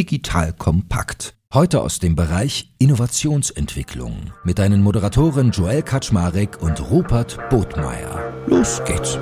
Digital 0.00 0.54
Kompakt. 0.54 1.34
Heute 1.52 1.82
aus 1.82 1.98
dem 1.98 2.16
Bereich 2.16 2.72
Innovationsentwicklung 2.78 4.32
mit 4.44 4.58
deinen 4.58 4.82
Moderatoren 4.82 5.50
Joel 5.50 5.82
Kaczmarek 5.82 6.62
und 6.62 6.80
Rupert 6.90 7.38
Botmeier. 7.50 8.32
Los 8.46 8.82
geht's! 8.86 9.18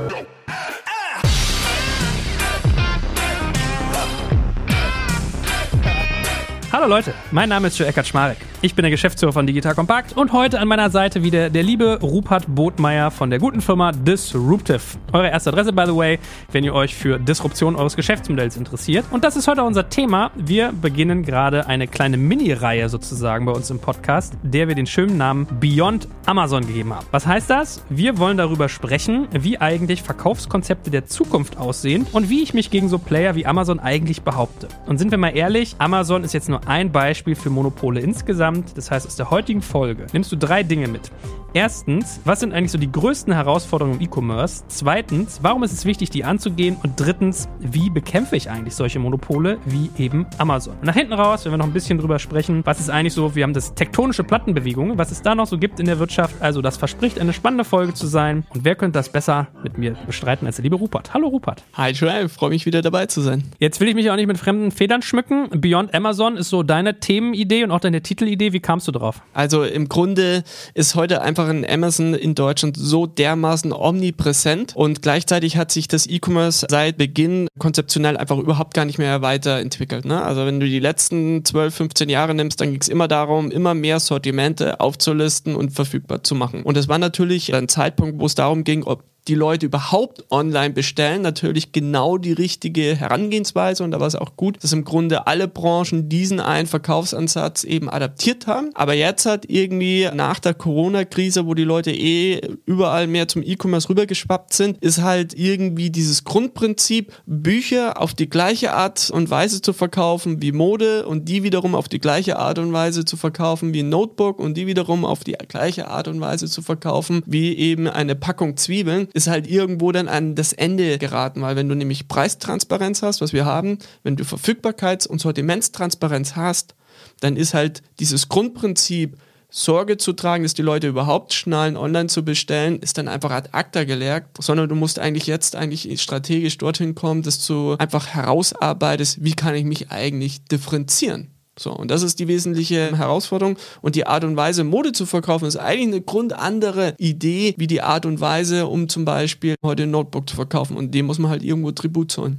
Hallo 6.70 6.86
Leute, 6.86 7.12
mein 7.32 7.48
Name 7.48 7.66
ist 7.66 7.76
Joe 7.76 7.88
Eckert 7.88 8.06
Schmarek. 8.06 8.38
Ich 8.60 8.74
bin 8.74 8.82
der 8.82 8.90
Geschäftsführer 8.90 9.32
von 9.32 9.46
Digital 9.46 9.76
Compact 9.76 10.16
und 10.16 10.32
heute 10.32 10.58
an 10.58 10.66
meiner 10.66 10.90
Seite 10.90 11.22
wieder 11.22 11.48
der 11.48 11.62
liebe 11.62 12.00
Rupert 12.02 12.44
Botmeier 12.48 13.12
von 13.12 13.30
der 13.30 13.38
guten 13.38 13.60
Firma 13.60 13.92
Disruptive. 13.92 14.80
Eure 15.12 15.30
erste 15.30 15.50
Adresse, 15.50 15.72
by 15.72 15.84
the 15.86 15.94
way, 15.94 16.18
wenn 16.50 16.64
ihr 16.64 16.74
euch 16.74 16.96
für 16.96 17.20
Disruption 17.20 17.76
eures 17.76 17.94
Geschäftsmodells 17.94 18.56
interessiert. 18.56 19.04
Und 19.12 19.22
das 19.22 19.36
ist 19.36 19.46
heute 19.46 19.62
unser 19.62 19.88
Thema. 19.88 20.32
Wir 20.34 20.72
beginnen 20.72 21.22
gerade 21.22 21.68
eine 21.68 21.86
kleine 21.86 22.16
Mini-Reihe 22.16 22.88
sozusagen 22.88 23.46
bei 23.46 23.52
uns 23.52 23.70
im 23.70 23.78
Podcast, 23.78 24.34
der 24.42 24.66
wir 24.66 24.74
den 24.74 24.86
schönen 24.86 25.16
Namen 25.16 25.46
Beyond 25.60 26.08
Amazon 26.26 26.66
gegeben 26.66 26.92
haben. 26.92 27.06
Was 27.12 27.28
heißt 27.28 27.48
das? 27.48 27.84
Wir 27.88 28.18
wollen 28.18 28.38
darüber 28.38 28.68
sprechen, 28.68 29.28
wie 29.30 29.60
eigentlich 29.60 30.02
Verkaufskonzepte 30.02 30.90
der 30.90 31.06
Zukunft 31.06 31.58
aussehen 31.58 32.08
und 32.10 32.28
wie 32.28 32.42
ich 32.42 32.54
mich 32.54 32.70
gegen 32.70 32.88
so 32.88 32.98
Player 32.98 33.36
wie 33.36 33.46
Amazon 33.46 33.78
eigentlich 33.78 34.22
behaupte. 34.22 34.66
Und 34.86 34.98
sind 34.98 35.12
wir 35.12 35.18
mal 35.18 35.36
ehrlich, 35.36 35.76
Amazon 35.78 36.24
ist 36.24 36.34
jetzt 36.34 36.48
nur 36.48 36.66
ein 36.66 36.90
Beispiel 36.90 37.36
für 37.36 37.50
Monopole 37.50 38.00
insgesamt. 38.00 38.47
Das 38.74 38.90
heißt, 38.90 39.06
aus 39.06 39.16
der 39.16 39.30
heutigen 39.30 39.62
Folge 39.62 40.06
nimmst 40.12 40.32
du 40.32 40.36
drei 40.36 40.62
Dinge 40.62 40.88
mit. 40.88 41.10
Erstens, 41.54 42.20
was 42.24 42.40
sind 42.40 42.52
eigentlich 42.52 42.72
so 42.72 42.76
die 42.76 42.92
größten 42.92 43.32
Herausforderungen 43.32 43.98
im 43.98 44.02
E-Commerce? 44.02 44.64
Zweitens, 44.68 45.38
warum 45.42 45.62
ist 45.62 45.72
es 45.72 45.86
wichtig, 45.86 46.10
die 46.10 46.22
anzugehen? 46.22 46.76
Und 46.82 47.00
drittens, 47.00 47.48
wie 47.58 47.88
bekämpfe 47.88 48.36
ich 48.36 48.50
eigentlich 48.50 48.74
solche 48.74 48.98
Monopole 48.98 49.56
wie 49.64 49.90
eben 49.96 50.26
Amazon? 50.36 50.74
Und 50.74 50.84
nach 50.84 50.94
hinten 50.94 51.14
raus, 51.14 51.46
wenn 51.46 51.52
wir 51.52 51.56
noch 51.56 51.64
ein 51.64 51.72
bisschen 51.72 51.98
drüber 51.98 52.18
sprechen, 52.18 52.60
was 52.64 52.80
ist 52.80 52.90
eigentlich 52.90 53.14
so, 53.14 53.34
wir 53.34 53.44
haben 53.44 53.54
das 53.54 53.74
tektonische 53.74 54.24
Plattenbewegung, 54.24 54.98
was 54.98 55.10
es 55.10 55.22
da 55.22 55.34
noch 55.34 55.46
so 55.46 55.56
gibt 55.56 55.80
in 55.80 55.86
der 55.86 55.98
Wirtschaft. 55.98 56.36
Also 56.40 56.60
das 56.60 56.76
verspricht 56.76 57.18
eine 57.18 57.32
spannende 57.32 57.64
Folge 57.64 57.94
zu 57.94 58.06
sein. 58.06 58.44
Und 58.50 58.66
wer 58.66 58.74
könnte 58.74 58.98
das 58.98 59.10
besser 59.10 59.48
mit 59.62 59.78
mir 59.78 59.96
bestreiten 60.06 60.46
als 60.46 60.56
der 60.56 60.64
liebe 60.64 60.76
Rupert? 60.76 61.14
Hallo 61.14 61.28
Rupert. 61.28 61.64
Hi 61.72 61.92
Joel, 61.92 62.28
freue 62.28 62.50
mich 62.50 62.66
wieder 62.66 62.82
dabei 62.82 63.06
zu 63.06 63.22
sein. 63.22 63.44
Jetzt 63.58 63.80
will 63.80 63.88
ich 63.88 63.94
mich 63.94 64.10
auch 64.10 64.16
nicht 64.16 64.26
mit 64.26 64.36
fremden 64.36 64.70
Federn 64.70 65.00
schmücken. 65.00 65.48
Beyond 65.50 65.94
Amazon 65.94 66.36
ist 66.36 66.50
so 66.50 66.62
deine 66.62 67.00
Themenidee 67.00 67.64
und 67.64 67.70
auch 67.70 67.80
deine 67.80 68.02
Titelidee. 68.02 68.52
Wie 68.52 68.60
kamst 68.60 68.86
du 68.86 68.92
drauf? 68.92 69.22
Also 69.32 69.64
im 69.64 69.88
Grunde 69.88 70.44
ist 70.74 70.94
heute 70.94 71.22
einfach 71.22 71.37
ein 71.46 71.68
Amazon 71.68 72.14
in 72.14 72.34
Deutschland 72.34 72.76
so 72.76 73.06
dermaßen 73.06 73.72
omnipräsent 73.72 74.74
und 74.74 75.02
gleichzeitig 75.02 75.56
hat 75.56 75.70
sich 75.70 75.88
das 75.88 76.06
E-Commerce 76.06 76.66
seit 76.68 76.96
Beginn 76.96 77.48
konzeptionell 77.58 78.16
einfach 78.16 78.38
überhaupt 78.38 78.74
gar 78.74 78.84
nicht 78.84 78.98
mehr 78.98 79.22
weiterentwickelt. 79.22 80.04
Ne? 80.04 80.22
Also 80.22 80.46
wenn 80.46 80.60
du 80.60 80.66
die 80.66 80.80
letzten 80.80 81.44
12, 81.44 81.74
15 81.74 82.08
Jahre 82.08 82.34
nimmst, 82.34 82.60
dann 82.60 82.72
ging 82.72 82.80
es 82.80 82.88
immer 82.88 83.08
darum, 83.08 83.50
immer 83.50 83.74
mehr 83.74 84.00
Sortimente 84.00 84.80
aufzulisten 84.80 85.54
und 85.54 85.70
verfügbar 85.70 86.24
zu 86.24 86.34
machen. 86.34 86.62
Und 86.62 86.76
es 86.76 86.88
war 86.88 86.98
natürlich 86.98 87.54
ein 87.54 87.68
Zeitpunkt, 87.68 88.20
wo 88.20 88.26
es 88.26 88.34
darum 88.34 88.64
ging, 88.64 88.84
ob 88.84 89.04
die 89.28 89.34
Leute 89.34 89.66
überhaupt 89.66 90.24
online 90.30 90.70
bestellen, 90.70 91.22
natürlich 91.22 91.72
genau 91.72 92.18
die 92.18 92.32
richtige 92.32 92.96
Herangehensweise 92.96 93.84
und 93.84 93.90
da 93.90 94.00
war 94.00 94.06
es 94.06 94.16
auch 94.16 94.36
gut, 94.36 94.62
dass 94.62 94.72
im 94.72 94.84
Grunde 94.84 95.26
alle 95.26 95.48
Branchen 95.48 96.08
diesen 96.08 96.40
einen 96.40 96.66
Verkaufsansatz 96.66 97.64
eben 97.64 97.90
adaptiert 97.90 98.46
haben. 98.46 98.70
Aber 98.74 98.94
jetzt 98.94 99.26
hat 99.26 99.44
irgendwie 99.48 100.08
nach 100.14 100.38
der 100.38 100.54
Corona-Krise, 100.54 101.46
wo 101.46 101.54
die 101.54 101.64
Leute 101.64 101.90
eh 101.90 102.40
überall 102.64 103.06
mehr 103.06 103.28
zum 103.28 103.42
E-Commerce 103.42 103.88
rübergeschwappt 103.88 104.54
sind, 104.54 104.78
ist 104.82 105.02
halt 105.02 105.34
irgendwie 105.34 105.90
dieses 105.90 106.24
Grundprinzip, 106.24 107.12
Bücher 107.26 108.00
auf 108.00 108.14
die 108.14 108.28
gleiche 108.28 108.72
Art 108.72 109.10
und 109.10 109.30
Weise 109.30 109.60
zu 109.60 109.72
verkaufen 109.72 110.40
wie 110.40 110.52
Mode 110.52 111.06
und 111.06 111.28
die 111.28 111.42
wiederum 111.42 111.74
auf 111.74 111.88
die 111.88 111.98
gleiche 111.98 112.38
Art 112.38 112.58
und 112.58 112.72
Weise 112.72 113.04
zu 113.04 113.16
verkaufen 113.16 113.74
wie 113.74 113.82
ein 113.82 113.88
Notebook 113.88 114.38
und 114.38 114.56
die 114.56 114.66
wiederum 114.66 115.04
auf 115.04 115.24
die 115.24 115.32
gleiche 115.32 115.88
Art 115.88 116.08
und 116.08 116.20
Weise 116.20 116.48
zu 116.48 116.62
verkaufen 116.62 117.22
wie 117.26 117.56
eben 117.56 117.88
eine 117.88 118.14
Packung 118.14 118.56
Zwiebeln 118.56 119.08
ist 119.18 119.26
halt 119.26 119.46
irgendwo 119.46 119.92
dann 119.92 120.08
an 120.08 120.34
das 120.34 120.52
Ende 120.52 120.96
geraten, 120.96 121.42
weil 121.42 121.56
wenn 121.56 121.68
du 121.68 121.74
nämlich 121.74 122.08
Preistransparenz 122.08 123.02
hast, 123.02 123.20
was 123.20 123.32
wir 123.32 123.44
haben, 123.44 123.78
wenn 124.02 124.16
du 124.16 124.24
Verfügbarkeits- 124.24 125.06
und 125.06 125.20
Sortimentstransparenz 125.20 126.36
hast, 126.36 126.74
dann 127.20 127.36
ist 127.36 127.52
halt 127.52 127.82
dieses 128.00 128.28
Grundprinzip, 128.28 129.18
Sorge 129.50 129.96
zu 129.96 130.12
tragen, 130.12 130.42
dass 130.42 130.52
die 130.52 130.62
Leute 130.62 130.88
überhaupt 130.88 131.32
schnallen, 131.32 131.78
online 131.78 132.08
zu 132.08 132.22
bestellen, 132.22 132.80
ist 132.80 132.98
dann 132.98 133.08
einfach 133.08 133.30
ad 133.30 133.48
acta 133.52 133.84
gelegt, 133.84 134.36
sondern 134.40 134.68
du 134.68 134.74
musst 134.74 134.98
eigentlich 134.98 135.26
jetzt 135.26 135.56
eigentlich 135.56 136.00
strategisch 136.02 136.58
dorthin 136.58 136.94
kommen, 136.94 137.22
dass 137.22 137.46
du 137.46 137.74
einfach 137.78 138.08
herausarbeitest, 138.08 139.24
wie 139.24 139.32
kann 139.32 139.54
ich 139.54 139.64
mich 139.64 139.90
eigentlich 139.90 140.44
differenzieren. 140.44 141.30
So, 141.58 141.72
und 141.72 141.90
das 141.90 142.02
ist 142.02 142.18
die 142.18 142.28
wesentliche 142.28 142.96
Herausforderung. 142.96 143.56
Und 143.80 143.94
die 143.94 144.06
Art 144.06 144.24
und 144.24 144.36
Weise, 144.36 144.64
Mode 144.64 144.92
zu 144.92 145.06
verkaufen, 145.06 145.46
ist 145.46 145.56
eigentlich 145.56 145.88
eine 145.88 146.00
grundandere 146.00 146.94
Idee, 146.98 147.54
wie 147.56 147.66
die 147.66 147.82
Art 147.82 148.06
und 148.06 148.20
Weise, 148.20 148.66
um 148.66 148.88
zum 148.88 149.04
Beispiel 149.04 149.56
heute 149.64 149.84
ein 149.84 149.90
Notebook 149.90 150.28
zu 150.28 150.36
verkaufen. 150.36 150.76
Und 150.76 150.94
dem 150.94 151.06
muss 151.06 151.18
man 151.18 151.30
halt 151.30 151.42
irgendwo 151.42 151.72
Tribut 151.72 152.12
zollen. 152.12 152.38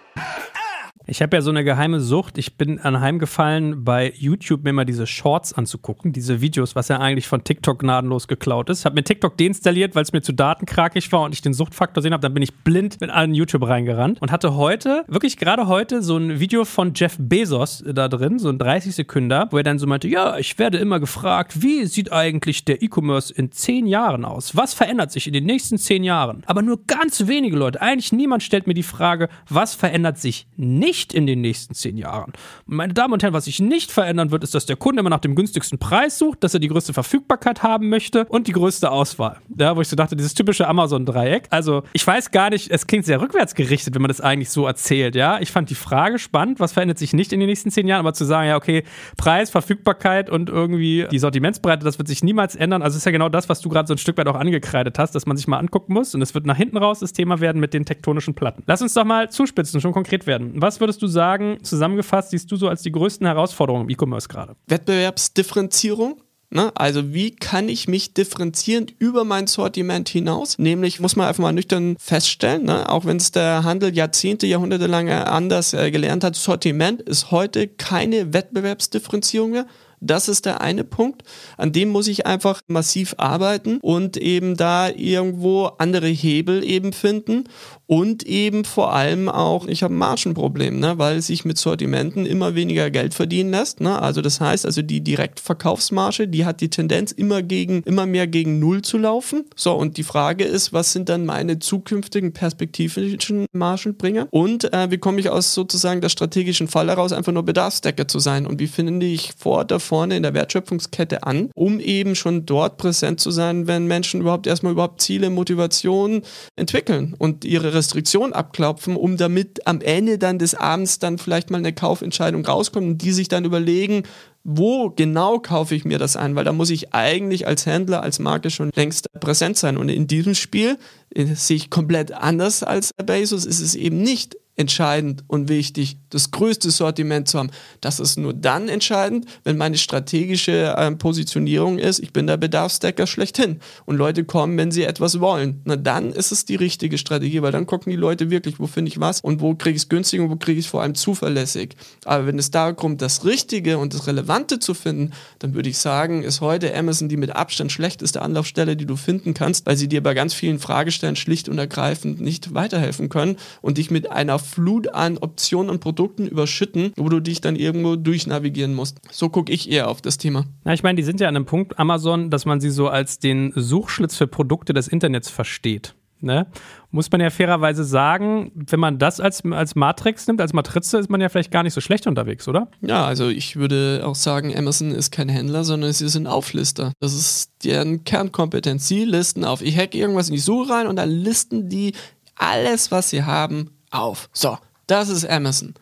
Ich 1.07 1.21
habe 1.21 1.35
ja 1.35 1.41
so 1.41 1.49
eine 1.49 1.63
geheime 1.63 1.99
Sucht. 1.99 2.37
Ich 2.37 2.57
bin 2.57 2.77
anheimgefallen, 2.77 3.83
bei 3.83 4.13
YouTube 4.15 4.63
mir 4.63 4.71
mal 4.71 4.85
diese 4.85 5.07
Shorts 5.07 5.51
anzugucken, 5.51 6.13
diese 6.13 6.41
Videos, 6.41 6.75
was 6.75 6.89
ja 6.89 6.99
eigentlich 6.99 7.27
von 7.27 7.43
TikTok 7.43 7.79
gnadenlos 7.79 8.27
geklaut 8.27 8.69
ist. 8.69 8.85
Habe 8.85 8.95
mir 8.95 9.03
TikTok 9.03 9.35
deinstalliert, 9.35 9.95
weil 9.95 10.03
es 10.03 10.13
mir 10.13 10.21
zu 10.21 10.31
datenkrakig 10.31 11.11
war 11.11 11.23
und 11.23 11.33
ich 11.33 11.41
den 11.41 11.53
Suchtfaktor 11.53 12.03
sehen 12.03 12.13
habe. 12.13 12.21
Dann 12.21 12.35
bin 12.35 12.43
ich 12.43 12.53
blind 12.53 13.01
mit 13.01 13.09
allen 13.09 13.33
YouTube 13.33 13.67
reingerannt 13.67 14.21
und 14.21 14.31
hatte 14.31 14.55
heute, 14.55 15.03
wirklich 15.07 15.37
gerade 15.37 15.67
heute, 15.67 16.03
so 16.03 16.17
ein 16.17 16.39
Video 16.39 16.65
von 16.65 16.93
Jeff 16.93 17.17
Bezos 17.19 17.83
da 17.85 18.07
drin, 18.07 18.37
so 18.37 18.49
ein 18.49 18.59
30 18.59 18.93
Sekünder, 18.93 19.47
wo 19.49 19.57
er 19.57 19.63
dann 19.63 19.79
so 19.79 19.87
meinte, 19.87 20.07
ja, 20.07 20.37
ich 20.37 20.59
werde 20.59 20.77
immer 20.77 20.99
gefragt, 20.99 21.63
wie 21.63 21.85
sieht 21.87 22.11
eigentlich 22.11 22.63
der 22.63 22.83
E-Commerce 22.83 23.33
in 23.33 23.51
zehn 23.51 23.87
Jahren 23.87 24.23
aus? 24.23 24.55
Was 24.55 24.75
verändert 24.75 25.11
sich 25.11 25.25
in 25.25 25.33
den 25.33 25.45
nächsten 25.45 25.79
zehn 25.79 26.03
Jahren? 26.03 26.43
Aber 26.45 26.61
nur 26.61 26.85
ganz 26.85 27.25
wenige 27.27 27.57
Leute, 27.57 27.81
eigentlich 27.81 28.11
niemand 28.11 28.43
stellt 28.43 28.67
mir 28.67 28.75
die 28.75 28.83
Frage, 28.83 29.29
was 29.49 29.73
verändert 29.73 30.19
sich 30.19 30.47
nicht 30.57 30.80
nicht 30.81 31.13
in 31.13 31.27
den 31.27 31.41
nächsten 31.41 31.75
zehn 31.75 31.95
Jahren. 31.95 32.33
Meine 32.65 32.93
Damen 32.93 33.13
und 33.13 33.21
Herren, 33.21 33.33
was 33.33 33.45
sich 33.45 33.59
nicht 33.59 33.91
verändern 33.91 34.31
wird, 34.31 34.43
ist, 34.43 34.55
dass 34.55 34.65
der 34.65 34.75
Kunde 34.75 35.01
immer 35.01 35.11
nach 35.11 35.19
dem 35.19 35.35
günstigsten 35.35 35.77
Preis 35.77 36.17
sucht, 36.17 36.43
dass 36.43 36.55
er 36.55 36.59
die 36.59 36.69
größte 36.69 36.91
Verfügbarkeit 36.91 37.61
haben 37.61 37.89
möchte 37.89 38.25
und 38.25 38.47
die 38.47 38.51
größte 38.51 38.89
Auswahl. 38.89 39.37
Ja, 39.55 39.75
wo 39.75 39.81
ich 39.81 39.87
so 39.87 39.95
dachte, 39.95 40.15
dieses 40.15 40.33
typische 40.33 40.67
Amazon-Dreieck. 40.67 41.43
Also, 41.51 41.83
ich 41.93 42.05
weiß 42.05 42.31
gar 42.31 42.49
nicht, 42.49 42.71
es 42.71 42.87
klingt 42.87 43.05
sehr 43.05 43.21
rückwärtsgerichtet, 43.21 43.93
wenn 43.93 44.01
man 44.01 44.09
das 44.09 44.21
eigentlich 44.21 44.49
so 44.49 44.65
erzählt, 44.65 45.15
ja. 45.15 45.39
Ich 45.39 45.51
fand 45.51 45.69
die 45.69 45.75
Frage 45.75 46.17
spannend, 46.17 46.59
was 46.59 46.71
verändert 46.73 46.97
sich 46.97 47.13
nicht 47.13 47.31
in 47.31 47.39
den 47.39 47.47
nächsten 47.47 47.69
zehn 47.69 47.87
Jahren, 47.87 47.99
aber 47.99 48.13
zu 48.13 48.25
sagen, 48.25 48.47
ja, 48.47 48.55
okay, 48.55 48.83
Preis, 49.17 49.51
Verfügbarkeit 49.51 50.31
und 50.31 50.49
irgendwie 50.49 51.05
die 51.11 51.19
Sortimentsbreite, 51.19 51.85
das 51.85 51.99
wird 51.99 52.07
sich 52.07 52.23
niemals 52.23 52.55
ändern. 52.55 52.81
Also, 52.81 52.97
ist 52.97 53.05
ja 53.05 53.11
genau 53.11 53.29
das, 53.29 53.49
was 53.49 53.61
du 53.61 53.69
gerade 53.69 53.87
so 53.87 53.93
ein 53.93 53.99
Stück 53.99 54.17
weit 54.17 54.27
auch 54.27 54.35
angekreidet 54.35 54.97
hast, 54.97 55.13
dass 55.13 55.27
man 55.27 55.37
sich 55.37 55.47
mal 55.47 55.59
angucken 55.59 55.93
muss 55.93 56.15
und 56.15 56.23
es 56.23 56.33
wird 56.33 56.47
nach 56.47 56.57
hinten 56.57 56.77
raus 56.77 56.99
das 56.99 57.13
Thema 57.13 57.39
werden 57.39 57.59
mit 57.59 57.75
den 57.75 57.85
tektonischen 57.85 58.33
Platten. 58.33 58.63
Lass 58.65 58.81
uns 58.81 58.95
doch 58.95 59.05
mal 59.05 59.29
zuspitzen, 59.29 59.79
schon 59.79 59.91
konkret 59.91 60.25
werden. 60.25 60.53
Was 60.55 60.70
was 60.71 60.79
würdest 60.79 61.01
du 61.01 61.07
sagen, 61.07 61.57
zusammengefasst, 61.63 62.29
siehst 62.29 62.49
du 62.49 62.55
so 62.55 62.69
als 62.69 62.81
die 62.81 62.93
größten 62.93 63.27
Herausforderungen 63.27 63.83
im 63.83 63.89
E-Commerce 63.89 64.29
gerade? 64.29 64.55
Wettbewerbsdifferenzierung. 64.67 66.21
Ne? 66.49 66.71
Also 66.75 67.13
wie 67.13 67.31
kann 67.31 67.67
ich 67.67 67.89
mich 67.89 68.13
differenzieren 68.13 68.87
über 68.99 69.25
mein 69.25 69.47
Sortiment 69.47 70.07
hinaus? 70.07 70.57
Nämlich 70.57 71.01
muss 71.01 71.17
man 71.17 71.27
einfach 71.27 71.43
mal 71.43 71.51
nüchtern 71.51 71.97
feststellen, 71.99 72.63
ne? 72.63 72.89
auch 72.89 73.05
wenn 73.05 73.17
es 73.17 73.31
der 73.31 73.65
Handel 73.65 73.93
Jahrzehnte, 73.93 74.47
Jahrhunderte 74.47 74.87
lang 74.87 75.09
anders 75.09 75.73
äh, 75.73 75.91
gelernt 75.91 76.23
hat, 76.23 76.37
Sortiment 76.37 77.01
ist 77.01 77.31
heute 77.31 77.67
keine 77.67 78.33
Wettbewerbsdifferenzierung 78.33 79.51
mehr, 79.51 79.65
das 80.01 80.27
ist 80.27 80.47
der 80.47 80.61
eine 80.61 80.83
Punkt. 80.83 81.23
An 81.57 81.71
dem 81.71 81.89
muss 81.89 82.07
ich 82.07 82.25
einfach 82.25 82.61
massiv 82.67 83.13
arbeiten 83.17 83.77
und 83.77 84.17
eben 84.17 84.57
da 84.57 84.89
irgendwo 84.89 85.65
andere 85.77 86.07
Hebel 86.07 86.63
eben 86.63 86.91
finden 86.91 87.45
und 87.91 88.23
eben 88.23 88.65
vor 88.65 88.93
allem 88.93 89.29
auch, 89.29 89.67
ich 89.67 89.83
habe 89.83 89.93
ein 89.93 89.97
Margenproblem, 89.97 90.79
ne, 90.79 90.97
weil 90.97 91.21
sich 91.21 91.45
mit 91.45 91.57
Sortimenten 91.57 92.25
immer 92.25 92.55
weniger 92.55 92.89
Geld 92.89 93.13
verdienen 93.13 93.51
lässt. 93.51 93.81
Ne? 93.81 94.01
Also 94.01 94.21
das 94.21 94.41
heißt, 94.41 94.65
also 94.65 94.81
die 94.81 95.01
Direktverkaufsmarge, 95.01 96.27
die 96.27 96.45
hat 96.45 96.61
die 96.61 96.69
Tendenz 96.69 97.11
immer 97.11 97.43
gegen, 97.43 97.83
immer 97.83 98.05
mehr 98.05 98.25
gegen 98.27 98.59
Null 98.59 98.81
zu 98.81 98.97
laufen. 98.97 99.45
So, 99.55 99.73
und 99.73 99.97
die 99.97 100.03
Frage 100.03 100.45
ist, 100.45 100.73
was 100.73 100.93
sind 100.93 101.09
dann 101.09 101.25
meine 101.25 101.59
zukünftigen 101.59 102.33
perspektivischen 102.33 103.45
Margenbringer? 103.51 104.27
Und 104.31 104.73
äh, 104.73 104.89
wie 104.89 104.97
komme 104.97 105.19
ich 105.19 105.29
aus 105.29 105.53
sozusagen 105.53 106.01
der 106.01 106.09
strategischen 106.09 106.67
Fall 106.67 106.87
heraus, 106.87 107.11
einfach 107.11 107.33
nur 107.33 107.43
Bedarfsdecker 107.43 108.07
zu 108.07 108.19
sein? 108.19 108.47
Und 108.47 108.59
wie 108.59 108.67
finde 108.67 109.05
ich 109.05 109.33
vor 109.37 109.65
davor 109.65 109.91
vorne 109.91 110.15
in 110.15 110.23
der 110.23 110.33
Wertschöpfungskette 110.33 111.23
an, 111.23 111.49
um 111.53 111.81
eben 111.81 112.15
schon 112.15 112.45
dort 112.45 112.77
präsent 112.77 113.19
zu 113.19 113.29
sein, 113.29 113.67
wenn 113.67 113.87
Menschen 113.87 114.21
überhaupt 114.21 114.47
erstmal 114.47 114.71
überhaupt 114.71 115.01
Ziele, 115.01 115.29
Motivation 115.29 116.21
entwickeln 116.55 117.13
und 117.19 117.43
ihre 117.43 117.73
Restriktion 117.81 118.31
abklopfen, 118.31 118.95
um 118.95 119.17
damit 119.17 119.65
am 119.65 119.81
Ende 119.81 120.19
dann 120.19 120.37
des 120.37 120.53
Abends 120.53 120.99
dann 120.99 121.17
vielleicht 121.17 121.49
mal 121.49 121.57
eine 121.57 121.73
Kaufentscheidung 121.73 122.45
rauskommt 122.45 122.85
und 122.85 122.97
die 122.99 123.11
sich 123.11 123.27
dann 123.27 123.43
überlegen, 123.43 124.03
wo 124.43 124.91
genau 124.91 125.39
kaufe 125.39 125.73
ich 125.73 125.83
mir 125.83 125.97
das 125.97 126.15
ein? 126.15 126.35
Weil 126.35 126.45
da 126.45 126.53
muss 126.53 126.69
ich 126.69 126.93
eigentlich 126.93 127.47
als 127.47 127.65
Händler, 127.65 128.03
als 128.03 128.19
Marke 128.19 128.51
schon 128.51 128.71
längst 128.75 129.07
präsent 129.19 129.57
sein. 129.57 129.77
Und 129.77 129.89
in 129.89 130.05
diesem 130.05 130.35
Spiel 130.35 130.77
sehe 131.15 131.57
ich 131.57 131.69
komplett 131.71 132.11
anders 132.11 132.61
als 132.61 132.91
Bezos, 133.03 133.45
ist 133.45 133.61
es 133.61 133.73
eben 133.73 134.01
nicht 134.01 134.37
entscheidend 134.55 135.23
und 135.27 135.49
wichtig, 135.49 135.97
das 136.09 136.31
größte 136.31 136.71
Sortiment 136.71 137.27
zu 137.27 137.39
haben. 137.39 137.51
Das 137.79 137.99
ist 137.99 138.17
nur 138.17 138.33
dann 138.33 138.67
entscheidend, 138.67 139.25
wenn 139.43 139.57
meine 139.57 139.77
strategische 139.77 140.75
äh, 140.77 140.91
Positionierung 140.91 141.79
ist, 141.79 141.99
ich 141.99 142.11
bin 142.13 142.27
der 142.27 142.37
Bedarfsdecker 142.37 143.07
schlechthin 143.07 143.59
und 143.85 143.95
Leute 143.95 144.23
kommen, 144.25 144.57
wenn 144.57 144.71
sie 144.71 144.83
etwas 144.83 145.19
wollen. 145.19 145.61
Na 145.63 145.77
dann 145.77 146.11
ist 146.11 146.31
es 146.31 146.45
die 146.45 146.55
richtige 146.55 146.97
Strategie, 146.97 147.41
weil 147.41 147.51
dann 147.51 147.65
gucken 147.65 147.91
die 147.91 147.97
Leute 147.97 148.29
wirklich, 148.29 148.59
wo 148.59 148.67
finde 148.67 148.89
ich 148.89 148.99
was 148.99 149.21
und 149.21 149.39
wo 149.39 149.55
kriege 149.55 149.75
ich 149.75 149.83
es 149.83 149.89
günstig 149.89 150.19
und 150.19 150.29
wo 150.29 150.35
kriege 150.35 150.59
ich 150.59 150.65
es 150.65 150.71
vor 150.71 150.81
allem 150.81 150.95
zuverlässig. 150.95 151.75
Aber 152.05 152.27
wenn 152.27 152.37
es 152.37 152.51
darum 152.51 152.75
kommt, 152.75 153.01
das 153.01 153.25
Richtige 153.25 153.77
und 153.77 153.93
das 153.93 154.07
Relevante 154.07 154.59
zu 154.59 154.73
finden, 154.73 155.11
dann 155.39 155.53
würde 155.53 155.69
ich 155.69 155.77
sagen, 155.77 156.23
ist 156.23 156.41
heute 156.41 156.75
Amazon 156.75 157.09
die 157.09 157.17
mit 157.17 157.35
Abstand 157.35 157.71
schlechteste 157.71 158.21
Anlaufstelle, 158.21 158.75
die 158.75 158.85
du 158.85 158.97
finden 158.97 159.33
kannst, 159.33 159.65
weil 159.65 159.77
sie 159.77 159.87
dir 159.87 160.03
bei 160.03 160.13
ganz 160.13 160.33
vielen 160.33 160.59
Fragestellen 160.59 161.15
schlicht 161.15 161.47
und 161.47 161.57
ergreifend 161.57 162.19
nicht 162.19 162.53
weiterhelfen 162.53 163.09
können 163.09 163.37
und 163.61 163.77
dich 163.77 163.89
mit 163.89 164.11
einer 164.11 164.40
Flut 164.41 164.93
an 164.93 165.17
Optionen 165.17 165.69
und 165.69 165.79
Produkten 165.79 166.27
überschütten, 166.27 166.93
wo 166.97 167.09
du 167.09 167.19
dich 167.19 167.41
dann 167.41 167.55
irgendwo 167.55 167.95
durchnavigieren 167.95 168.73
musst. 168.73 168.99
So 169.11 169.29
gucke 169.29 169.51
ich 169.51 169.71
eher 169.71 169.89
auf 169.89 170.01
das 170.01 170.17
Thema. 170.17 170.45
Na, 170.63 170.73
ich 170.73 170.83
meine, 170.83 170.97
die 170.97 171.03
sind 171.03 171.19
ja 171.19 171.27
an 171.27 171.35
einem 171.35 171.45
Punkt, 171.45 171.79
Amazon, 171.79 172.29
dass 172.29 172.45
man 172.45 172.59
sie 172.59 172.69
so 172.69 172.87
als 172.87 173.19
den 173.19 173.53
Suchschlitz 173.55 174.15
für 174.15 174.27
Produkte 174.27 174.73
des 174.73 174.87
Internets 174.87 175.29
versteht. 175.29 175.95
Ne? 176.21 176.45
Muss 176.91 177.11
man 177.11 177.19
ja 177.19 177.31
fairerweise 177.31 177.83
sagen, 177.83 178.51
wenn 178.53 178.79
man 178.79 178.99
das 178.99 179.19
als, 179.19 179.43
als 179.43 179.73
Matrix 179.73 180.27
nimmt, 180.27 180.39
als 180.39 180.53
Matrize, 180.53 180.99
ist 180.99 181.09
man 181.09 181.19
ja 181.19 181.29
vielleicht 181.29 181.49
gar 181.49 181.63
nicht 181.63 181.73
so 181.73 181.81
schlecht 181.81 182.05
unterwegs, 182.05 182.47
oder? 182.47 182.67
Ja, 182.81 183.05
also 183.05 183.29
ich 183.29 183.55
würde 183.55 184.03
auch 184.05 184.13
sagen, 184.13 184.55
Amazon 184.55 184.91
ist 184.91 185.11
kein 185.11 185.29
Händler, 185.29 185.63
sondern 185.63 185.91
sie 185.93 186.09
sind 186.09 186.27
Auflister. 186.27 186.93
Das 186.99 187.13
ist 187.13 187.51
deren 187.63 188.03
Kernkompetenz. 188.03 188.87
Sie 188.87 189.03
listen 189.03 189.43
auf. 189.43 189.63
Ich 189.63 189.75
hack 189.77 189.95
irgendwas 189.95 190.29
in 190.29 190.35
die 190.35 190.41
Suche 190.41 190.71
rein 190.71 190.87
und 190.87 190.97
dann 190.97 191.09
listen 191.09 191.69
die 191.69 191.93
alles, 192.35 192.91
was 192.91 193.09
sie 193.09 193.23
haben, 193.23 193.71
auf. 193.91 194.29
So, 194.33 194.57
das 194.87 195.09
ist 195.09 195.25
Amazon. 195.25 195.73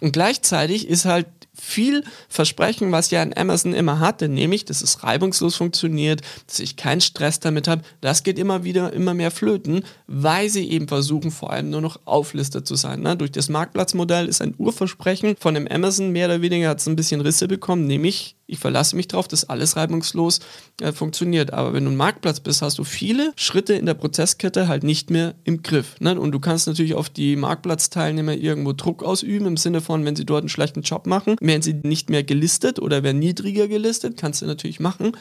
Und 0.00 0.12
gleichzeitig 0.12 0.88
ist 0.88 1.04
halt 1.04 1.26
viel 1.58 2.04
Versprechen, 2.28 2.92
was 2.92 3.10
ja 3.10 3.22
ein 3.22 3.36
Amazon 3.36 3.72
immer 3.72 3.98
hatte, 3.98 4.28
nämlich, 4.28 4.64
dass 4.64 4.82
es 4.82 5.02
reibungslos 5.02 5.56
funktioniert, 5.56 6.20
dass 6.46 6.60
ich 6.60 6.76
keinen 6.76 7.00
Stress 7.00 7.40
damit 7.40 7.66
habe, 7.66 7.82
das 8.00 8.22
geht 8.22 8.38
immer 8.38 8.64
wieder 8.64 8.92
immer 8.92 9.14
mehr 9.14 9.30
flöten, 9.30 9.84
weil 10.06 10.50
sie 10.50 10.68
eben 10.70 10.86
versuchen, 10.86 11.30
vor 11.30 11.50
allem 11.50 11.70
nur 11.70 11.80
noch 11.80 12.00
Auflister 12.04 12.64
zu 12.64 12.74
sein. 12.74 13.00
Ne? 13.00 13.16
Durch 13.16 13.32
das 13.32 13.48
Marktplatzmodell 13.48 14.28
ist 14.28 14.42
ein 14.42 14.54
Urversprechen 14.58 15.36
von 15.38 15.54
dem 15.54 15.66
Amazon 15.66 16.10
mehr 16.10 16.26
oder 16.26 16.42
weniger 16.42 16.68
hat 16.68 16.80
es 16.80 16.86
ein 16.86 16.96
bisschen 16.96 17.22
Risse 17.22 17.48
bekommen, 17.48 17.86
nämlich 17.86 18.36
ich 18.46 18.58
verlasse 18.58 18.94
mich 18.96 19.08
darauf, 19.08 19.28
dass 19.28 19.48
alles 19.48 19.76
reibungslos 19.76 20.40
äh, 20.80 20.92
funktioniert. 20.92 21.52
Aber 21.52 21.72
wenn 21.72 21.84
du 21.84 21.90
ein 21.90 21.96
Marktplatz 21.96 22.40
bist, 22.40 22.62
hast 22.62 22.78
du 22.78 22.84
viele 22.84 23.32
Schritte 23.36 23.74
in 23.74 23.86
der 23.86 23.94
Prozesskette 23.94 24.68
halt 24.68 24.84
nicht 24.84 25.10
mehr 25.10 25.34
im 25.44 25.62
Griff. 25.62 25.98
Ne? 26.00 26.18
Und 26.18 26.32
du 26.32 26.38
kannst 26.38 26.66
natürlich 26.66 26.94
auf 26.94 27.08
die 27.08 27.36
Marktplatzteilnehmer 27.36 28.34
irgendwo 28.34 28.72
Druck 28.72 29.02
ausüben, 29.02 29.46
im 29.46 29.56
Sinne 29.56 29.80
von, 29.80 30.04
wenn 30.04 30.16
sie 30.16 30.24
dort 30.24 30.42
einen 30.42 30.48
schlechten 30.48 30.82
Job 30.82 31.06
machen, 31.06 31.36
werden 31.40 31.62
sie 31.62 31.74
nicht 31.74 32.08
mehr 32.08 32.22
gelistet 32.22 32.78
oder 32.78 33.02
werden 33.02 33.18
niedriger 33.18 33.66
gelistet, 33.66 34.16
kannst 34.16 34.42
du 34.42 34.46
natürlich 34.46 34.80
machen. 34.80 35.12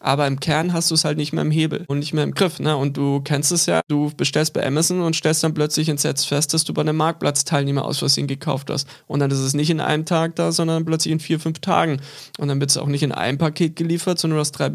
Aber 0.00 0.26
im 0.26 0.38
Kern 0.40 0.72
hast 0.72 0.90
du 0.90 0.94
es 0.94 1.04
halt 1.04 1.16
nicht 1.16 1.32
mehr 1.32 1.42
im 1.42 1.50
Hebel 1.50 1.84
und 1.88 2.00
nicht 2.00 2.12
mehr 2.12 2.24
im 2.24 2.34
Griff. 2.34 2.60
Ne? 2.60 2.76
Und 2.76 2.96
du 2.96 3.20
kennst 3.20 3.52
es 3.52 3.64
ja, 3.64 3.80
du 3.88 4.10
bestellst 4.14 4.52
bei 4.52 4.66
Amazon 4.66 5.00
und 5.00 5.16
stellst 5.16 5.42
dann 5.42 5.54
plötzlich 5.54 5.88
ins 5.88 6.04
Netz 6.04 6.24
fest, 6.24 6.52
dass 6.52 6.64
du 6.64 6.74
bei 6.74 6.82
einem 6.82 6.96
Marktplatzteilnehmer 6.96 7.84
aus 7.84 8.00
Versehen 8.00 8.26
gekauft 8.26 8.68
hast. 8.70 8.86
Und 9.06 9.20
dann 9.20 9.30
ist 9.30 9.38
es 9.38 9.54
nicht 9.54 9.70
in 9.70 9.80
einem 9.80 10.04
Tag 10.04 10.36
da, 10.36 10.52
sondern 10.52 10.84
plötzlich 10.84 11.12
in 11.12 11.20
vier, 11.20 11.40
fünf 11.40 11.60
Tagen. 11.60 12.00
Und 12.38 12.48
dann 12.48 12.60
wird 12.60 12.73
es 12.76 12.82
auch 12.82 12.86
nicht 12.86 13.02
in 13.02 13.12
einem 13.12 13.38
Paket 13.38 13.76
geliefert, 13.76 14.18
sondern 14.18 14.36
du 14.36 14.40
hast 14.40 14.52
drei 14.52 14.70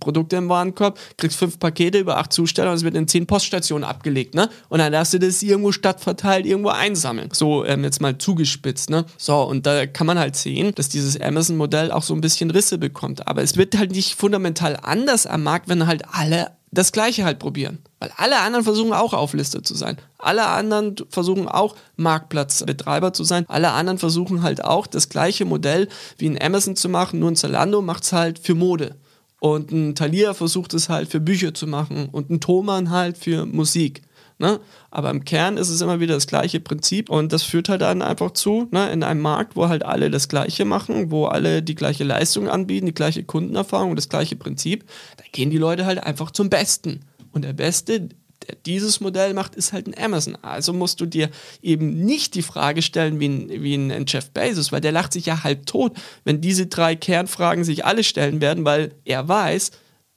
Produkte 0.00 0.36
im 0.36 0.48
Warenkorb, 0.48 0.98
kriegst 1.16 1.38
fünf 1.38 1.58
Pakete 1.58 1.98
über 1.98 2.18
acht 2.18 2.32
Zusteller 2.32 2.70
und 2.70 2.76
es 2.76 2.84
wird 2.84 2.96
in 2.96 3.06
zehn 3.08 3.26
Poststationen 3.26 3.88
abgelegt. 3.88 4.34
Ne? 4.34 4.48
Und 4.68 4.80
dann 4.80 4.92
darfst 4.92 5.14
du 5.14 5.18
das 5.18 5.42
irgendwo 5.42 5.72
stadtverteilt 5.72 6.44
irgendwo 6.44 6.70
einsammeln. 6.70 7.28
So 7.32 7.64
ähm, 7.64 7.84
jetzt 7.84 8.00
mal 8.00 8.18
zugespitzt. 8.18 8.90
Ne? 8.90 9.04
So, 9.16 9.40
und 9.42 9.66
da 9.66 9.86
kann 9.86 10.06
man 10.06 10.18
halt 10.18 10.36
sehen, 10.36 10.74
dass 10.74 10.88
dieses 10.88 11.20
Amazon-Modell 11.20 11.92
auch 11.92 12.02
so 12.02 12.14
ein 12.14 12.20
bisschen 12.20 12.50
Risse 12.50 12.78
bekommt. 12.78 13.28
Aber 13.28 13.42
es 13.42 13.56
wird 13.56 13.78
halt 13.78 13.92
nicht 13.92 14.14
fundamental 14.14 14.78
anders 14.82 15.26
am 15.26 15.44
Markt, 15.44 15.68
wenn 15.68 15.86
halt 15.86 16.02
alle 16.12 16.50
das 16.72 16.90
Gleiche 16.90 17.24
halt 17.24 17.38
probieren. 17.38 17.78
Weil 18.00 18.10
alle 18.16 18.40
anderen 18.40 18.64
versuchen 18.64 18.92
auch 18.92 19.12
auflistet 19.12 19.66
zu 19.66 19.74
sein. 19.74 19.98
Alle 20.18 20.46
anderen 20.46 20.96
versuchen 21.10 21.46
auch 21.46 21.76
Marktplatzbetreiber 21.96 23.12
zu 23.12 23.24
sein. 23.24 23.44
Alle 23.48 23.72
anderen 23.72 23.98
versuchen 23.98 24.42
halt 24.42 24.64
auch 24.64 24.86
das 24.86 25.10
gleiche 25.10 25.44
Modell 25.44 25.88
wie 26.16 26.28
ein 26.28 26.40
Amazon 26.40 26.74
zu 26.74 26.88
machen, 26.88 27.20
nur 27.20 27.30
ein 27.30 27.36
Zalando 27.36 27.82
macht 27.82 28.04
es 28.04 28.12
halt 28.12 28.38
für 28.38 28.54
Mode. 28.54 28.96
Und 29.38 29.70
ein 29.70 29.94
Thalia 29.94 30.34
versucht 30.34 30.72
es 30.72 30.88
halt 30.88 31.10
für 31.10 31.20
Bücher 31.20 31.52
zu 31.52 31.66
machen 31.66 32.08
und 32.10 32.30
ein 32.30 32.40
Thomann 32.40 32.90
halt 32.90 33.18
für 33.18 33.44
Musik. 33.44 34.02
Ne? 34.42 34.58
Aber 34.90 35.10
im 35.10 35.24
Kern 35.24 35.56
ist 35.56 35.68
es 35.68 35.80
immer 35.82 36.00
wieder 36.00 36.14
das 36.14 36.26
gleiche 36.26 36.58
Prinzip 36.58 37.10
und 37.10 37.32
das 37.32 37.44
führt 37.44 37.68
halt 37.68 37.80
dann 37.80 38.02
einfach 38.02 38.32
zu, 38.32 38.66
ne, 38.72 38.90
in 38.90 39.04
einem 39.04 39.20
Markt, 39.20 39.54
wo 39.54 39.68
halt 39.68 39.84
alle 39.84 40.10
das 40.10 40.26
Gleiche 40.26 40.64
machen, 40.64 41.12
wo 41.12 41.26
alle 41.26 41.62
die 41.62 41.76
gleiche 41.76 42.02
Leistung 42.02 42.48
anbieten, 42.48 42.86
die 42.86 42.92
gleiche 42.92 43.22
Kundenerfahrung 43.22 43.90
und 43.90 43.96
das 43.96 44.08
gleiche 44.08 44.34
Prinzip, 44.34 44.84
da 45.16 45.22
gehen 45.30 45.50
die 45.50 45.58
Leute 45.58 45.86
halt 45.86 46.02
einfach 46.02 46.32
zum 46.32 46.50
Besten. 46.50 47.04
Und 47.30 47.44
der 47.44 47.52
Beste, 47.52 48.00
der 48.00 48.56
dieses 48.66 49.00
Modell 49.00 49.32
macht, 49.32 49.54
ist 49.54 49.72
halt 49.72 49.86
ein 49.86 49.94
Amazon. 49.96 50.36
Also 50.42 50.72
musst 50.72 51.00
du 51.00 51.06
dir 51.06 51.30
eben 51.62 52.04
nicht 52.04 52.34
die 52.34 52.42
Frage 52.42 52.82
stellen 52.82 53.20
wie 53.20 53.28
ein, 53.28 53.48
wie 53.48 53.76
ein 53.76 54.06
Jeff 54.08 54.32
Bezos, 54.32 54.72
weil 54.72 54.80
der 54.80 54.90
lacht 54.90 55.12
sich 55.12 55.24
ja 55.24 55.44
halb 55.44 55.66
tot, 55.66 55.96
wenn 56.24 56.40
diese 56.40 56.66
drei 56.66 56.96
Kernfragen 56.96 57.62
sich 57.62 57.84
alle 57.84 58.02
stellen 58.02 58.40
werden, 58.40 58.64
weil 58.64 58.90
er 59.04 59.28
weiß, 59.28 59.70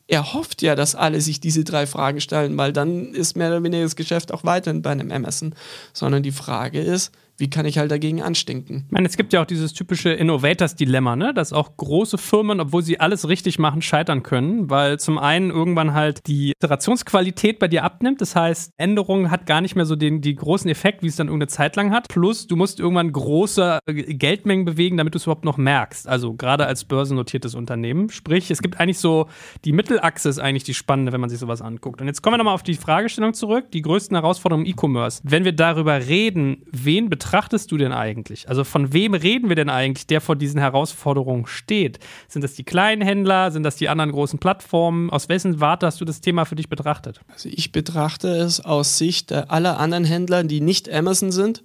er 0.07 0.33
hofft 0.33 0.61
ja, 0.61 0.75
dass 0.75 0.95
alle 0.95 1.19
sich 1.21 1.39
diese 1.39 1.63
drei 1.63 1.87
Fragen 1.87 2.21
stellen, 2.21 2.57
weil 2.57 2.73
dann 2.73 3.13
ist 3.13 3.35
mehr 3.35 3.47
oder 3.47 3.63
weniger 3.63 3.83
das 3.83 3.95
Geschäft 3.95 4.31
auch 4.31 4.43
weiterhin 4.43 4.81
bei 4.81 4.91
einem 4.91 5.11
Amazon. 5.11 5.55
Sondern 5.93 6.23
die 6.23 6.31
Frage 6.31 6.79
ist, 6.79 7.11
wie 7.37 7.49
kann 7.49 7.65
ich 7.65 7.77
halt 7.77 7.91
dagegen 7.91 8.21
anstinken? 8.21 8.83
Ich 8.85 8.91
meine, 8.91 9.07
es 9.07 9.17
gibt 9.17 9.33
ja 9.33 9.41
auch 9.41 9.45
dieses 9.45 9.73
typische 9.73 10.09
Innovators-Dilemma, 10.09 11.15
ne? 11.15 11.33
dass 11.33 11.51
auch 11.51 11.75
große 11.75 12.17
Firmen, 12.17 12.61
obwohl 12.61 12.81
sie 12.81 12.99
alles 12.99 13.27
richtig 13.27 13.59
machen, 13.59 13.81
scheitern 13.81 14.23
können, 14.23 14.69
weil 14.69 14.99
zum 14.99 15.17
einen 15.17 15.49
irgendwann 15.49 15.93
halt 15.93 16.25
die 16.27 16.51
Iterationsqualität 16.51 17.59
bei 17.59 17.67
dir 17.67 17.83
abnimmt. 17.83 18.21
Das 18.21 18.35
heißt, 18.35 18.71
Änderung 18.77 19.31
hat 19.31 19.45
gar 19.45 19.59
nicht 19.59 19.75
mehr 19.75 19.85
so 19.85 19.95
den 19.95 20.21
die 20.21 20.35
großen 20.35 20.69
Effekt, 20.69 21.03
wie 21.03 21.07
es 21.07 21.17
dann 21.17 21.27
irgendeine 21.27 21.49
Zeit 21.49 21.75
lang 21.75 21.91
hat. 21.91 22.07
Plus, 22.07 22.47
du 22.47 22.55
musst 22.55 22.79
irgendwann 22.79 23.11
große 23.11 23.79
äh, 23.85 23.93
Geldmengen 23.93 24.63
bewegen, 24.63 24.95
damit 24.95 25.13
du 25.13 25.17
es 25.17 25.25
überhaupt 25.25 25.45
noch 25.45 25.57
merkst. 25.57 26.07
Also 26.07 26.33
gerade 26.35 26.65
als 26.65 26.85
börsennotiertes 26.85 27.53
Unternehmen. 27.53 28.09
Sprich, 28.09 28.49
es 28.49 28.61
gibt 28.61 28.79
eigentlich 28.79 28.99
so, 28.99 29.27
die 29.65 29.73
Mittelachse 29.73 30.29
ist 30.29 30.39
eigentlich 30.39 30.63
die 30.63 30.73
spannende, 30.73 31.11
wenn 31.11 31.21
man 31.21 31.29
sich 31.29 31.39
sowas 31.39 31.61
anguckt. 31.61 31.99
Und 31.99 32.07
jetzt 32.07 32.21
kommen 32.21 32.35
wir 32.35 32.37
nochmal 32.37 32.53
auf 32.53 32.63
die 32.63 32.75
Fragestellung 32.75 33.33
zurück. 33.33 33.71
Die 33.71 33.81
größten 33.81 34.15
Herausforderungen 34.15 34.65
im 34.65 34.71
E-Commerce. 34.71 35.21
Wenn 35.25 35.43
wir 35.43 35.51
darüber 35.51 35.99
reden, 36.07 36.63
wen 36.71 37.09
betrifft 37.09 37.24
betrachtest 37.25 37.71
du 37.71 37.77
denn 37.77 37.91
eigentlich? 37.91 38.47
Also 38.49 38.63
von 38.63 38.93
wem 38.93 39.15
reden 39.15 39.49
wir 39.49 39.55
denn 39.55 39.69
eigentlich, 39.69 40.05
der 40.05 40.21
vor 40.21 40.35
diesen 40.35 40.59
Herausforderungen 40.59 41.47
steht? 41.47 41.97
Sind 42.27 42.43
das 42.43 42.53
die 42.53 42.63
kleinen 42.63 43.01
Händler? 43.01 43.49
Sind 43.49 43.63
das 43.63 43.77
die 43.77 43.89
anderen 43.89 44.11
großen 44.11 44.37
Plattformen? 44.37 45.09
Aus 45.09 45.27
wessen 45.27 45.59
Warte 45.59 45.87
hast 45.87 45.99
du 45.99 46.05
das 46.05 46.21
Thema 46.21 46.45
für 46.45 46.55
dich 46.55 46.69
betrachtet? 46.69 47.21
Also 47.33 47.49
ich 47.51 47.71
betrachte 47.71 48.27
es 48.27 48.63
aus 48.63 48.99
Sicht 48.99 49.31
aller 49.31 49.79
anderen 49.79 50.05
Händler, 50.05 50.43
die 50.43 50.61
nicht 50.61 50.87
Amazon 50.87 51.31
sind 51.31 51.63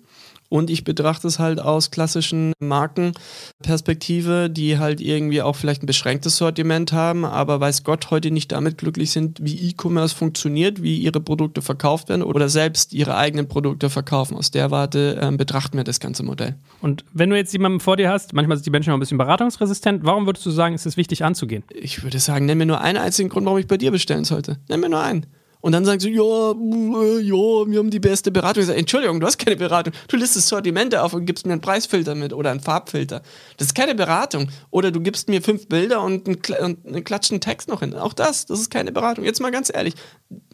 Und 0.51 0.69
ich 0.69 0.83
betrachte 0.83 1.29
es 1.29 1.39
halt 1.39 1.61
aus 1.61 1.93
klassischen 1.93 2.53
Markenperspektive, 2.59 4.51
die 4.51 4.79
halt 4.79 5.01
irgendwie 5.01 5.43
auch 5.43 5.55
vielleicht 5.55 5.85
ein 5.85 5.87
beschränktes 5.87 6.37
Sortiment 6.37 6.93
haben, 6.93 7.25
aber 7.25 7.61
weiß 7.61 7.85
Gott 7.85 8.11
heute 8.11 8.33
nicht 8.33 8.51
damit 8.51 8.77
glücklich 8.77 9.13
sind, 9.13 9.39
wie 9.41 9.71
E-Commerce 9.71 10.15
funktioniert, 10.15 10.83
wie 10.83 10.99
ihre 10.99 11.21
Produkte 11.21 11.63
verkauft 11.63 12.09
werden 12.09 12.25
oder 12.25 12.49
selbst 12.49 12.93
ihre 12.93 13.17
eigenen 13.17 13.47
Produkte 13.47 13.91
verkaufen. 13.91 14.37
Aus 14.37 14.51
der 14.51 14.73
Warte 14.73 15.21
ähm, 15.23 15.37
betrachten 15.37 15.77
wir 15.77 15.85
das 15.85 16.01
ganze 16.01 16.25
Modell. 16.25 16.57
Und 16.83 17.05
wenn 17.13 17.31
du 17.31 17.37
jetzt 17.37 17.53
jemanden 17.53 17.79
vor 17.79 17.97
dir 17.97 18.11
hast, 18.11 18.33
manchmal 18.33 18.57
sind 18.57 18.67
die 18.67 18.71
Menschen 18.71 18.91
auch 18.91 18.97
ein 18.97 19.01
bisschen 19.01 19.19
beratungsresistent, 19.19 20.05
warum 20.05 20.27
würdest 20.27 20.45
du 20.47 20.51
sagen, 20.51 20.75
ist 20.75 20.85
es 20.85 20.97
wichtig 20.97 21.25
anzugehen? 21.25 21.63
Ich 21.73 22.03
würde 22.03 22.19
sagen, 22.19 22.47
nenn 22.47 22.59
mir 22.59 22.67
nur 22.67 22.81
einen 22.81 22.99
einzigen 22.99 23.29
Grund, 23.29 23.47
warum 23.47 23.61
ich 23.61 23.69
bei 23.69 23.77
dir 23.77 23.93
bestellen 23.93 24.25
sollte. 24.25 24.59
Nenn 24.69 24.81
mir 24.81 24.89
nur 24.89 25.01
einen. 25.01 25.27
Und 25.61 25.73
dann 25.73 25.85
sagen 25.85 26.01
sie, 26.01 26.11
ja, 26.11 26.23
äh, 26.23 27.21
ja, 27.21 27.71
wir 27.71 27.79
haben 27.79 27.91
die 27.91 28.01
beste 28.01 28.31
Beratung. 28.31 28.63
Ich 28.63 28.67
sage, 28.67 28.79
Entschuldigung, 28.79 29.21
du 29.21 29.27
hast 29.27 29.39
keine 29.39 29.57
Beratung. 29.57 29.93
Du 30.09 30.17
listest 30.17 30.49
Sortimente 30.49 31.03
auf 31.03 31.13
und 31.13 31.27
gibst 31.27 31.47
mir 31.47 31.53
einen 31.53 31.61
Preisfilter 31.61 32.15
mit 32.15 32.33
oder 32.33 32.51
einen 32.51 32.61
Farbfilter. 32.61 33.23
Das 33.57 33.69
ist 33.69 33.75
keine 33.75 33.95
Beratung. 33.95 34.49
Oder 34.71 34.91
du 34.91 35.01
gibst 35.01 35.29
mir 35.29 35.43
fünf 35.43 35.69
Bilder 35.69 36.03
und 36.03 36.27
einen, 36.27 36.39
und 36.63 36.87
einen 36.87 37.05
klatschen 37.05 37.41
Text 37.41 37.69
noch 37.69 37.81
hin. 37.81 37.95
Auch 37.95 38.13
das, 38.13 38.47
das 38.47 38.61
ist 38.61 38.71
keine 38.71 38.93
Beratung. 38.93 39.25
Jetzt 39.25 39.41
mal 39.41 39.51
ganz 39.51 39.71
ehrlich, 39.73 39.95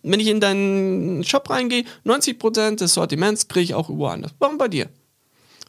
wenn 0.02 0.20
ich 0.20 0.28
in 0.28 0.40
deinen 0.40 1.24
Shop 1.24 1.48
reingehe, 1.50 1.84
90% 2.04 2.76
des 2.76 2.94
Sortiments 2.94 3.48
kriege 3.48 3.64
ich 3.64 3.74
auch 3.74 3.88
woanders. 3.88 4.32
Warum 4.38 4.58
bei 4.58 4.68
dir? 4.68 4.88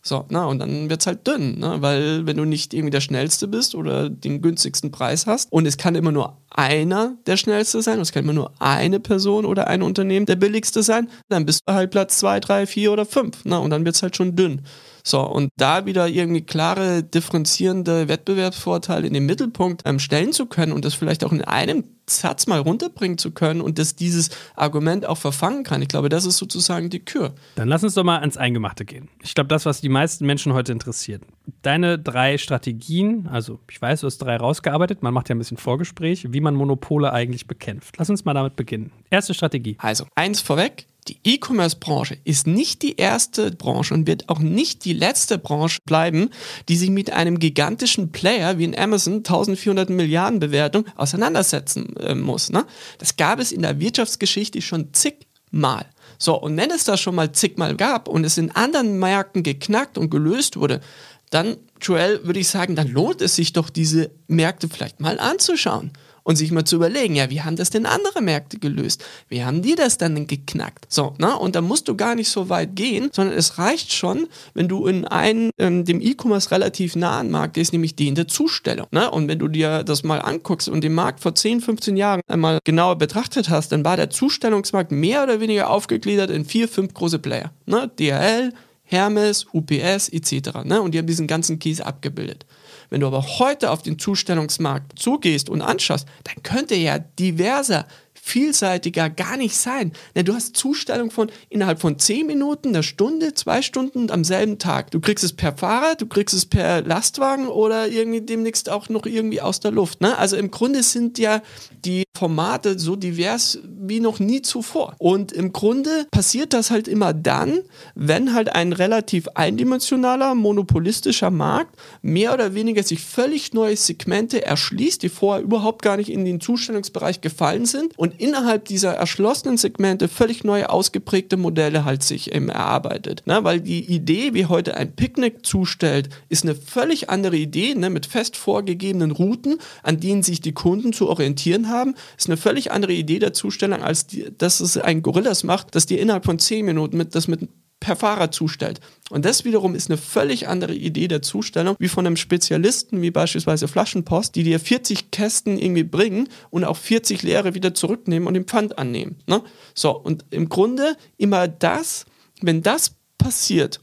So, 0.08 0.26
na, 0.30 0.46
und 0.46 0.60
dann 0.60 0.90
wird 0.90 1.02
es 1.02 1.08
halt 1.08 1.28
dünn, 1.28 1.60
ne? 1.60 1.82
weil 1.82 2.26
wenn 2.26 2.38
du 2.38 2.46
nicht 2.46 2.74
irgendwie 2.74 2.92
der 2.92 3.02
Schnellste 3.02 3.46
bist 3.46 3.76
oder 3.76 4.10
den 4.10 4.42
günstigsten 4.42 4.90
Preis 4.90 5.28
hast 5.28 5.52
und 5.52 5.66
es 5.66 5.76
kann 5.76 5.96
immer 5.96 6.14
nur 6.14 6.38
einer 6.50 7.18
der 7.26 7.36
Schnellste 7.36 7.82
sein, 7.82 8.00
es 8.00 8.14
kann 8.14 8.24
immer 8.24 8.32
nur 8.32 8.54
eine 8.60 9.02
Person 9.02 9.46
oder 9.46 9.68
ein 9.68 9.82
Unternehmen 9.82 10.26
der 10.26 10.38
Billigste 10.38 10.82
sein, 10.82 11.10
dann 11.28 11.46
bist 11.46 11.64
du 11.66 11.74
halt 11.74 11.92
Platz 11.92 12.20
2, 12.20 12.40
3, 12.40 12.68
4 12.68 12.94
oder 12.94 13.06
5 13.06 13.44
ne? 13.44 13.60
und 13.60 13.70
dann 13.70 13.84
wird 13.84 13.96
es 13.96 14.02
halt 14.02 14.16
schon 14.16 14.38
dünn. 14.38 14.62
So, 15.08 15.22
und 15.22 15.52
da 15.56 15.86
wieder 15.86 16.10
irgendwie 16.10 16.42
klare, 16.42 17.02
differenzierende 17.02 18.10
Wettbewerbsvorteile 18.10 19.08
in 19.08 19.14
den 19.14 19.26
Mittelpunkt 19.26 19.84
ähm, 19.86 20.00
stellen 20.00 20.34
zu 20.34 20.48
können 20.48 20.74
und 20.74 20.84
das 20.84 20.96
vielleicht 20.96 21.24
auch 21.24 21.32
in 21.32 21.42
einem 21.46 21.86
Satz 22.10 22.46
mal 22.48 22.60
runterbringen 22.60 23.18
zu 23.18 23.32
können 23.32 23.62
und 23.62 23.80
dass 23.80 23.96
dieses 23.96 24.32
Argument 24.58 25.06
auch 25.06 25.18
verfangen 25.18 25.64
kann. 25.64 25.82
Ich 25.82 25.88
glaube, 25.88 26.10
das 26.10 26.26
ist 26.26 26.38
sozusagen 26.38 26.90
die 26.90 27.00
Kür. 27.00 27.36
Dann 27.56 27.70
lass 27.70 27.86
uns 27.86 27.94
doch 27.94 28.04
mal 28.04 28.20
ans 28.20 28.36
Eingemachte 28.36 28.84
gehen. 28.84 29.08
Ich 29.24 29.34
glaube, 29.34 29.48
das, 29.48 29.66
was 29.66 29.80
die 29.80 29.88
meisten 29.88 30.26
Menschen 30.26 30.54
heute 30.54 30.74
interessiert. 30.74 31.24
Deine 31.62 31.98
drei 31.98 32.38
Strategien, 32.38 33.30
also 33.32 33.60
ich 33.72 33.82
weiß, 33.82 34.02
du 34.02 34.08
hast 34.08 34.18
drei 34.18 34.36
rausgearbeitet, 34.36 35.04
man 35.04 35.14
macht 35.14 35.30
ja 35.30 35.36
ein 35.36 35.40
bisschen 35.40 35.58
Vorgespräch, 35.58 36.34
wie 36.34 36.42
man 36.42 36.54
Monopole 36.54 37.14
eigentlich 37.14 37.48
bekämpft. 37.48 37.96
Lass 37.98 38.10
uns 38.10 38.26
mal 38.26 38.34
damit 38.34 38.58
beginnen. 38.58 38.92
Erste 39.10 39.34
Strategie. 39.34 39.78
Also, 39.80 40.06
eins 40.16 40.42
vorweg, 40.42 40.88
die 41.08 41.20
E-Commerce-Branche 41.24 42.18
ist 42.24 42.48
nicht 42.48 42.82
die 42.82 42.98
erste 42.98 43.52
Branche 43.52 43.94
und 43.94 44.08
wird 44.08 44.30
auch 44.30 44.40
nicht 44.40 44.86
die 44.86 44.94
letzte 44.94 45.38
Branche 45.38 45.80
bleiben, 45.86 46.30
die 46.68 46.76
sich 46.76 46.90
mit 46.90 47.12
einem 47.12 47.40
gigantischen 47.40 48.12
Player 48.12 48.58
wie 48.58 48.66
in 48.66 48.78
Amazon 48.78 49.18
1400 49.18 49.90
Milliarden 49.90 50.40
Bewertung 50.40 50.86
auseinandersetzen 50.96 51.96
äh, 51.98 52.16
muss. 52.16 52.50
Ne? 52.50 52.66
Das 52.98 53.16
gab 53.16 53.40
es 53.40 53.52
in 53.52 53.62
der 53.62 53.80
Wirtschaftsgeschichte 53.80 54.62
schon 54.62 54.94
zigmal. 54.94 55.86
So, 56.18 56.36
und 56.36 56.58
wenn 56.58 56.72
es 56.72 56.84
das 56.84 57.00
schon 57.00 57.16
mal 57.16 57.32
zigmal 57.32 57.76
gab 57.76 58.08
und 58.08 58.24
es 58.24 58.38
in 58.38 58.52
anderen 58.52 59.00
Märkten 59.00 59.44
geknackt 59.44 59.98
und 59.98 60.10
gelöst 60.10 60.58
wurde, 60.58 60.82
dann, 61.30 61.58
Joel, 61.82 62.24
würde 62.24 62.40
ich 62.40 62.48
sagen, 62.48 62.76
dann 62.76 62.88
lohnt 62.88 63.22
es 63.22 63.36
sich 63.36 63.54
doch, 63.54 63.70
diese 63.70 64.12
Märkte 64.28 64.70
vielleicht 64.70 65.00
mal 65.00 65.20
anzuschauen 65.20 65.92
und 66.27 66.36
sich 66.36 66.51
mal 66.51 66.65
zu 66.65 66.75
überlegen, 66.75 67.15
ja, 67.15 67.29
wie 67.29 67.41
haben 67.41 67.55
das 67.55 67.69
denn 67.69 67.86
andere 67.86 68.22
Märkte 68.22 68.60
gelöst? 68.60 69.01
Wie 69.29 69.46
haben 69.46 69.62
die 69.62 69.75
das 69.75 69.98
dann 69.98 70.27
geknackt? 70.27 70.86
So, 70.89 71.13
ne? 71.19 71.39
Und 71.39 71.55
da 71.55 71.62
musst 71.62 71.88
du 71.88 71.96
gar 71.96 72.15
nicht 72.15 72.27
so 72.27 72.50
weit 72.50 72.75
gehen, 72.75 73.10
sondern 73.13 73.38
es 73.38 73.57
reicht 73.57 73.93
schon, 73.93 74.27
wenn 74.53 74.67
du 74.67 74.88
in 74.88 75.05
einen, 75.05 75.51
ähm, 75.57 75.86
dem 75.86 76.01
E-Commerce 76.01 76.51
relativ 76.51 76.98
nahen 76.98 77.31
Markt 77.31 77.53
gehst, 77.53 77.72
nämlich 77.72 77.96
den 77.96 78.15
der 78.15 78.27
Zustellung. 78.27 78.88
Ne? 78.91 79.10
Und 79.10 79.29
wenn 79.29 79.39
du 79.39 79.48
dir 79.48 79.86
das 79.86 80.03
mal 80.03 80.19
anguckst 80.19 80.67
und 80.67 80.84
den 80.84 80.93
Markt 80.93 81.22
vor 81.22 81.34
10, 81.34 81.62
15 81.62 81.96
Jahren 81.96 82.19
einmal 82.27 82.60
genauer 82.65 82.98
betrachtet 82.98 83.48
hast, 83.48 83.72
dann 83.72 83.86
war 83.86 83.96
der 83.96 84.10
Zustellungsmarkt 84.10 84.91
mehr 84.91 85.24
oder 85.24 85.39
weniger 85.39 85.69
aufgegliedert 85.69 86.29
in 86.29 86.43
vier, 86.43 86.67
fünf 86.67 86.93
große 86.93 87.19
Player. 87.19 87.53
Ne? 87.65 87.89
DHL, 87.98 88.51
Hermes, 88.84 89.46
UPS 89.53 90.10
etc. 90.10 90.65
Ne? 90.65 90.81
Und 90.81 90.93
die 90.93 90.98
haben 90.98 91.07
diesen 91.07 91.27
ganzen 91.27 91.57
Käse 91.57 91.86
abgebildet. 91.86 92.46
Wenn 92.89 93.01
du 93.01 93.08
aber 93.08 93.22
heute 93.39 93.72
auf 93.72 93.82
den 93.82 94.00
Zustellungsmarkt 94.00 94.98
zugehst 94.98 95.50
und 95.50 95.62
anschaust, 95.62 96.08
dann 96.24 96.44
könnte 96.44 96.75
ja 96.75 97.00
diverser 97.00 97.86
vielseitiger 98.27 99.10
gar 99.10 99.38
nicht 99.38 99.56
sein. 99.56 99.94
Denn 100.15 100.25
du 100.25 100.34
hast 100.34 100.58
Zustellung 100.58 101.12
von 101.12 101.32
innerhalb 101.50 101.79
von 101.79 101.98
10 101.98 102.27
Minuten, 102.27 102.70
einer 102.70 102.84
Stunde, 102.84 103.34
zwei 103.34 103.62
Stunden 103.62 104.12
am 104.12 104.24
selben 104.24 104.60
Tag. 104.60 104.91
Du 104.91 105.00
kriegst 105.00 105.24
es 105.24 105.34
per 105.34 105.58
Fahrrad, 105.58 106.01
du 106.01 106.08
kriegst 106.08 106.36
es 106.36 106.46
per 106.46 106.82
Lastwagen 106.82 107.48
oder 107.48 107.88
irgendwie 107.88 108.22
demnächst 108.22 108.70
auch 108.70 108.89
noch 108.89 109.06
irgendwie 109.06 109.41
aus 109.41 109.60
der 109.60 109.72
Luft. 109.72 110.01
Ne? 110.01 110.17
Also 110.17 110.36
im 110.36 110.51
Grunde 110.51 110.84
sind 110.84 111.17
ja 111.17 111.41
die 111.86 112.03
Formate 112.18 112.80
so 112.80 112.96
divers 112.96 113.60
wie 113.64 114.00
noch 114.00 114.20
nie 114.20 114.42
zuvor. 114.42 114.96
Und 114.98 115.32
im 115.32 115.54
Grunde 115.54 116.08
passiert 116.12 116.54
das 116.54 116.72
halt 116.72 116.88
immer 116.88 117.14
dann, 117.14 117.60
wenn 117.94 118.34
halt 118.34 118.54
ein 118.54 118.74
relativ 118.74 119.28
eindimensionaler, 119.36 120.34
monopolistischer 120.34 121.30
Markt 121.30 121.76
mehr 122.02 122.34
oder 122.34 122.56
weniger 122.56 122.82
sich 122.82 123.02
völlig 123.02 123.54
neue 123.54 123.76
Segmente 123.78 124.44
erschließt, 124.44 125.04
die 125.04 125.10
vorher 125.10 125.44
überhaupt 125.44 125.84
gar 125.84 125.98
nicht 125.98 126.10
in 126.10 126.26
den 126.26 126.42
Zustellungsbereich 126.42 127.22
gefallen 127.22 127.66
sind 127.66 127.98
und 127.98 128.20
innerhalb 128.20 128.66
dieser 128.66 128.94
erschlossenen 128.94 129.58
Segmente 129.58 130.08
völlig 130.08 130.44
neue 130.44 130.70
ausgeprägte 130.70 131.38
Modelle 131.38 131.86
halt 131.86 132.02
sich 132.02 132.34
eben 132.34 132.50
erarbeitet. 132.50 133.24
Ne? 133.26 133.44
Weil 133.44 133.62
die 133.62 133.86
Idee, 133.86 134.34
wie 134.34 134.48
heute 134.48 134.76
ein 134.76 134.96
Picknick 134.96 135.46
zustellt, 135.46 136.10
ist 136.30 136.44
eine 136.44 136.56
völlig 136.56 137.10
andere 137.10 137.38
Idee, 137.38 137.76
ne? 137.76 137.92
mit 137.92 138.08
fest 138.08 138.36
vorgegebenen 138.36 139.12
Routen, 139.12 139.60
an 139.84 140.00
denen 140.00 140.24
sich 140.24 140.42
die 140.42 140.54
Kunden 140.54 140.94
zu 140.94 141.08
orientieren 141.08 141.70
haben, 141.70 141.94
ist 142.18 142.28
eine 142.28 142.38
völlig 142.38 142.72
andere 142.72 142.94
Idee 142.94 143.20
der 143.20 143.34
Zustellung, 143.34 143.82
als 143.82 144.08
die, 144.08 144.32
dass 144.38 144.60
es 144.60 144.78
ein 144.78 145.02
Gorillas 145.02 145.44
macht, 145.44 145.76
dass 145.76 145.86
die 145.86 145.98
innerhalb 145.98 146.26
von 146.26 146.40
zehn 146.40 146.66
Minuten 146.66 146.98
mit, 146.98 147.16
das 147.16 147.28
mit 147.28 147.48
per 147.80 147.96
Fahrer 147.96 148.32
zustellt. 148.32 148.80
Und 149.10 149.24
das 149.26 149.46
wiederum 149.46 149.76
ist 149.76 149.90
eine 149.90 149.98
völlig 149.98 150.48
andere 150.48 150.74
Idee 150.74 151.08
der 151.08 151.22
Zustellung, 151.22 151.76
wie 151.80 151.88
von 151.88 152.06
einem 152.06 152.18
Spezialisten, 152.18 153.02
wie 153.02 153.12
beispielsweise 153.12 153.68
Flaschenpost, 153.68 154.36
die 154.36 154.44
dir 154.44 154.60
40 154.60 155.12
Kästen 155.12 155.58
irgendwie 155.60 155.84
bringen 155.84 156.28
und 156.50 156.64
auch 156.64 156.78
40 156.78 157.22
leere 157.24 157.54
wieder 157.54 157.74
zurücknehmen 157.74 158.28
und 158.28 158.34
den 158.34 158.46
Pfand 158.46 158.78
annehmen. 158.78 159.18
Ne? 159.28 159.44
So, 159.76 159.92
und 159.92 160.26
im 160.32 160.50
Grunde 160.50 160.98
immer 161.18 161.48
das, 161.48 162.06
wenn 162.42 162.64
das 162.64 162.96
passiert, 163.18 163.80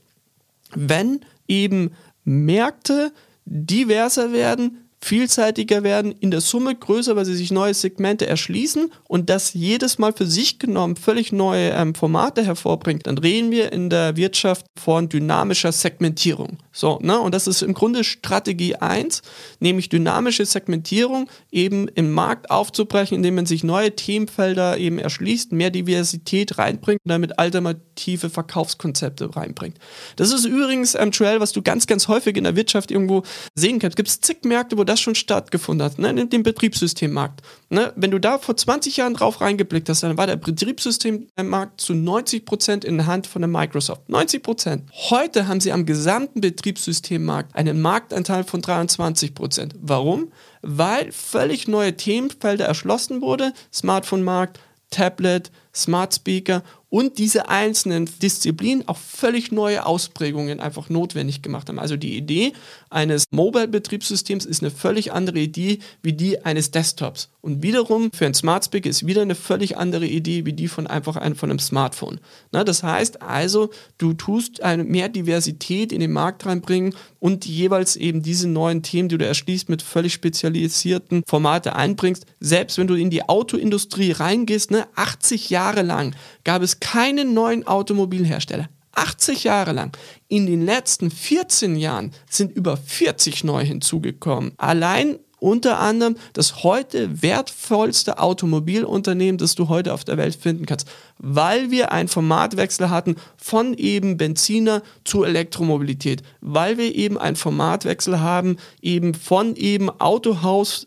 wenn 0.74 1.20
eben 1.46 1.92
Märkte 2.24 3.12
diverser 3.44 4.32
werden, 4.32 4.83
vielseitiger 5.04 5.82
werden, 5.82 6.12
in 6.12 6.30
der 6.30 6.40
Summe 6.40 6.74
größer, 6.74 7.14
weil 7.14 7.26
sie 7.26 7.34
sich 7.34 7.50
neue 7.50 7.74
Segmente 7.74 8.26
erschließen 8.26 8.90
und 9.06 9.28
das 9.28 9.52
jedes 9.52 9.98
Mal 9.98 10.14
für 10.14 10.26
sich 10.26 10.58
genommen 10.58 10.96
völlig 10.96 11.30
neue 11.30 11.70
ähm, 11.70 11.94
Formate 11.94 12.42
hervorbringt, 12.42 13.06
dann 13.06 13.18
reden 13.18 13.50
wir 13.50 13.70
in 13.70 13.90
der 13.90 14.16
Wirtschaft 14.16 14.64
von 14.82 15.10
dynamischer 15.10 15.72
Segmentierung. 15.72 16.56
So, 16.72 16.98
ne? 17.02 17.20
Und 17.20 17.34
das 17.34 17.46
ist 17.46 17.60
im 17.60 17.74
Grunde 17.74 18.02
Strategie 18.02 18.76
1, 18.76 19.20
nämlich 19.60 19.90
dynamische 19.90 20.46
Segmentierung 20.46 21.28
eben 21.52 21.86
im 21.88 22.10
Markt 22.10 22.50
aufzubrechen, 22.50 23.18
indem 23.18 23.34
man 23.34 23.46
sich 23.46 23.62
neue 23.62 23.94
Themenfelder 23.94 24.78
eben 24.78 24.98
erschließt, 24.98 25.52
mehr 25.52 25.70
Diversität 25.70 26.56
reinbringt 26.56 27.00
und 27.04 27.10
damit 27.10 27.38
alternative 27.38 28.30
Verkaufskonzepte 28.30 29.36
reinbringt. 29.36 29.76
Das 30.16 30.32
ist 30.32 30.46
übrigens, 30.46 30.94
ähm, 30.94 31.10
Joel, 31.10 31.40
was 31.40 31.52
du 31.52 31.60
ganz, 31.60 31.86
ganz 31.86 32.08
häufig 32.08 32.38
in 32.38 32.44
der 32.44 32.56
Wirtschaft 32.56 32.90
irgendwo 32.90 33.22
sehen 33.54 33.78
kannst. 33.78 33.96
Gibt 33.96 34.08
es 34.08 34.20
zig 34.20 34.38
Märkte, 34.44 34.78
wo 34.78 34.84
das 34.84 34.93
schon 35.00 35.14
stattgefunden 35.14 35.84
hat, 35.84 35.98
ne? 35.98 36.10
in 36.10 36.30
dem 36.30 36.42
Betriebssystemmarkt. 36.42 37.42
Ne? 37.70 37.92
Wenn 37.96 38.10
du 38.10 38.18
da 38.18 38.38
vor 38.38 38.56
20 38.56 38.96
Jahren 38.96 39.14
drauf 39.14 39.40
reingeblickt 39.40 39.88
hast, 39.88 40.02
dann 40.02 40.16
war 40.16 40.26
der 40.26 40.36
Betriebssystemmarkt 40.36 41.80
zu 41.80 41.94
90 41.94 42.44
Prozent 42.44 42.84
in 42.84 42.96
der 42.98 43.06
Hand 43.06 43.26
von 43.26 43.42
der 43.42 43.48
Microsoft. 43.48 44.02
90%. 44.08 44.42
Prozent. 44.42 44.90
Heute 45.10 45.48
haben 45.48 45.60
sie 45.60 45.72
am 45.72 45.86
gesamten 45.86 46.40
Betriebssystemmarkt 46.40 46.64
Betriebssystemmarkt 46.64 47.54
einen 47.54 47.80
Marktanteil 47.80 48.44
von 48.44 48.60
23 48.60 49.34
Prozent. 49.34 49.74
Warum? 49.80 50.32
Weil 50.62 51.12
völlig 51.12 51.68
neue 51.68 51.96
Themenfelder 51.96 52.64
erschlossen 52.64 53.20
wurde. 53.20 53.52
Smartphone-Markt, 53.72 54.60
Tablet, 54.90 55.50
Smart 55.74 56.14
Speaker 56.14 56.62
und 56.94 57.18
diese 57.18 57.48
einzelnen 57.48 58.08
Disziplinen 58.22 58.86
auch 58.86 58.98
völlig 58.98 59.50
neue 59.50 59.84
Ausprägungen 59.84 60.60
einfach 60.60 60.90
notwendig 60.90 61.42
gemacht 61.42 61.68
haben. 61.68 61.80
Also 61.80 61.96
die 61.96 62.16
Idee 62.16 62.52
eines 62.88 63.24
Mobile-Betriebssystems 63.32 64.46
ist 64.46 64.62
eine 64.62 64.70
völlig 64.70 65.12
andere 65.12 65.40
Idee 65.40 65.80
wie 66.02 66.12
die 66.12 66.44
eines 66.44 66.70
Desktops. 66.70 67.33
Und 67.44 67.62
wiederum 67.62 68.10
für 68.10 68.24
ein 68.24 68.32
Smart 68.32 68.64
Speaker 68.64 68.88
ist 68.88 69.06
wieder 69.06 69.20
eine 69.20 69.34
völlig 69.34 69.76
andere 69.76 70.06
Idee 70.06 70.46
wie 70.46 70.54
die 70.54 70.66
von 70.66 70.86
einfach 70.86 71.16
einem, 71.16 71.36
von 71.36 71.50
einem 71.50 71.58
Smartphone. 71.58 72.18
Na, 72.52 72.64
das 72.64 72.82
heißt 72.82 73.20
also, 73.20 73.68
du 73.98 74.14
tust 74.14 74.62
eine 74.62 74.82
mehr 74.82 75.10
Diversität 75.10 75.92
in 75.92 76.00
den 76.00 76.10
Markt 76.10 76.46
reinbringen 76.46 76.94
und 77.20 77.44
jeweils 77.44 77.96
eben 77.96 78.22
diese 78.22 78.48
neuen 78.48 78.82
Themen, 78.82 79.10
die 79.10 79.18
du 79.18 79.26
erschließt, 79.26 79.68
mit 79.68 79.82
völlig 79.82 80.14
spezialisierten 80.14 81.22
Formate 81.26 81.76
einbringst. 81.76 82.24
Selbst 82.40 82.78
wenn 82.78 82.86
du 82.86 82.94
in 82.94 83.10
die 83.10 83.28
Autoindustrie 83.28 84.12
reingehst, 84.12 84.70
ne, 84.70 84.86
80 84.94 85.50
Jahre 85.50 85.82
lang 85.82 86.16
gab 86.44 86.62
es 86.62 86.80
keinen 86.80 87.34
neuen 87.34 87.66
Automobilhersteller. 87.66 88.70
80 88.92 89.44
Jahre 89.44 89.72
lang. 89.72 89.94
In 90.28 90.46
den 90.46 90.64
letzten 90.64 91.10
14 91.10 91.76
Jahren 91.76 92.12
sind 92.30 92.56
über 92.56 92.78
40 92.78 93.44
neu 93.44 93.62
hinzugekommen. 93.62 94.52
Allein 94.56 95.18
unter 95.44 95.78
anderem 95.78 96.16
das 96.32 96.64
heute 96.64 97.22
wertvollste 97.22 98.18
Automobilunternehmen, 98.18 99.36
das 99.36 99.54
du 99.54 99.68
heute 99.68 99.92
auf 99.92 100.02
der 100.02 100.16
Welt 100.16 100.34
finden 100.34 100.64
kannst, 100.64 100.88
weil 101.18 101.70
wir 101.70 101.92
einen 101.92 102.08
Formatwechsel 102.08 102.88
hatten 102.88 103.16
von 103.36 103.74
eben 103.74 104.16
Benziner 104.16 104.82
zu 105.04 105.22
Elektromobilität, 105.22 106.22
weil 106.40 106.78
wir 106.78 106.94
eben 106.94 107.18
einen 107.18 107.36
Formatwechsel 107.36 108.20
haben 108.20 108.56
eben 108.80 109.12
von 109.12 109.54
eben 109.56 109.90
Autohaus 109.90 110.86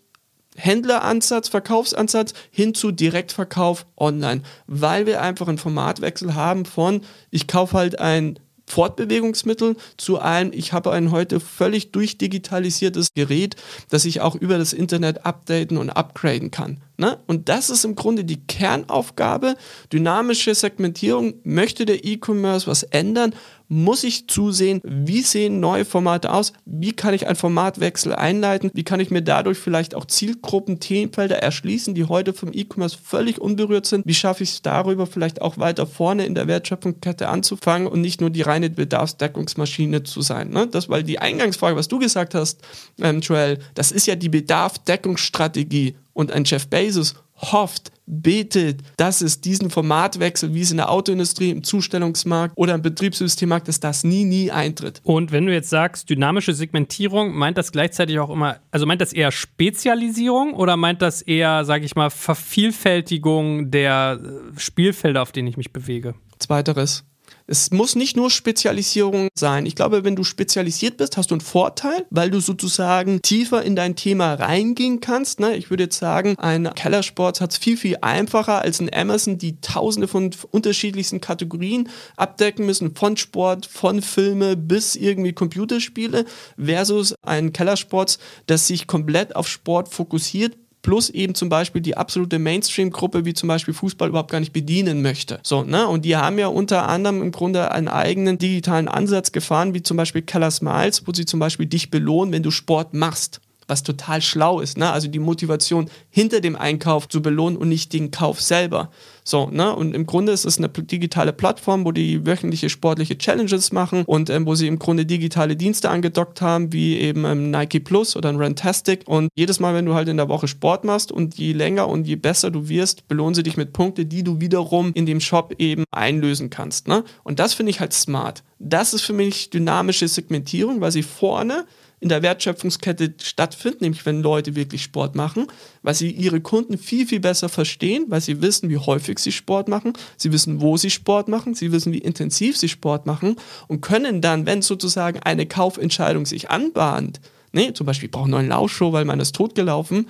Händleransatz, 0.56 1.50
Verkaufsansatz 1.50 2.34
hin 2.50 2.74
zu 2.74 2.92
Direktverkauf 2.92 3.86
online, 3.96 4.42
weil 4.66 5.06
wir 5.06 5.22
einfach 5.22 5.48
einen 5.48 5.60
Formatwechsel 5.60 6.34
haben 6.34 6.66
von 6.66 7.02
ich 7.30 7.48
kaufe 7.48 7.78
halt 7.78 8.00
ein 8.00 8.40
Fortbewegungsmittel 8.68 9.76
zu 9.98 10.20
einem, 10.20 10.52
ich 10.54 10.74
habe 10.74 10.92
ein 10.92 11.12
heute 11.12 11.40
völlig 11.40 11.92
durchdigitalisiertes 11.92 13.14
Gerät, 13.14 13.56
das 13.90 14.06
ich 14.06 14.22
auch 14.22 14.36
über 14.36 14.58
das 14.58 14.74
Internet 14.74 15.26
updaten 15.26 15.78
und 15.78 15.90
upgraden 15.90 16.52
kann. 16.52 16.82
Ne? 17.00 17.20
Und 17.28 17.48
das 17.48 17.70
ist 17.70 17.86
im 17.86 17.96
Grunde 17.96 18.24
die 18.24 18.42
Kernaufgabe. 18.48 19.56
Dynamische 19.94 20.56
Segmentierung. 20.56 21.36
Möchte 21.44 21.86
der 21.86 22.04
E-Commerce 22.04 22.66
was 22.66 22.82
ändern? 22.82 23.36
Muss 23.70 24.04
ich 24.04 24.28
zusehen, 24.28 24.82
wie 24.84 25.22
sehen 25.22 25.60
neue 25.60 25.84
Formate 25.84 26.32
aus? 26.32 26.54
Wie 26.66 26.94
kann 26.94 27.14
ich 27.14 27.28
einen 27.28 27.36
Formatwechsel 27.36 28.16
einleiten? 28.16 28.72
Wie 28.74 28.86
kann 28.86 29.02
ich 29.02 29.12
mir 29.12 29.22
dadurch 29.22 29.58
vielleicht 29.60 29.94
auch 29.94 30.06
Zielgruppen, 30.06 30.80
Themenfelder 30.80 31.38
erschließen, 31.38 31.94
die 31.94 32.06
heute 32.06 32.34
vom 32.34 32.52
E-Commerce 32.54 32.98
völlig 32.98 33.40
unberührt 33.40 33.86
sind? 33.86 34.08
Wie 34.08 34.14
schaffe 34.14 34.44
ich 34.44 34.52
es 34.52 34.62
darüber 34.62 35.06
vielleicht 35.06 35.42
auch 35.42 35.58
weiter 35.58 35.86
vorne 35.86 36.26
in 36.26 36.34
der 36.34 36.48
Wertschöpfungskette 36.48 37.28
anzufangen 37.28 37.88
und 37.88 38.02
nicht 38.02 38.22
nur 38.22 38.30
die 38.30 38.42
reine 38.42 38.70
Bedarfsdeckungsmaschine 38.70 40.04
zu 40.04 40.22
sein? 40.22 40.50
Ne? 40.50 40.66
Das, 40.68 40.88
weil 40.88 41.04
die 41.04 41.20
Eingangsfrage, 41.20 41.76
was 41.76 41.90
du 41.90 42.00
gesagt 42.00 42.36
hast, 42.36 42.62
ähm, 43.02 43.20
Joel, 43.20 43.60
das 43.76 43.92
ist 43.92 44.08
ja 44.08 44.16
die 44.16 44.30
Bedarfdeckungsstrategie 44.30 45.96
und 46.18 46.32
ein 46.32 46.46
Jeff 46.46 46.68
Bezos 46.68 47.14
hofft, 47.36 47.92
betet, 48.08 48.82
dass 48.98 49.22
es 49.22 49.40
diesen 49.40 49.70
Formatwechsel, 49.70 50.56
wie 50.56 50.62
es 50.62 50.72
in 50.72 50.78
der 50.78 50.90
Autoindustrie, 50.90 51.52
im 51.52 51.64
Zustellungsmarkt 51.64 52.58
oder 52.58 52.74
im 52.74 52.82
Betriebssystemmarkt 52.82 53.68
ist, 53.68 53.84
das 53.84 54.04
nie, 54.04 54.26
nie 54.26 54.50
eintritt. 54.50 55.00
Und 55.04 55.32
wenn 55.32 55.46
du 55.46 55.54
jetzt 55.54 55.70
sagst, 55.70 56.10
dynamische 56.10 56.54
Segmentierung, 56.54 57.36
meint 57.36 57.60
das 57.60 57.72
gleichzeitig 57.72 58.18
auch 58.20 58.32
immer, 58.32 58.60
also 58.72 58.88
meint 58.88 59.02
das 59.02 59.14
eher 59.14 59.32
Spezialisierung 59.32 60.56
oder 60.56 60.76
meint 60.76 61.04
das 61.04 61.22
eher, 61.22 61.64
sage 61.66 61.86
ich 61.86 61.96
mal, 61.96 62.10
Vervielfältigung 62.10 63.70
der 63.70 64.20
äh, 64.20 64.60
Spielfelder, 64.60 65.22
auf 65.22 65.32
denen 65.32 65.48
ich 65.48 65.58
mich 65.58 65.72
bewege? 65.72 66.16
Zweiteres. 66.40 67.07
Es 67.50 67.72
muss 67.72 67.96
nicht 67.96 68.18
nur 68.18 68.30
Spezialisierung 68.30 69.30
sein. 69.34 69.66
Ich 69.66 69.76
glaube, 69.76 70.04
wenn 70.04 70.18
du 70.18 70.26
spezialisiert 70.26 70.98
bist, 70.98 71.16
hast 71.16 71.32
du 71.32 71.36
einen 71.36 71.42
Vorteil, 71.42 72.06
weil 72.10 72.30
du 72.30 72.42
sozusagen 72.42 73.22
tiefer 73.22 73.64
in 73.64 73.78
dein 73.78 73.96
Thema 73.96 74.34
reingehen 74.34 75.00
kannst. 75.00 75.40
Ne? 75.40 75.56
Ich 75.56 75.70
würde 75.70 75.84
jetzt 75.84 75.98
sagen, 75.98 76.36
ein 76.40 76.70
Kellersport 76.76 77.40
hat 77.40 77.54
es 77.54 77.58
viel, 77.58 77.78
viel 77.78 78.00
einfacher 78.02 78.62
als 78.62 78.82
ein 78.82 78.94
Amazon, 78.94 79.38
die 79.38 79.62
tausende 79.62 80.10
von 80.10 80.32
unterschiedlichsten 80.52 81.22
Kategorien 81.22 81.88
abdecken 82.18 82.66
müssen, 82.66 82.94
von 82.94 83.16
Sport, 83.16 83.66
von 83.66 84.02
Filme 84.02 84.58
bis 84.58 84.98
irgendwie 84.98 85.32
Computerspiele, 85.32 86.26
versus 86.58 87.16
ein 87.22 87.54
Kellersport, 87.54 88.20
das 88.48 88.68
sich 88.68 88.88
komplett 88.88 89.38
auf 89.38 89.48
Sport 89.48 89.88
fokussiert, 89.88 90.58
plus 90.88 91.10
eben 91.10 91.36
zum 91.36 91.50
Beispiel 91.50 91.82
die 91.82 91.98
absolute 91.98 92.40
Mainstream-Gruppe, 92.40 93.26
wie 93.26 93.34
zum 93.34 93.48
Beispiel 93.48 93.74
Fußball, 93.74 94.08
überhaupt 94.08 94.32
gar 94.32 94.40
nicht 94.40 94.54
bedienen 94.54 95.02
möchte. 95.02 95.42
So, 95.44 95.64
ne? 95.64 95.86
Und 95.86 96.06
die 96.06 96.16
haben 96.16 96.40
ja 96.40 96.48
unter 96.48 96.88
anderem 96.88 97.22
im 97.22 97.34
Grunde 97.34 97.72
einen 97.72 97.90
eigenen 97.90 98.38
digitalen 98.38 98.88
Ansatz 98.88 99.34
gefahren, 99.34 99.74
wie 99.74 99.84
zum 99.84 99.98
Beispiel 99.98 100.22
Keller 100.22 100.50
Smiles, 100.50 101.06
wo 101.06 101.12
sie 101.12 101.26
zum 101.26 101.42
Beispiel 101.42 101.66
dich 101.66 101.92
belohnen, 101.92 102.32
wenn 102.32 102.42
du 102.42 102.52
Sport 102.52 102.94
machst 102.94 103.42
was 103.68 103.84
total 103.84 104.22
schlau 104.22 104.60
ist. 104.60 104.78
Ne? 104.78 104.92
Also 104.92 105.08
die 105.08 105.20
Motivation 105.20 105.90
hinter 106.10 106.42
dem 106.42 106.56
Einkauf 106.56 107.08
zu 107.08 107.22
belohnen 107.22 107.58
und 107.58 107.70
nicht 107.70 107.94
den 107.94 108.12
Kauf 108.12 108.42
selber. 108.42 108.90
So, 109.24 109.50
ne? 109.50 109.76
Und 109.76 109.94
im 109.94 110.06
Grunde 110.06 110.32
ist 110.32 110.46
es 110.46 110.58
eine 110.58 110.70
digitale 110.70 111.34
Plattform, 111.34 111.84
wo 111.84 111.92
die 111.92 112.26
wöchentliche 112.26 112.70
sportliche 112.70 113.18
Challenges 113.18 113.74
machen 113.74 114.06
und 114.06 114.30
ähm, 114.30 114.46
wo 114.46 114.56
sie 114.56 114.68
im 114.68 114.80
Grunde 114.80 115.06
digitale 115.06 115.58
Dienste 115.58 115.90
angedockt 115.90 116.42
haben, 116.42 116.72
wie 116.72 116.98
eben 116.98 117.26
ähm, 117.26 117.52
Nike 117.52 117.82
Plus 117.82 118.16
oder 118.16 118.30
ein 118.30 118.38
Rantastic. 118.38 119.02
Und 119.06 119.28
jedes 119.36 119.60
Mal, 119.60 119.76
wenn 119.76 119.86
du 119.86 119.94
halt 119.94 120.08
in 120.08 120.16
der 120.16 120.30
Woche 120.30 120.48
Sport 120.48 120.86
machst 120.86 121.12
und 121.12 121.38
je 121.38 121.52
länger 121.52 121.90
und 121.90 122.08
je 122.08 122.16
besser 122.16 122.52
du 122.52 122.70
wirst, 122.70 123.10
belohnen 123.10 123.36
sie 123.36 123.44
dich 123.44 123.58
mit 123.58 123.74
Punkten, 123.74 124.08
die 124.08 124.24
du 124.24 124.40
wiederum 124.40 124.92
in 124.94 125.06
dem 125.06 125.20
Shop 125.20 125.54
eben 125.58 125.84
einlösen 125.92 126.50
kannst. 126.50 126.88
Ne? 126.88 127.04
Und 127.26 127.40
das 127.40 127.54
finde 127.54 127.72
ich 127.72 127.82
halt 127.82 127.92
smart. 127.92 128.44
Das 128.60 128.94
ist 128.94 129.02
für 129.02 129.14
mich 129.14 129.50
dynamische 129.50 130.08
Segmentierung, 130.08 130.80
weil 130.80 130.92
sie 130.92 131.04
vorne 131.04 131.66
in 132.00 132.10
der 132.10 132.22
Wertschöpfungskette 132.22 133.16
stattfindet, 133.22 133.82
nämlich 133.82 134.06
wenn 134.06 134.22
Leute 134.22 134.56
wirklich 134.56 134.84
Sport 134.84 135.16
machen, 135.16 135.48
weil 135.82 135.96
sie 135.96 136.12
ihre 136.12 136.42
Kunden 136.42 136.78
viel, 136.78 137.08
viel 137.08 137.20
besser 137.20 137.50
verstehen, 137.50 138.06
weil 138.10 138.22
sie 138.22 138.42
wissen, 138.42 138.70
wie 138.70 138.78
häufig 138.78 139.18
sie 139.18 139.32
Sport 139.32 139.68
machen, 139.68 139.94
sie 140.16 140.32
wissen, 140.32 140.62
wo 140.62 140.78
sie 140.78 140.92
Sport 140.92 141.28
machen, 141.28 141.56
sie 141.56 141.72
wissen, 141.72 141.94
wie 141.94 141.98
intensiv 141.98 142.56
sie 142.56 142.70
Sport 142.70 143.08
machen 143.08 143.38
und 143.68 143.82
können 143.82 144.22
dann, 144.22 144.46
wenn 144.46 144.62
sozusagen 144.62 145.20
eine 145.22 145.48
Kaufentscheidung 145.48 146.28
sich 146.28 146.52
anbahnt, 146.52 147.20
ne, 147.52 147.74
zum 147.74 147.88
Beispiel, 147.88 148.08
ich 148.08 148.12
brauche 148.12 148.26
einen 148.26 148.32
neuen 148.32 148.50
Laufshow, 148.50 148.94
weil 148.94 149.06
meiner 149.06 149.24
ist 149.24 149.36
totgelaufen, 149.36 150.08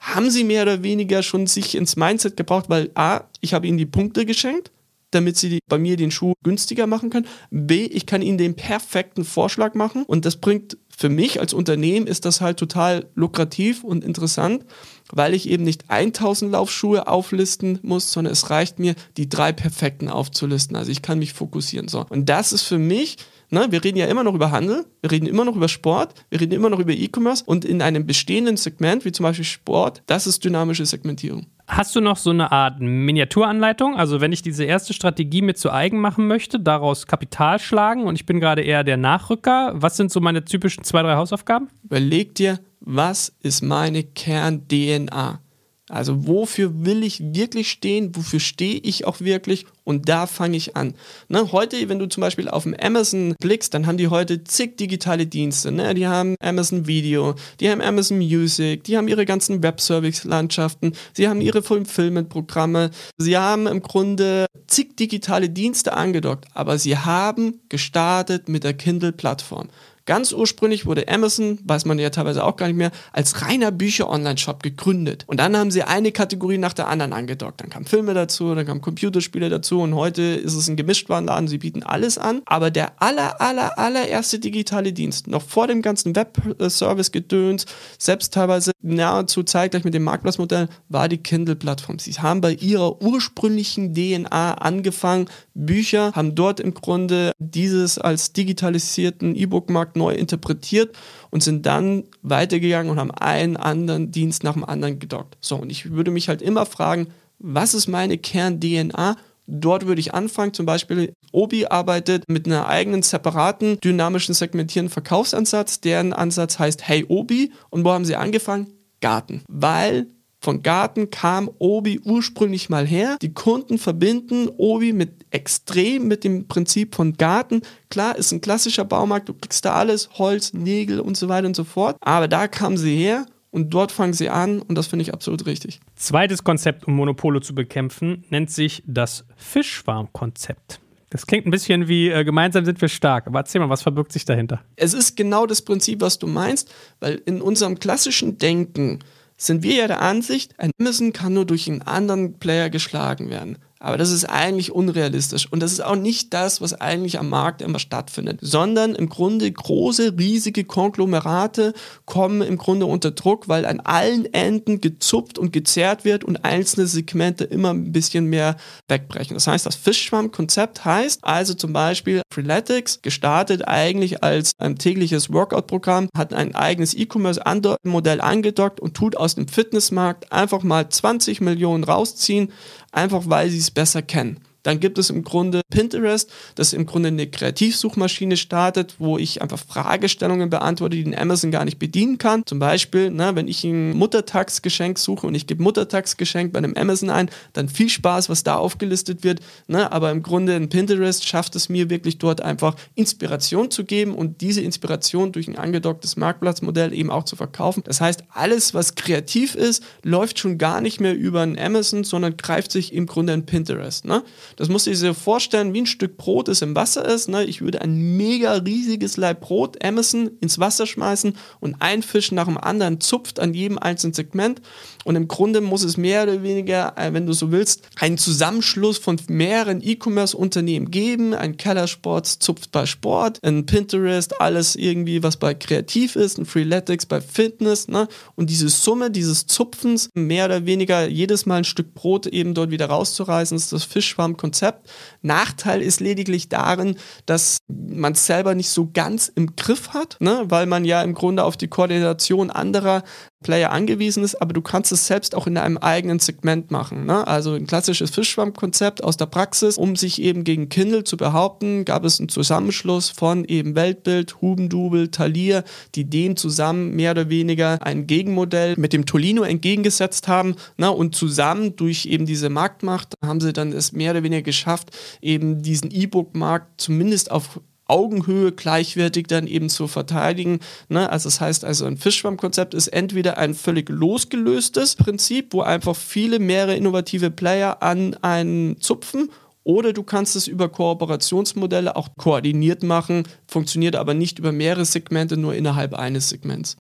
haben 0.00 0.30
sie 0.30 0.44
mehr 0.44 0.62
oder 0.62 0.82
weniger 0.82 1.22
schon 1.22 1.46
sich 1.46 1.74
ins 1.74 1.96
Mindset 1.96 2.36
gebraucht, 2.36 2.66
weil 2.68 2.90
A, 2.94 3.24
ich 3.40 3.52
habe 3.52 3.66
ihnen 3.66 3.78
die 3.78 3.86
Punkte 3.86 4.24
geschenkt, 4.24 4.70
damit 5.16 5.36
sie 5.36 5.48
die, 5.48 5.58
bei 5.68 5.78
mir 5.78 5.96
den 5.96 6.10
Schuh 6.10 6.34
günstiger 6.44 6.86
machen 6.86 7.10
können. 7.10 7.26
B, 7.50 7.84
ich 7.84 8.06
kann 8.06 8.22
ihnen 8.22 8.38
den 8.38 8.54
perfekten 8.54 9.24
Vorschlag 9.24 9.74
machen 9.74 10.04
und 10.04 10.24
das 10.24 10.36
bringt 10.36 10.76
für 10.96 11.08
mich 11.10 11.40
als 11.40 11.52
Unternehmen 11.52 12.06
ist 12.06 12.24
das 12.24 12.40
halt 12.40 12.56
total 12.58 13.10
lukrativ 13.14 13.84
und 13.84 14.02
interessant, 14.02 14.64
weil 15.12 15.34
ich 15.34 15.46
eben 15.48 15.62
nicht 15.62 15.90
1000 15.90 16.52
Laufschuhe 16.52 17.06
auflisten 17.06 17.78
muss, 17.82 18.10
sondern 18.10 18.32
es 18.32 18.48
reicht 18.48 18.78
mir, 18.78 18.94
die 19.18 19.28
drei 19.28 19.52
perfekten 19.52 20.08
aufzulisten. 20.08 20.74
Also 20.74 20.90
ich 20.90 21.02
kann 21.02 21.18
mich 21.18 21.34
fokussieren. 21.34 21.88
So. 21.88 22.06
Und 22.08 22.30
das 22.30 22.52
ist 22.52 22.62
für 22.62 22.78
mich 22.78 23.18
Ne, 23.50 23.66
wir 23.70 23.84
reden 23.84 23.98
ja 23.98 24.06
immer 24.06 24.24
noch 24.24 24.34
über 24.34 24.50
Handel, 24.50 24.86
wir 25.02 25.10
reden 25.10 25.26
immer 25.26 25.44
noch 25.44 25.54
über 25.54 25.68
Sport, 25.68 26.14
wir 26.30 26.40
reden 26.40 26.52
immer 26.52 26.68
noch 26.68 26.80
über 26.80 26.92
E-Commerce 26.92 27.44
und 27.44 27.64
in 27.64 27.80
einem 27.80 28.06
bestehenden 28.06 28.56
Segment, 28.56 29.04
wie 29.04 29.12
zum 29.12 29.24
Beispiel 29.24 29.44
Sport, 29.44 30.02
das 30.06 30.26
ist 30.26 30.44
dynamische 30.44 30.84
Segmentierung. 30.84 31.46
Hast 31.68 31.96
du 31.96 32.00
noch 32.00 32.16
so 32.16 32.30
eine 32.30 32.52
Art 32.52 32.80
Miniaturanleitung? 32.80 33.96
Also 33.96 34.20
wenn 34.20 34.32
ich 34.32 34.42
diese 34.42 34.64
erste 34.64 34.92
Strategie 34.92 35.42
mir 35.42 35.54
zu 35.54 35.72
eigen 35.72 36.00
machen 36.00 36.28
möchte, 36.28 36.60
daraus 36.60 37.06
Kapital 37.06 37.58
schlagen 37.58 38.04
und 38.04 38.14
ich 38.14 38.26
bin 38.26 38.38
gerade 38.38 38.62
eher 38.62 38.84
der 38.84 38.96
Nachrücker, 38.96 39.72
was 39.74 39.96
sind 39.96 40.12
so 40.12 40.20
meine 40.20 40.44
typischen 40.44 40.84
zwei, 40.84 41.02
drei 41.02 41.16
Hausaufgaben? 41.16 41.68
Überleg 41.84 42.34
dir, 42.36 42.60
was 42.80 43.34
ist 43.42 43.62
meine 43.62 44.04
Kern-DNA? 44.04 45.40
Also 45.88 46.26
wofür 46.26 46.84
will 46.84 47.04
ich 47.04 47.22
wirklich 47.22 47.70
stehen? 47.70 48.16
Wofür 48.16 48.40
stehe 48.40 48.80
ich 48.80 49.04
auch 49.06 49.20
wirklich? 49.20 49.66
Und 49.84 50.08
da 50.08 50.26
fange 50.26 50.56
ich 50.56 50.74
an. 50.74 50.94
Ne, 51.28 51.52
heute, 51.52 51.88
wenn 51.88 52.00
du 52.00 52.08
zum 52.08 52.22
Beispiel 52.22 52.48
auf 52.48 52.64
dem 52.64 52.74
Amazon 52.74 53.36
blickst, 53.40 53.72
dann 53.72 53.86
haben 53.86 53.96
die 53.96 54.08
heute 54.08 54.42
zig 54.42 54.76
digitale 54.76 55.26
Dienste. 55.26 55.70
Ne? 55.70 55.94
Die 55.94 56.08
haben 56.08 56.34
Amazon 56.40 56.88
Video, 56.88 57.36
die 57.60 57.70
haben 57.70 57.80
Amazon 57.80 58.18
Music, 58.18 58.82
die 58.82 58.96
haben 58.96 59.06
ihre 59.06 59.24
ganzen 59.24 59.62
Webservice-Landschaften, 59.62 60.92
sie 61.12 61.28
haben 61.28 61.40
ihre 61.40 61.62
Fulfillment-Programme, 61.62 62.90
sie 63.16 63.36
haben 63.36 63.68
im 63.68 63.80
Grunde 63.80 64.46
zig 64.66 64.96
digitale 64.96 65.48
Dienste 65.48 65.92
angedockt, 65.92 66.46
aber 66.52 66.78
sie 66.78 66.98
haben 66.98 67.60
gestartet 67.68 68.48
mit 68.48 68.64
der 68.64 68.74
Kindle-Plattform. 68.74 69.68
Ganz 70.06 70.32
ursprünglich 70.32 70.86
wurde 70.86 71.08
Amazon, 71.08 71.58
weiß 71.64 71.84
man 71.84 71.98
ja 71.98 72.10
teilweise 72.10 72.44
auch 72.44 72.56
gar 72.56 72.68
nicht 72.68 72.76
mehr, 72.76 72.92
als 73.12 73.42
reiner 73.42 73.72
Bücher-Online-Shop 73.72 74.62
gegründet. 74.62 75.24
Und 75.26 75.40
dann 75.40 75.56
haben 75.56 75.72
sie 75.72 75.82
eine 75.82 76.12
Kategorie 76.12 76.58
nach 76.58 76.74
der 76.74 76.86
anderen 76.86 77.12
angedockt. 77.12 77.60
Dann 77.60 77.70
kamen 77.70 77.86
Filme 77.86 78.14
dazu, 78.14 78.54
dann 78.54 78.64
kamen 78.64 78.80
Computerspiele 78.80 79.48
dazu 79.48 79.80
und 79.80 79.96
heute 79.96 80.22
ist 80.22 80.54
es 80.54 80.68
ein 80.68 80.76
Gemischtwarenladen. 80.76 81.48
Sie 81.48 81.58
bieten 81.58 81.82
alles 81.82 82.18
an. 82.18 82.42
Aber 82.46 82.70
der 82.70 83.02
aller, 83.02 83.40
aller, 83.40 83.80
allererste 83.80 84.38
digitale 84.38 84.92
Dienst, 84.92 85.26
noch 85.26 85.42
vor 85.42 85.66
dem 85.66 85.82
ganzen 85.82 86.14
Web-Service-Gedöns, 86.14 87.66
selbst 87.98 88.32
teilweise 88.32 88.70
nahezu 88.82 89.42
zeitgleich 89.42 89.82
mit 89.82 89.94
dem 89.94 90.04
Marktplatzmodell, 90.04 90.68
war 90.88 91.08
die 91.08 91.18
Kindle-Plattform. 91.18 91.98
Sie 91.98 92.12
haben 92.12 92.40
bei 92.40 92.52
ihrer 92.52 93.02
ursprünglichen 93.02 93.92
DNA 93.92 94.54
angefangen. 94.54 95.26
Bücher 95.54 96.12
haben 96.12 96.36
dort 96.36 96.60
im 96.60 96.74
Grunde 96.74 97.32
dieses 97.40 97.98
als 97.98 98.32
digitalisierten 98.32 99.34
E-Book-Markt 99.34 99.95
neu 99.96 100.14
interpretiert 100.14 100.96
und 101.30 101.42
sind 101.42 101.66
dann 101.66 102.04
weitergegangen 102.22 102.90
und 102.90 102.98
haben 102.98 103.10
einen 103.10 103.56
anderen 103.56 104.10
Dienst 104.10 104.44
nach 104.44 104.52
dem 104.52 104.64
anderen 104.64 104.98
gedockt. 104.98 105.36
So, 105.40 105.56
und 105.56 105.70
ich 105.70 105.90
würde 105.92 106.10
mich 106.10 106.28
halt 106.28 106.42
immer 106.42 106.66
fragen, 106.66 107.08
was 107.38 107.74
ist 107.74 107.86
meine 107.86 108.18
Kern-DNA? 108.18 109.16
Dort 109.48 109.86
würde 109.86 110.00
ich 110.00 110.12
anfangen, 110.12 110.54
zum 110.54 110.66
Beispiel 110.66 111.12
Obi 111.30 111.66
arbeitet 111.66 112.24
mit 112.28 112.46
einer 112.46 112.66
eigenen 112.66 113.02
separaten 113.02 113.78
dynamischen 113.80 114.34
segmentierenden 114.34 114.92
Verkaufsansatz. 114.92 115.80
Deren 115.80 116.12
Ansatz 116.12 116.58
heißt 116.58 116.88
Hey 116.88 117.04
Obi. 117.08 117.52
Und 117.70 117.84
wo 117.84 117.92
haben 117.92 118.04
sie 118.04 118.16
angefangen? 118.16 118.72
Garten. 119.00 119.44
Weil 119.48 120.06
Von 120.46 120.62
Garten 120.62 121.10
kam 121.10 121.50
Obi 121.58 121.98
ursprünglich 122.04 122.68
mal 122.68 122.86
her. 122.86 123.16
Die 123.20 123.34
Kunden 123.34 123.78
verbinden 123.78 124.48
Obi 124.58 124.92
mit 124.92 125.26
extrem 125.32 126.06
mit 126.06 126.22
dem 126.22 126.46
Prinzip 126.46 126.94
von 126.94 127.14
Garten. 127.14 127.62
Klar, 127.90 128.14
ist 128.14 128.30
ein 128.30 128.40
klassischer 128.40 128.84
Baumarkt, 128.84 129.28
du 129.28 129.34
kriegst 129.34 129.64
da 129.64 129.72
alles, 129.72 130.08
Holz, 130.18 130.52
Nägel 130.52 131.00
und 131.00 131.16
so 131.16 131.28
weiter 131.28 131.48
und 131.48 131.56
so 131.56 131.64
fort. 131.64 131.96
Aber 132.00 132.28
da 132.28 132.46
kamen 132.46 132.76
sie 132.76 132.96
her 132.96 133.26
und 133.50 133.74
dort 133.74 133.90
fangen 133.90 134.12
sie 134.12 134.28
an 134.28 134.62
und 134.62 134.76
das 134.78 134.86
finde 134.86 135.02
ich 135.02 135.12
absolut 135.12 135.46
richtig. 135.46 135.80
Zweites 135.96 136.44
Konzept, 136.44 136.86
um 136.86 136.94
Monopole 136.94 137.40
zu 137.40 137.52
bekämpfen, 137.52 138.22
nennt 138.30 138.52
sich 138.52 138.84
das 138.86 139.24
Fischschwarmkonzept. 139.34 140.78
Das 141.10 141.26
klingt 141.26 141.46
ein 141.46 141.50
bisschen 141.50 141.88
wie 141.88 142.10
äh, 142.10 142.24
gemeinsam 142.24 142.64
sind 142.64 142.80
wir 142.80 142.88
stark, 142.88 143.26
aber 143.26 143.40
erzähl 143.40 143.60
mal, 143.60 143.68
was 143.68 143.82
verbirgt 143.82 144.12
sich 144.12 144.24
dahinter? 144.24 144.60
Es 144.76 144.94
ist 144.94 145.16
genau 145.16 145.46
das 145.46 145.62
Prinzip, 145.62 146.00
was 146.00 146.20
du 146.20 146.28
meinst, 146.28 146.72
weil 147.00 147.20
in 147.26 147.40
unserem 147.40 147.80
klassischen 147.80 148.38
Denken 148.38 149.00
sind 149.36 149.62
wir 149.62 149.74
ja 149.74 149.86
der 149.86 150.00
Ansicht, 150.02 150.58
ein 150.58 150.70
Amazon 150.80 151.12
kann 151.12 151.34
nur 151.34 151.44
durch 151.44 151.68
einen 151.68 151.82
anderen 151.82 152.38
Player 152.38 152.70
geschlagen 152.70 153.30
werden. 153.30 153.58
Aber 153.78 153.98
das 153.98 154.10
ist 154.10 154.24
eigentlich 154.24 154.72
unrealistisch 154.72 155.52
und 155.52 155.60
das 155.60 155.72
ist 155.72 155.84
auch 155.84 155.96
nicht 155.96 156.32
das, 156.32 156.62
was 156.62 156.72
eigentlich 156.80 157.18
am 157.18 157.28
Markt 157.28 157.60
immer 157.60 157.78
stattfindet, 157.78 158.38
sondern 158.40 158.94
im 158.94 159.10
Grunde 159.10 159.50
große, 159.50 160.14
riesige 160.18 160.64
Konglomerate 160.64 161.74
kommen 162.06 162.40
im 162.40 162.56
Grunde 162.56 162.86
unter 162.86 163.10
Druck, 163.10 163.48
weil 163.48 163.66
an 163.66 163.80
allen 163.80 164.32
Enden 164.32 164.80
gezupft 164.80 165.38
und 165.38 165.52
gezerrt 165.52 166.04
wird 166.06 166.24
und 166.24 166.44
einzelne 166.44 166.86
Segmente 166.86 167.44
immer 167.44 167.70
ein 167.74 167.92
bisschen 167.92 168.26
mehr 168.26 168.56
wegbrechen. 168.88 169.34
Das 169.34 169.46
heißt, 169.46 169.66
das 169.66 169.76
Fischschwamm-Konzept 169.76 170.84
heißt 170.86 171.22
also 171.22 171.52
zum 171.52 171.74
Beispiel 171.74 172.22
Freeletics, 172.32 173.02
gestartet 173.02 173.68
eigentlich 173.68 174.22
als 174.22 174.52
ein 174.58 174.76
tägliches 174.76 175.32
Workout-Programm, 175.32 176.08
hat 176.16 176.32
ein 176.32 176.54
eigenes 176.54 176.94
E-Commerce-Modell 176.94 178.22
angedockt 178.22 178.80
und 178.80 178.94
tut 178.94 179.16
aus 179.16 179.34
dem 179.34 179.48
Fitnessmarkt 179.48 180.32
einfach 180.32 180.62
mal 180.62 180.88
20 180.88 181.42
Millionen 181.42 181.84
rausziehen, 181.84 182.52
einfach 182.92 183.24
weil 183.26 183.50
sie 183.50 183.58
es 183.58 183.70
besser 183.70 184.02
kennen. 184.02 184.40
Dann 184.66 184.80
gibt 184.80 184.98
es 184.98 185.10
im 185.10 185.22
Grunde 185.22 185.60
Pinterest, 185.70 186.28
das 186.56 186.72
im 186.72 186.86
Grunde 186.86 187.08
eine 187.08 187.28
Kreativsuchmaschine 187.28 188.36
startet, 188.36 188.96
wo 188.98 189.16
ich 189.16 189.40
einfach 189.40 189.60
Fragestellungen 189.60 190.50
beantworte, 190.50 190.96
die 190.96 191.04
den 191.04 191.16
Amazon 191.16 191.52
gar 191.52 191.64
nicht 191.64 191.78
bedienen 191.78 192.18
kann. 192.18 192.42
Zum 192.46 192.58
Beispiel, 192.58 193.12
ne, 193.12 193.30
wenn 193.36 193.46
ich 193.46 193.62
ein 193.62 193.96
Muttertagsgeschenk 193.96 194.98
suche 194.98 195.28
und 195.28 195.36
ich 195.36 195.46
gebe 195.46 195.62
Muttertagsgeschenk 195.62 196.52
bei 196.52 196.58
einem 196.58 196.74
Amazon 196.76 197.10
ein, 197.10 197.30
dann 197.52 197.68
viel 197.68 197.88
Spaß, 197.88 198.28
was 198.28 198.42
da 198.42 198.56
aufgelistet 198.56 199.22
wird. 199.22 199.38
Ne, 199.68 199.92
aber 199.92 200.10
im 200.10 200.24
Grunde 200.24 200.56
in 200.56 200.68
Pinterest 200.68 201.24
schafft 201.24 201.54
es 201.54 201.68
mir 201.68 201.88
wirklich 201.88 202.18
dort 202.18 202.40
einfach 202.40 202.74
Inspiration 202.96 203.70
zu 203.70 203.84
geben 203.84 204.16
und 204.16 204.40
diese 204.40 204.62
Inspiration 204.62 205.30
durch 205.30 205.46
ein 205.46 205.56
angedocktes 205.56 206.16
Marktplatzmodell 206.16 206.92
eben 206.92 207.12
auch 207.12 207.22
zu 207.22 207.36
verkaufen. 207.36 207.84
Das 207.84 208.00
heißt, 208.00 208.24
alles, 208.30 208.74
was 208.74 208.96
kreativ 208.96 209.54
ist, 209.54 209.84
läuft 210.02 210.40
schon 210.40 210.58
gar 210.58 210.80
nicht 210.80 210.98
mehr 210.98 211.14
über 211.14 211.42
ein 211.42 211.56
Amazon, 211.56 212.02
sondern 212.02 212.36
greift 212.36 212.72
sich 212.72 212.92
im 212.92 213.06
Grunde 213.06 213.32
in 213.32 213.46
Pinterest. 213.46 214.04
Ne? 214.04 214.24
Das 214.56 214.68
musst 214.68 214.86
du 214.86 214.90
dir 214.90 215.14
vorstellen, 215.14 215.74
wie 215.74 215.82
ein 215.82 215.86
Stück 215.86 216.16
Brot, 216.16 216.48
das 216.48 216.62
im 216.62 216.74
Wasser 216.74 217.04
ist. 217.04 217.28
Ne? 217.28 217.44
Ich 217.44 217.60
würde 217.60 217.82
ein 217.82 218.16
mega 218.16 218.54
riesiges 218.54 219.16
Leib 219.16 219.42
Brot 219.42 219.84
Amazon 219.84 220.30
ins 220.40 220.58
Wasser 220.58 220.86
schmeißen 220.86 221.36
und 221.60 221.76
ein 221.80 222.02
Fisch 222.02 222.32
nach 222.32 222.46
dem 222.46 222.56
anderen 222.56 223.00
zupft 223.00 223.38
an 223.38 223.54
jedem 223.54 223.78
einzelnen 223.78 224.14
Segment. 224.14 224.62
Und 225.04 225.14
im 225.14 225.28
Grunde 225.28 225.60
muss 225.60 225.84
es 225.84 225.96
mehr 225.96 226.24
oder 226.24 226.42
weniger, 226.42 226.94
äh, 226.96 227.12
wenn 227.12 227.26
du 227.26 227.32
so 227.32 227.52
willst, 227.52 227.82
einen 228.00 228.18
Zusammenschluss 228.18 228.98
von 228.98 229.20
mehreren 229.28 229.80
E-Commerce-Unternehmen 229.80 230.90
geben. 230.90 231.32
Ein 231.32 231.56
Keller 231.56 231.86
Sports 231.86 232.40
zupft 232.40 232.72
bei 232.72 232.86
Sport, 232.86 233.38
ein 233.44 233.66
Pinterest, 233.66 234.40
alles 234.40 234.74
irgendwie, 234.74 235.22
was 235.22 235.36
bei 235.36 235.54
Kreativ 235.54 236.16
ist, 236.16 236.38
ein 236.38 236.46
Freeletics 236.46 237.06
bei 237.06 237.20
Fitness. 237.20 237.86
Ne? 237.86 238.08
Und 238.34 238.50
diese 238.50 238.68
Summe 238.68 239.12
dieses 239.12 239.46
Zupfens, 239.46 240.08
mehr 240.14 240.46
oder 240.46 240.66
weniger 240.66 241.06
jedes 241.06 241.46
Mal 241.46 241.58
ein 241.58 241.64
Stück 241.64 241.94
Brot 241.94 242.26
eben 242.26 242.54
dort 242.54 242.70
wieder 242.70 242.86
rauszureißen, 242.86 243.56
ist 243.56 243.72
das 243.72 243.84
Fischschwamm 243.84 244.36
Konzept. 244.46 244.88
Nachteil 245.22 245.82
ist 245.82 245.98
lediglich 245.98 246.48
darin, 246.48 246.96
dass 247.26 247.58
man 247.68 248.12
es 248.12 248.26
selber 248.26 248.54
nicht 248.54 248.70
so 248.70 248.88
ganz 248.92 249.26
im 249.26 249.56
Griff 249.56 249.88
hat, 249.88 250.18
ne? 250.20 250.44
weil 250.46 250.66
man 250.66 250.84
ja 250.84 251.02
im 251.02 251.14
Grunde 251.14 251.42
auf 251.42 251.56
die 251.56 251.66
Koordination 251.66 252.50
anderer 252.50 253.02
Player 253.42 253.70
angewiesen 253.70 254.24
ist, 254.24 254.40
aber 254.40 254.54
du 254.54 254.62
kannst 254.62 254.92
es 254.92 255.06
selbst 255.06 255.34
auch 255.34 255.46
in 255.46 255.58
einem 255.58 255.76
eigenen 255.76 256.18
Segment 256.18 256.70
machen. 256.70 257.04
Ne? 257.04 257.26
Also 257.26 257.52
ein 257.52 257.66
klassisches 257.66 258.10
Fischschwammkonzept 258.10 259.04
aus 259.04 259.18
der 259.18 259.26
Praxis, 259.26 259.76
um 259.76 259.94
sich 259.94 260.22
eben 260.22 260.42
gegen 260.42 260.68
Kindle 260.68 261.04
zu 261.04 261.16
behaupten, 261.16 261.84
gab 261.84 262.04
es 262.04 262.18
einen 262.18 262.30
Zusammenschluss 262.30 263.10
von 263.10 263.44
eben 263.44 263.74
Weltbild, 263.74 264.40
Hubendubel, 264.40 265.10
Thalia, 265.10 265.64
die 265.94 266.04
dem 266.04 266.36
zusammen 266.36 266.96
mehr 266.96 267.10
oder 267.10 267.28
weniger 267.28 267.78
ein 267.82 268.06
Gegenmodell 268.06 268.74
mit 268.78 268.94
dem 268.94 269.04
Tolino 269.04 269.42
entgegengesetzt 269.42 270.28
haben 270.28 270.56
ne? 270.78 270.90
und 270.90 271.14
zusammen 271.14 271.76
durch 271.76 272.06
eben 272.06 272.24
diese 272.24 272.48
Marktmacht 272.48 273.14
haben 273.22 273.40
sie 273.40 273.52
dann 273.52 273.72
es 273.72 273.92
mehr 273.92 274.12
oder 274.12 274.22
weniger 274.22 274.42
geschafft, 274.42 274.96
eben 275.20 275.62
diesen 275.62 275.90
E-Book-Markt 275.90 276.80
zumindest 276.80 277.30
auf 277.30 277.60
Augenhöhe 277.86 278.52
gleichwertig 278.52 279.26
dann 279.26 279.46
eben 279.46 279.68
zu 279.68 279.88
verteidigen. 279.88 280.60
Ne? 280.88 281.10
Also 281.10 281.28
das 281.28 281.40
heißt 281.40 281.64
also 281.64 281.86
ein 281.86 281.96
Fischschwammkonzept 281.96 282.74
ist 282.74 282.88
entweder 282.88 283.38
ein 283.38 283.54
völlig 283.54 283.88
losgelöstes 283.88 284.96
Prinzip, 284.96 285.52
wo 285.52 285.62
einfach 285.62 285.96
viele 285.96 286.38
mehrere 286.38 286.76
innovative 286.76 287.30
Player 287.30 287.82
an 287.82 288.14
einen 288.22 288.80
zupfen 288.80 289.30
oder 289.64 289.92
du 289.92 290.04
kannst 290.04 290.36
es 290.36 290.46
über 290.46 290.68
Kooperationsmodelle 290.68 291.96
auch 291.96 292.08
koordiniert 292.16 292.84
machen, 292.84 293.24
funktioniert 293.48 293.96
aber 293.96 294.14
nicht 294.14 294.38
über 294.38 294.52
mehrere 294.52 294.84
Segmente, 294.84 295.36
nur 295.36 295.54
innerhalb 295.54 295.94
eines 295.94 296.28
Segments. 296.28 296.76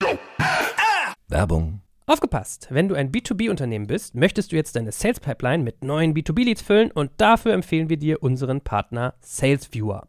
Werbung 1.28 1.82
Aufgepasst! 2.06 2.66
Wenn 2.70 2.88
du 2.88 2.96
ein 2.96 3.12
B2B-Unternehmen 3.12 3.86
bist, 3.86 4.16
möchtest 4.16 4.50
du 4.50 4.56
jetzt 4.56 4.74
deine 4.74 4.90
Sales 4.90 5.20
Pipeline 5.20 5.62
mit 5.62 5.84
neuen 5.84 6.14
B2B-Leads 6.14 6.60
füllen 6.60 6.90
und 6.90 7.12
dafür 7.18 7.52
empfehlen 7.54 7.88
wir 7.88 7.96
dir 7.96 8.22
unseren 8.22 8.60
Partner 8.60 9.14
SalesViewer. 9.20 10.08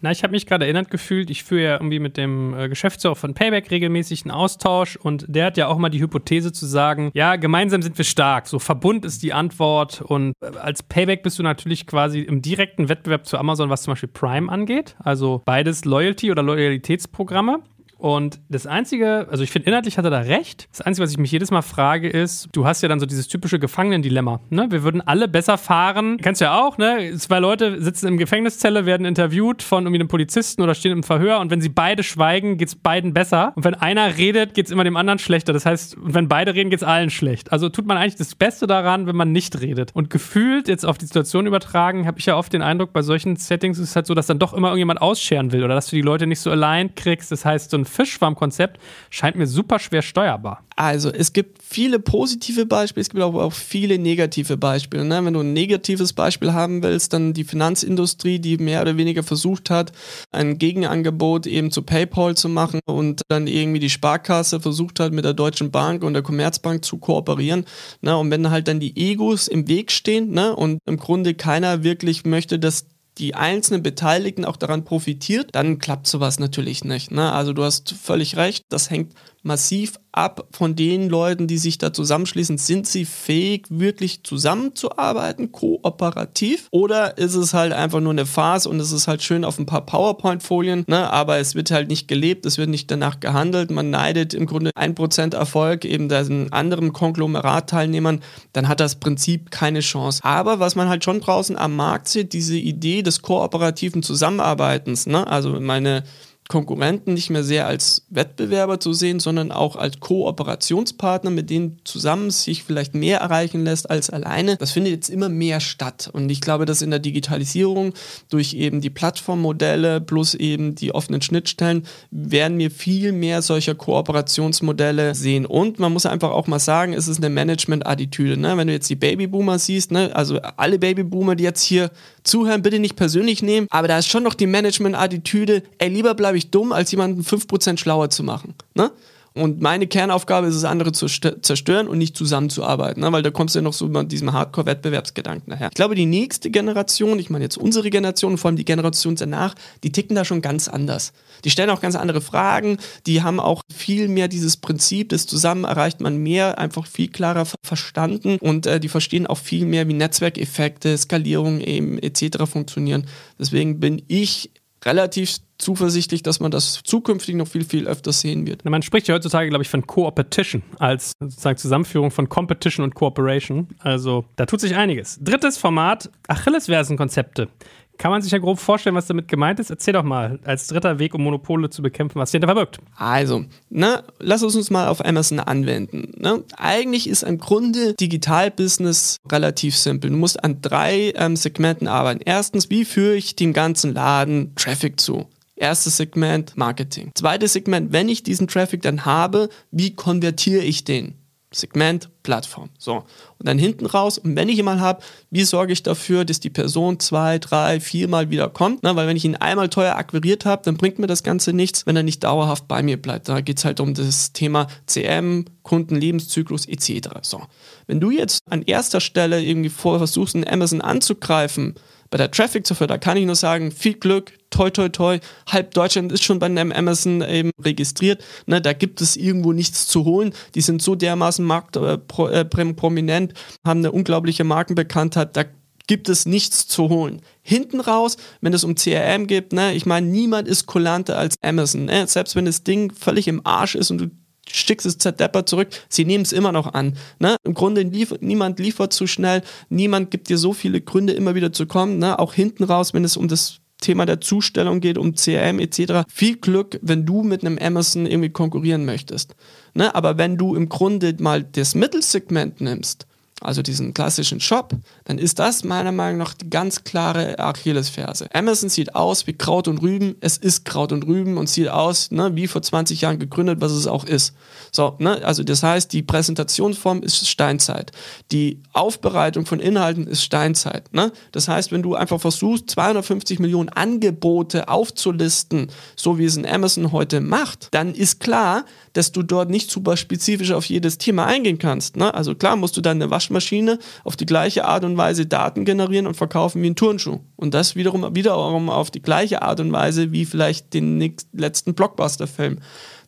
Na, 0.00 0.10
ich 0.10 0.22
habe 0.22 0.32
mich 0.32 0.44
gerade 0.44 0.66
erinnert 0.66 0.90
gefühlt, 0.90 1.30
ich 1.30 1.42
führe 1.42 1.62
ja 1.62 1.72
irgendwie 1.74 1.98
mit 2.00 2.18
dem 2.18 2.54
äh, 2.54 2.68
Geschäftsführer 2.68 3.16
von 3.16 3.32
Payback 3.32 3.70
regelmäßig 3.70 4.24
einen 4.24 4.30
Austausch 4.30 4.96
und 4.96 5.24
der 5.26 5.46
hat 5.46 5.56
ja 5.56 5.68
auch 5.68 5.78
mal 5.78 5.88
die 5.88 6.00
Hypothese 6.00 6.52
zu 6.52 6.66
sagen, 6.66 7.10
ja, 7.14 7.36
gemeinsam 7.36 7.80
sind 7.80 7.96
wir 7.96 8.04
stark, 8.04 8.46
so 8.46 8.58
Verbund 8.58 9.06
ist 9.06 9.22
die 9.22 9.32
Antwort 9.32 10.02
und 10.02 10.34
äh, 10.42 10.56
als 10.58 10.82
Payback 10.82 11.22
bist 11.22 11.38
du 11.38 11.42
natürlich 11.42 11.86
quasi 11.86 12.20
im 12.20 12.42
direkten 12.42 12.90
Wettbewerb 12.90 13.24
zu 13.24 13.38
Amazon, 13.38 13.70
was 13.70 13.82
zum 13.82 13.92
Beispiel 13.92 14.10
Prime 14.10 14.52
angeht, 14.52 14.96
also 14.98 15.40
beides 15.46 15.86
Loyalty- 15.86 16.30
oder 16.30 16.42
Loyalitätsprogramme. 16.42 17.62
Und 17.98 18.40
das 18.48 18.66
Einzige, 18.66 19.26
also 19.30 19.42
ich 19.42 19.50
finde, 19.50 19.68
inhaltlich 19.68 19.96
hat 19.98 20.04
er 20.04 20.10
da 20.10 20.18
recht. 20.18 20.68
Das 20.70 20.82
Einzige, 20.82 21.04
was 21.04 21.12
ich 21.12 21.18
mich 21.18 21.32
jedes 21.32 21.50
Mal 21.50 21.62
frage, 21.62 22.08
ist, 22.08 22.48
du 22.52 22.66
hast 22.66 22.82
ja 22.82 22.88
dann 22.88 23.00
so 23.00 23.06
dieses 23.06 23.28
typische 23.28 23.58
Gefangenendilemma. 23.58 24.40
Ne? 24.50 24.66
Wir 24.70 24.82
würden 24.82 25.00
alle 25.00 25.28
besser 25.28 25.56
fahren. 25.56 26.18
Kennst 26.18 26.40
du 26.40 26.46
ja 26.46 26.60
auch, 26.60 26.78
ne? 26.78 27.14
Zwei 27.16 27.38
Leute 27.38 27.80
sitzen 27.82 28.08
im 28.08 28.18
Gefängniszelle, 28.18 28.86
werden 28.86 29.06
interviewt 29.06 29.62
von 29.62 29.84
irgendwie 29.84 30.00
einem 30.00 30.08
Polizisten 30.08 30.62
oder 30.62 30.74
stehen 30.74 30.92
im 30.92 31.02
Verhör 31.02 31.40
und 31.40 31.50
wenn 31.50 31.60
sie 31.60 31.68
beide 31.68 32.02
schweigen, 32.02 32.58
geht 32.58 32.68
es 32.68 32.74
beiden 32.76 33.14
besser. 33.14 33.52
Und 33.56 33.64
wenn 33.64 33.74
einer 33.74 34.18
redet, 34.18 34.54
geht 34.54 34.66
es 34.66 34.72
immer 34.72 34.84
dem 34.84 34.96
anderen 34.96 35.18
schlechter. 35.18 35.52
Das 35.52 35.64
heißt, 35.64 35.96
wenn 36.00 36.28
beide 36.28 36.54
reden, 36.54 36.70
geht 36.70 36.80
es 36.80 36.86
allen 36.86 37.10
schlecht. 37.10 37.52
Also 37.52 37.68
tut 37.68 37.86
man 37.86 37.96
eigentlich 37.96 38.16
das 38.16 38.34
Beste 38.34 38.66
daran, 38.66 39.06
wenn 39.06 39.16
man 39.16 39.32
nicht 39.32 39.60
redet. 39.60 39.92
Und 39.94 40.10
gefühlt 40.10 40.68
jetzt 40.68 40.84
auf 40.84 40.98
die 40.98 41.06
Situation 41.06 41.46
übertragen, 41.46 42.06
habe 42.06 42.18
ich 42.18 42.26
ja 42.26 42.36
oft 42.36 42.52
den 42.52 42.62
Eindruck, 42.62 42.92
bei 42.92 43.02
solchen 43.02 43.36
Settings 43.36 43.78
ist 43.78 43.90
es 43.90 43.96
halt 43.96 44.06
so, 44.06 44.14
dass 44.14 44.26
dann 44.26 44.38
doch 44.38 44.52
immer 44.52 44.68
irgendjemand 44.68 45.00
ausscheren 45.00 45.52
will 45.52 45.64
oder 45.64 45.74
dass 45.74 45.88
du 45.88 45.96
die 45.96 46.02
Leute 46.02 46.26
nicht 46.26 46.40
so 46.40 46.50
allein 46.50 46.94
kriegst. 46.94 47.32
Das 47.32 47.44
heißt, 47.44 47.70
so 47.70 47.78
ein 47.78 47.86
Fischfarm-Konzept 47.96 48.78
scheint 49.10 49.36
mir 49.36 49.46
super 49.46 49.78
schwer 49.78 50.02
steuerbar. 50.02 50.62
Also, 50.76 51.10
es 51.10 51.32
gibt 51.32 51.62
viele 51.62 51.98
positive 51.98 52.66
Beispiele, 52.66 53.00
es 53.00 53.08
gibt 53.08 53.22
aber 53.22 53.42
auch 53.42 53.52
viele 53.52 53.98
negative 53.98 54.58
Beispiele. 54.58 55.04
Ne? 55.04 55.24
Wenn 55.24 55.32
du 55.32 55.40
ein 55.40 55.54
negatives 55.54 56.12
Beispiel 56.12 56.52
haben 56.52 56.82
willst, 56.82 57.14
dann 57.14 57.32
die 57.32 57.44
Finanzindustrie, 57.44 58.38
die 58.38 58.58
mehr 58.58 58.82
oder 58.82 58.98
weniger 58.98 59.22
versucht 59.22 59.70
hat, 59.70 59.92
ein 60.32 60.58
Gegenangebot 60.58 61.46
eben 61.46 61.70
zu 61.70 61.82
PayPal 61.82 62.36
zu 62.36 62.50
machen 62.50 62.80
und 62.84 63.22
dann 63.28 63.46
irgendwie 63.46 63.80
die 63.80 63.90
Sparkasse 63.90 64.60
versucht 64.60 65.00
hat, 65.00 65.12
mit 65.12 65.24
der 65.24 65.32
Deutschen 65.34 65.70
Bank 65.70 66.04
und 66.04 66.12
der 66.12 66.22
Commerzbank 66.22 66.84
zu 66.84 66.98
kooperieren. 66.98 67.64
Ne? 68.02 68.16
Und 68.16 68.30
wenn 68.30 68.50
halt 68.50 68.68
dann 68.68 68.78
die 68.78 68.96
Egos 68.96 69.48
im 69.48 69.68
Weg 69.68 69.90
stehen 69.90 70.30
ne? 70.32 70.54
und 70.54 70.78
im 70.86 70.98
Grunde 70.98 71.34
keiner 71.34 71.82
wirklich 71.82 72.24
möchte, 72.26 72.58
dass 72.58 72.86
die 73.18 73.34
einzelnen 73.34 73.82
Beteiligten 73.82 74.44
auch 74.44 74.56
daran 74.56 74.84
profitiert, 74.84 75.54
dann 75.54 75.78
klappt 75.78 76.06
sowas 76.06 76.38
natürlich 76.38 76.84
nicht. 76.84 77.10
Ne? 77.10 77.32
Also 77.32 77.52
du 77.52 77.64
hast 77.64 77.92
völlig 77.92 78.36
recht, 78.36 78.64
das 78.68 78.90
hängt 78.90 79.14
massiv 79.42 79.98
ab 80.16 80.46
von 80.50 80.74
den 80.74 81.08
Leuten, 81.08 81.46
die 81.46 81.58
sich 81.58 81.78
da 81.78 81.92
zusammenschließen. 81.92 82.58
Sind 82.58 82.86
sie 82.86 83.04
fähig, 83.04 83.66
wirklich 83.68 84.22
zusammenzuarbeiten, 84.24 85.52
kooperativ? 85.52 86.68
Oder 86.70 87.18
ist 87.18 87.34
es 87.34 87.54
halt 87.54 87.72
einfach 87.72 88.00
nur 88.00 88.12
eine 88.12 88.26
Phase 88.26 88.68
und 88.68 88.80
es 88.80 88.92
ist 88.92 89.08
halt 89.08 89.22
schön 89.22 89.44
auf 89.44 89.58
ein 89.58 89.66
paar 89.66 89.84
PowerPoint-Folien, 89.84 90.84
ne? 90.86 91.12
aber 91.12 91.38
es 91.38 91.54
wird 91.54 91.70
halt 91.70 91.88
nicht 91.88 92.08
gelebt, 92.08 92.46
es 92.46 92.58
wird 92.58 92.68
nicht 92.68 92.90
danach 92.90 93.20
gehandelt. 93.20 93.70
Man 93.70 93.90
neidet 93.90 94.34
im 94.34 94.46
Grunde 94.46 94.70
1% 94.76 95.34
Erfolg 95.34 95.84
eben 95.84 96.08
diesen 96.08 96.52
anderen 96.52 96.92
Konglomerat-Teilnehmern, 96.92 98.20
dann 98.52 98.68
hat 98.68 98.80
das 98.80 98.96
Prinzip 98.96 99.50
keine 99.50 99.80
Chance. 99.80 100.20
Aber 100.24 100.60
was 100.60 100.74
man 100.74 100.88
halt 100.88 101.04
schon 101.04 101.20
draußen 101.20 101.56
am 101.58 101.76
Markt 101.76 102.08
sieht, 102.08 102.32
diese 102.32 102.56
Idee 102.56 103.02
des 103.02 103.22
kooperativen 103.22 104.02
Zusammenarbeitens, 104.02 105.06
ne? 105.06 105.26
also 105.26 105.60
meine 105.60 106.04
Konkurrenten 106.48 107.14
nicht 107.14 107.30
mehr 107.30 107.42
sehr 107.42 107.66
als 107.66 108.06
Wettbewerber 108.08 108.78
zu 108.78 108.92
sehen, 108.92 109.18
sondern 109.18 109.50
auch 109.50 109.74
als 109.76 109.98
Kooperationspartner, 110.00 111.30
mit 111.30 111.50
denen 111.50 111.80
zusammen 111.84 112.30
sich 112.30 112.62
vielleicht 112.62 112.94
mehr 112.94 113.18
erreichen 113.18 113.64
lässt 113.64 113.90
als 113.90 114.10
alleine. 114.10 114.56
Das 114.56 114.70
findet 114.70 114.92
jetzt 114.92 115.08
immer 115.08 115.28
mehr 115.28 115.60
statt. 115.60 116.08
Und 116.12 116.30
ich 116.30 116.40
glaube, 116.40 116.64
dass 116.64 116.82
in 116.82 116.90
der 116.90 117.00
Digitalisierung 117.00 117.94
durch 118.30 118.54
eben 118.54 118.80
die 118.80 118.90
Plattformmodelle 118.90 120.00
plus 120.00 120.34
eben 120.34 120.76
die 120.76 120.94
offenen 120.94 121.20
Schnittstellen 121.20 121.84
werden 122.10 122.58
wir 122.58 122.70
viel 122.70 123.12
mehr 123.12 123.42
solcher 123.42 123.74
Kooperationsmodelle 123.74 125.14
sehen. 125.14 125.46
Und 125.46 125.78
man 125.80 125.92
muss 125.92 126.06
einfach 126.06 126.30
auch 126.30 126.46
mal 126.46 126.60
sagen, 126.60 126.92
es 126.92 127.08
ist 127.08 127.18
eine 127.18 127.30
Management-Attitüde. 127.30 128.36
Ne? 128.36 128.56
Wenn 128.56 128.68
du 128.68 128.72
jetzt 128.72 128.88
die 128.88 128.96
Babyboomer 128.96 129.58
siehst, 129.58 129.90
ne? 129.90 130.14
also 130.14 130.38
alle 130.56 130.78
Babyboomer, 130.78 131.34
die 131.34 131.44
jetzt 131.44 131.62
hier 131.62 131.90
zuhören, 132.22 132.62
bitte 132.62 132.78
nicht 132.78 132.96
persönlich 132.96 133.42
nehmen, 133.42 133.66
aber 133.70 133.88
da 133.88 133.98
ist 133.98 134.08
schon 134.08 134.22
noch 134.22 134.34
die 134.34 134.46
Management-Attitüde, 134.46 135.62
ey, 135.78 135.88
lieber 135.88 136.14
bleibe 136.14 136.35
ich 136.36 136.50
dumm, 136.50 136.72
als 136.72 136.90
jemanden 136.90 137.22
5% 137.22 137.78
schlauer 137.78 138.10
zu 138.10 138.22
machen. 138.22 138.54
Ne? 138.74 138.90
Und 139.36 139.60
meine 139.60 139.86
Kernaufgabe 139.86 140.46
ist 140.46 140.54
es, 140.54 140.64
andere 140.64 140.92
zu 140.92 141.06
zerstören 141.08 141.88
und 141.88 141.98
nicht 141.98 142.16
zusammenzuarbeiten, 142.16 143.02
ne? 143.02 143.12
weil 143.12 143.22
da 143.22 143.30
kommst 143.30 143.54
du 143.54 143.58
ja 143.58 143.62
noch 143.62 143.74
so 143.74 143.86
mit 143.86 144.10
diesem 144.10 144.32
Hardcore-Wettbewerbsgedanken 144.32 145.50
nachher. 145.52 145.68
Ich 145.68 145.74
glaube, 145.74 145.94
die 145.94 146.06
nächste 146.06 146.50
Generation, 146.50 147.18
ich 147.18 147.28
meine 147.28 147.44
jetzt 147.44 147.58
unsere 147.58 147.90
Generation 147.90 148.32
und 148.32 148.38
vor 148.38 148.48
allem 148.48 148.56
die 148.56 148.64
Generation 148.64 149.14
danach, 149.14 149.54
die 149.82 149.92
ticken 149.92 150.16
da 150.16 150.24
schon 150.24 150.40
ganz 150.40 150.68
anders. 150.68 151.12
Die 151.44 151.50
stellen 151.50 151.68
auch 151.68 151.82
ganz 151.82 151.96
andere 151.96 152.22
Fragen, 152.22 152.78
die 153.06 153.22
haben 153.22 153.38
auch 153.38 153.60
viel 153.70 154.08
mehr 154.08 154.28
dieses 154.28 154.56
Prinzip 154.56 155.10
des 155.10 155.26
Zusammen 155.26 155.64
erreicht 155.64 156.00
man 156.00 156.16
mehr, 156.16 156.58
einfach 156.58 156.86
viel 156.86 157.08
klarer 157.08 157.46
verstanden 157.62 158.38
und 158.38 158.66
äh, 158.66 158.80
die 158.80 158.88
verstehen 158.88 159.26
auch 159.26 159.38
viel 159.38 159.66
mehr, 159.66 159.86
wie 159.86 159.92
Netzwerkeffekte, 159.92 160.96
Skalierung 160.96 161.60
eben 161.60 161.98
etc. 161.98 162.46
funktionieren. 162.50 163.06
Deswegen 163.38 163.80
bin 163.80 164.02
ich 164.08 164.50
relativ 164.86 165.36
zuversichtlich, 165.58 166.22
dass 166.22 166.40
man 166.40 166.50
das 166.50 166.80
zukünftig 166.84 167.34
noch 167.34 167.48
viel, 167.48 167.64
viel 167.64 167.86
öfter 167.86 168.12
sehen 168.12 168.46
wird. 168.46 168.64
Man 168.64 168.82
spricht 168.82 169.08
ja 169.08 169.14
heutzutage, 169.14 169.48
glaube 169.48 169.62
ich, 169.62 169.68
von 169.68 169.86
Co-Opetition 169.86 170.62
als 170.78 171.12
sozusagen 171.20 171.56
Zusammenführung 171.58 172.10
von 172.10 172.28
Competition 172.28 172.84
und 172.84 172.94
Cooperation. 172.94 173.68
Also 173.80 174.24
da 174.36 174.46
tut 174.46 174.60
sich 174.60 174.76
einiges. 174.76 175.18
Drittes 175.20 175.58
Format, 175.58 176.10
Achillesfersenkonzepte. 176.28 177.48
Kann 177.98 178.10
man 178.10 178.22
sich 178.22 178.32
ja 178.32 178.38
grob 178.38 178.58
vorstellen, 178.58 178.96
was 178.96 179.06
damit 179.06 179.28
gemeint 179.28 179.60
ist? 179.60 179.70
Erzähl 179.70 179.94
doch 179.94 180.02
mal, 180.02 180.38
als 180.44 180.66
dritter 180.66 180.98
Weg, 180.98 181.14
um 181.14 181.22
Monopole 181.22 181.70
zu 181.70 181.82
bekämpfen, 181.82 182.18
was 182.18 182.30
dahinter 182.30 182.48
verbirgt. 182.48 182.78
Also, 182.96 183.44
ne, 183.70 184.04
lass 184.18 184.42
uns 184.42 184.56
uns 184.56 184.70
mal 184.70 184.88
auf 184.88 185.04
Amazon 185.04 185.40
anwenden. 185.40 186.12
Ne? 186.18 186.42
Eigentlich 186.56 187.08
ist 187.08 187.22
im 187.22 187.38
Grunde 187.38 187.94
Digitalbusiness 187.94 189.18
relativ 189.30 189.76
simpel. 189.76 190.10
Du 190.10 190.16
musst 190.16 190.42
an 190.42 190.60
drei 190.60 191.12
ähm, 191.16 191.36
Segmenten 191.36 191.88
arbeiten. 191.88 192.20
Erstens, 192.24 192.70
wie 192.70 192.84
führe 192.84 193.16
ich 193.16 193.36
dem 193.36 193.52
ganzen 193.52 193.94
Laden 193.94 194.54
Traffic 194.56 195.00
zu? 195.00 195.26
Erstes 195.56 195.96
Segment 195.96 196.56
Marketing. 196.56 197.12
Zweites 197.14 197.54
Segment, 197.54 197.92
wenn 197.92 198.10
ich 198.10 198.22
diesen 198.22 198.46
Traffic 198.46 198.82
dann 198.82 199.06
habe, 199.06 199.48
wie 199.70 199.94
konvertiere 199.94 200.62
ich 200.62 200.84
den? 200.84 201.14
Segment, 201.56 202.10
Plattform. 202.22 202.70
So. 202.78 203.04
Und 203.38 203.48
dann 203.48 203.58
hinten 203.58 203.86
raus, 203.86 204.18
und 204.18 204.36
wenn 204.36 204.48
ich 204.48 204.58
ihn 204.58 204.64
mal 204.64 204.80
habe, 204.80 205.02
wie 205.30 205.44
sorge 205.44 205.72
ich 205.72 205.82
dafür, 205.82 206.24
dass 206.24 206.40
die 206.40 206.50
Person 206.50 206.98
zwei, 207.00 207.38
drei, 207.38 207.80
viermal 207.80 208.30
wieder 208.30 208.48
kommt? 208.48 208.82
Na, 208.82 208.96
weil 208.96 209.06
wenn 209.06 209.16
ich 209.16 209.24
ihn 209.24 209.36
einmal 209.36 209.68
teuer 209.68 209.96
akquiriert 209.96 210.44
habe, 210.44 210.62
dann 210.64 210.76
bringt 210.76 210.98
mir 210.98 211.06
das 211.06 211.22
Ganze 211.22 211.52
nichts, 211.52 211.86
wenn 211.86 211.96
er 211.96 212.02
nicht 212.02 212.24
dauerhaft 212.24 212.68
bei 212.68 212.82
mir 212.82 213.00
bleibt. 213.00 213.28
Da 213.28 213.40
geht 213.40 213.58
es 213.58 213.64
halt 213.64 213.80
um 213.80 213.94
das 213.94 214.32
Thema 214.32 214.66
CM, 214.86 215.44
Kundenlebenszyklus 215.62 216.66
etc. 216.66 217.08
So. 217.22 217.42
Wenn 217.86 218.00
du 218.00 218.10
jetzt 218.10 218.40
an 218.48 218.62
erster 218.62 219.00
Stelle 219.00 219.42
irgendwie 219.42 219.70
vor 219.70 219.98
versuchst, 219.98 220.34
einen 220.34 220.48
Amazon 220.48 220.80
anzugreifen, 220.80 221.74
bei 222.10 222.18
der 222.18 222.30
Traffic 222.30 222.66
zu 222.66 222.74
fördern, 222.74 223.00
kann 223.00 223.16
ich 223.16 223.26
nur 223.26 223.34
sagen, 223.34 223.70
viel 223.70 223.94
Glück, 223.94 224.32
toi, 224.50 224.70
toi, 224.70 224.88
toi. 224.88 225.18
Halb 225.48 225.74
Deutschland 225.74 226.12
ist 226.12 226.24
schon 226.24 226.38
bei 226.38 226.46
einem 226.46 226.72
Amazon 226.72 227.22
eben 227.22 227.50
registriert. 227.60 228.24
Ne, 228.46 228.60
da 228.60 228.72
gibt 228.72 229.00
es 229.00 229.16
irgendwo 229.16 229.52
nichts 229.52 229.86
zu 229.86 230.04
holen. 230.04 230.32
Die 230.54 230.60
sind 230.60 230.82
so 230.82 230.94
dermaßen 230.94 231.44
marktprominent, 231.44 233.32
äh, 233.32 233.34
äh, 233.34 233.68
haben 233.68 233.80
eine 233.80 233.92
unglaubliche 233.92 234.44
Markenbekanntheit. 234.44 235.36
Da 235.36 235.44
gibt 235.86 236.08
es 236.08 236.26
nichts 236.26 236.66
zu 236.66 236.88
holen. 236.88 237.22
Hinten 237.42 237.80
raus, 237.80 238.16
wenn 238.40 238.52
es 238.52 238.64
um 238.64 238.74
CRM 238.74 239.26
geht, 239.26 239.52
ne, 239.52 239.74
ich 239.74 239.86
meine, 239.86 240.06
niemand 240.06 240.48
ist 240.48 240.66
kulanter 240.66 241.18
als 241.18 241.36
Amazon. 241.42 241.86
Ne? 241.86 242.06
Selbst 242.06 242.36
wenn 242.36 242.44
das 242.44 242.64
Ding 242.64 242.92
völlig 242.92 243.28
im 243.28 243.44
Arsch 243.44 243.74
ist 243.74 243.90
und 243.90 243.98
du 243.98 244.10
schickst 244.50 244.86
es 244.86 244.98
zerdeppert 244.98 245.48
zurück, 245.48 245.68
sie 245.88 246.04
nehmen 246.04 246.22
es 246.22 246.32
immer 246.32 246.52
noch 246.52 246.72
an. 246.74 246.96
Ne? 247.18 247.36
Im 247.44 247.54
Grunde 247.54 247.82
lief 247.82 248.14
niemand 248.20 248.58
liefert 248.58 248.92
zu 248.92 249.06
schnell, 249.06 249.42
niemand 249.68 250.10
gibt 250.10 250.28
dir 250.28 250.38
so 250.38 250.52
viele 250.52 250.80
Gründe, 250.80 251.12
immer 251.12 251.34
wieder 251.34 251.52
zu 251.52 251.66
kommen. 251.66 251.98
Ne? 251.98 252.18
Auch 252.18 252.34
hinten 252.34 252.64
raus, 252.64 252.94
wenn 252.94 253.04
es 253.04 253.16
um 253.16 253.28
das 253.28 253.60
Thema 253.80 254.06
der 254.06 254.20
Zustellung 254.20 254.80
geht, 254.80 254.98
um 254.98 255.14
CRM 255.14 255.58
etc. 255.58 256.04
Viel 256.08 256.36
Glück, 256.36 256.78
wenn 256.82 257.04
du 257.04 257.22
mit 257.22 257.44
einem 257.44 257.58
Amazon 257.58 258.06
irgendwie 258.06 258.30
konkurrieren 258.30 258.84
möchtest. 258.84 259.34
Ne? 259.74 259.94
Aber 259.94 260.18
wenn 260.18 260.36
du 260.36 260.54
im 260.54 260.68
Grunde 260.68 261.14
mal 261.20 261.42
das 261.42 261.74
Mittelsegment 261.74 262.60
nimmst, 262.60 263.06
also 263.42 263.60
diesen 263.60 263.92
klassischen 263.92 264.40
Shop, 264.40 264.74
dann 265.04 265.18
ist 265.18 265.38
das 265.38 265.62
meiner 265.62 265.92
Meinung 265.92 266.18
nach 266.18 266.32
die 266.32 266.48
ganz 266.48 266.84
klare 266.84 267.38
Achillesferse. 267.38 268.28
Amazon 268.32 268.70
sieht 268.70 268.94
aus 268.94 269.26
wie 269.26 269.34
Kraut 269.34 269.68
und 269.68 269.82
Rüben, 269.82 270.16
es 270.20 270.38
ist 270.38 270.64
Kraut 270.64 270.90
und 270.90 271.06
Rüben 271.06 271.36
und 271.36 271.48
sieht 271.48 271.68
aus 271.68 272.10
ne, 272.10 272.34
wie 272.34 272.46
vor 272.46 272.62
20 272.62 273.02
Jahren 273.02 273.18
gegründet, 273.18 273.60
was 273.60 273.72
es 273.72 273.86
auch 273.86 274.04
ist. 274.04 274.34
So, 274.72 274.96
ne, 274.98 275.22
also 275.22 275.42
das 275.42 275.62
heißt, 275.62 275.92
die 275.92 276.02
Präsentationsform 276.02 277.02
ist 277.02 277.28
Steinzeit. 277.28 277.92
Die 278.32 278.62
Aufbereitung 278.72 279.44
von 279.44 279.60
Inhalten 279.60 280.06
ist 280.06 280.22
Steinzeit. 280.22 280.92
Ne? 280.94 281.12
Das 281.32 281.48
heißt, 281.48 281.72
wenn 281.72 281.82
du 281.82 281.94
einfach 281.94 282.20
versuchst, 282.20 282.70
250 282.70 283.38
Millionen 283.38 283.68
Angebote 283.68 284.68
aufzulisten, 284.68 285.68
so 285.94 286.18
wie 286.18 286.24
es 286.24 286.36
ein 286.36 286.46
Amazon 286.46 286.92
heute 286.92 287.20
macht, 287.20 287.68
dann 287.72 287.94
ist 287.94 288.20
klar, 288.20 288.64
dass 288.94 289.12
du 289.12 289.22
dort 289.22 289.50
nicht 289.50 289.70
super 289.70 289.96
spezifisch 289.96 290.52
auf 290.52 290.64
jedes 290.64 290.96
Thema 290.96 291.26
eingehen 291.26 291.58
kannst. 291.58 291.96
Ne? 291.96 292.14
Also 292.14 292.34
klar 292.34 292.56
musst 292.56 292.76
du 292.76 292.80
dann 292.80 293.00
eine 293.00 293.10
Waschmaschine 293.26 293.78
auf 294.04 294.16
die 294.16 294.26
gleiche 294.26 294.64
Art 294.64 294.84
und 294.84 294.96
Weise 294.96 295.26
Daten 295.26 295.64
generieren 295.64 296.06
und 296.06 296.16
verkaufen 296.16 296.62
wie 296.62 296.70
ein 296.70 296.76
Turnschuh. 296.76 297.20
Und 297.36 297.54
das 297.54 297.76
wiederum, 297.76 298.14
wiederum 298.14 298.70
auf 298.70 298.90
die 298.90 299.02
gleiche 299.02 299.42
Art 299.42 299.60
und 299.60 299.72
Weise 299.72 300.12
wie 300.12 300.24
vielleicht 300.24 300.74
den 300.74 301.14
letzten 301.32 301.74
Blockbuster-Film. 301.74 302.58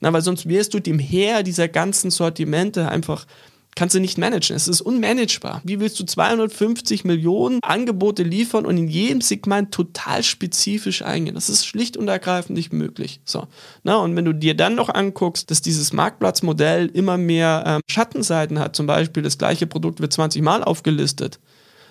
weil 0.00 0.22
sonst 0.22 0.48
wirst 0.48 0.74
du 0.74 0.80
dem 0.80 0.98
Heer 0.98 1.42
dieser 1.42 1.68
ganzen 1.68 2.10
Sortimente 2.10 2.88
einfach 2.88 3.26
kannst 3.74 3.94
du 3.94 4.00
nicht 4.00 4.18
managen. 4.18 4.56
Es 4.56 4.68
ist 4.68 4.80
unmanagebar. 4.80 5.60
Wie 5.64 5.80
willst 5.80 6.00
du 6.00 6.04
250 6.04 7.04
Millionen 7.04 7.60
Angebote 7.62 8.22
liefern 8.22 8.66
und 8.66 8.76
in 8.76 8.88
jedem 8.88 9.20
Segment 9.20 9.72
total 9.72 10.22
spezifisch 10.22 11.02
eingehen? 11.02 11.34
Das 11.34 11.48
ist 11.48 11.66
schlicht 11.66 11.96
und 11.96 12.08
ergreifend 12.08 12.56
nicht 12.56 12.72
möglich. 12.72 13.20
So. 13.24 13.46
Na, 13.84 13.96
und 13.98 14.16
wenn 14.16 14.24
du 14.24 14.32
dir 14.32 14.54
dann 14.54 14.74
noch 14.74 14.88
anguckst, 14.88 15.50
dass 15.50 15.62
dieses 15.62 15.92
Marktplatzmodell 15.92 16.86
immer 16.86 17.16
mehr 17.16 17.62
ähm, 17.66 17.80
Schattenseiten 17.88 18.58
hat, 18.58 18.74
zum 18.74 18.86
Beispiel 18.86 19.22
das 19.22 19.38
gleiche 19.38 19.66
Produkt 19.66 20.00
wird 20.00 20.12
20 20.12 20.42
Mal 20.42 20.64
aufgelistet, 20.64 21.38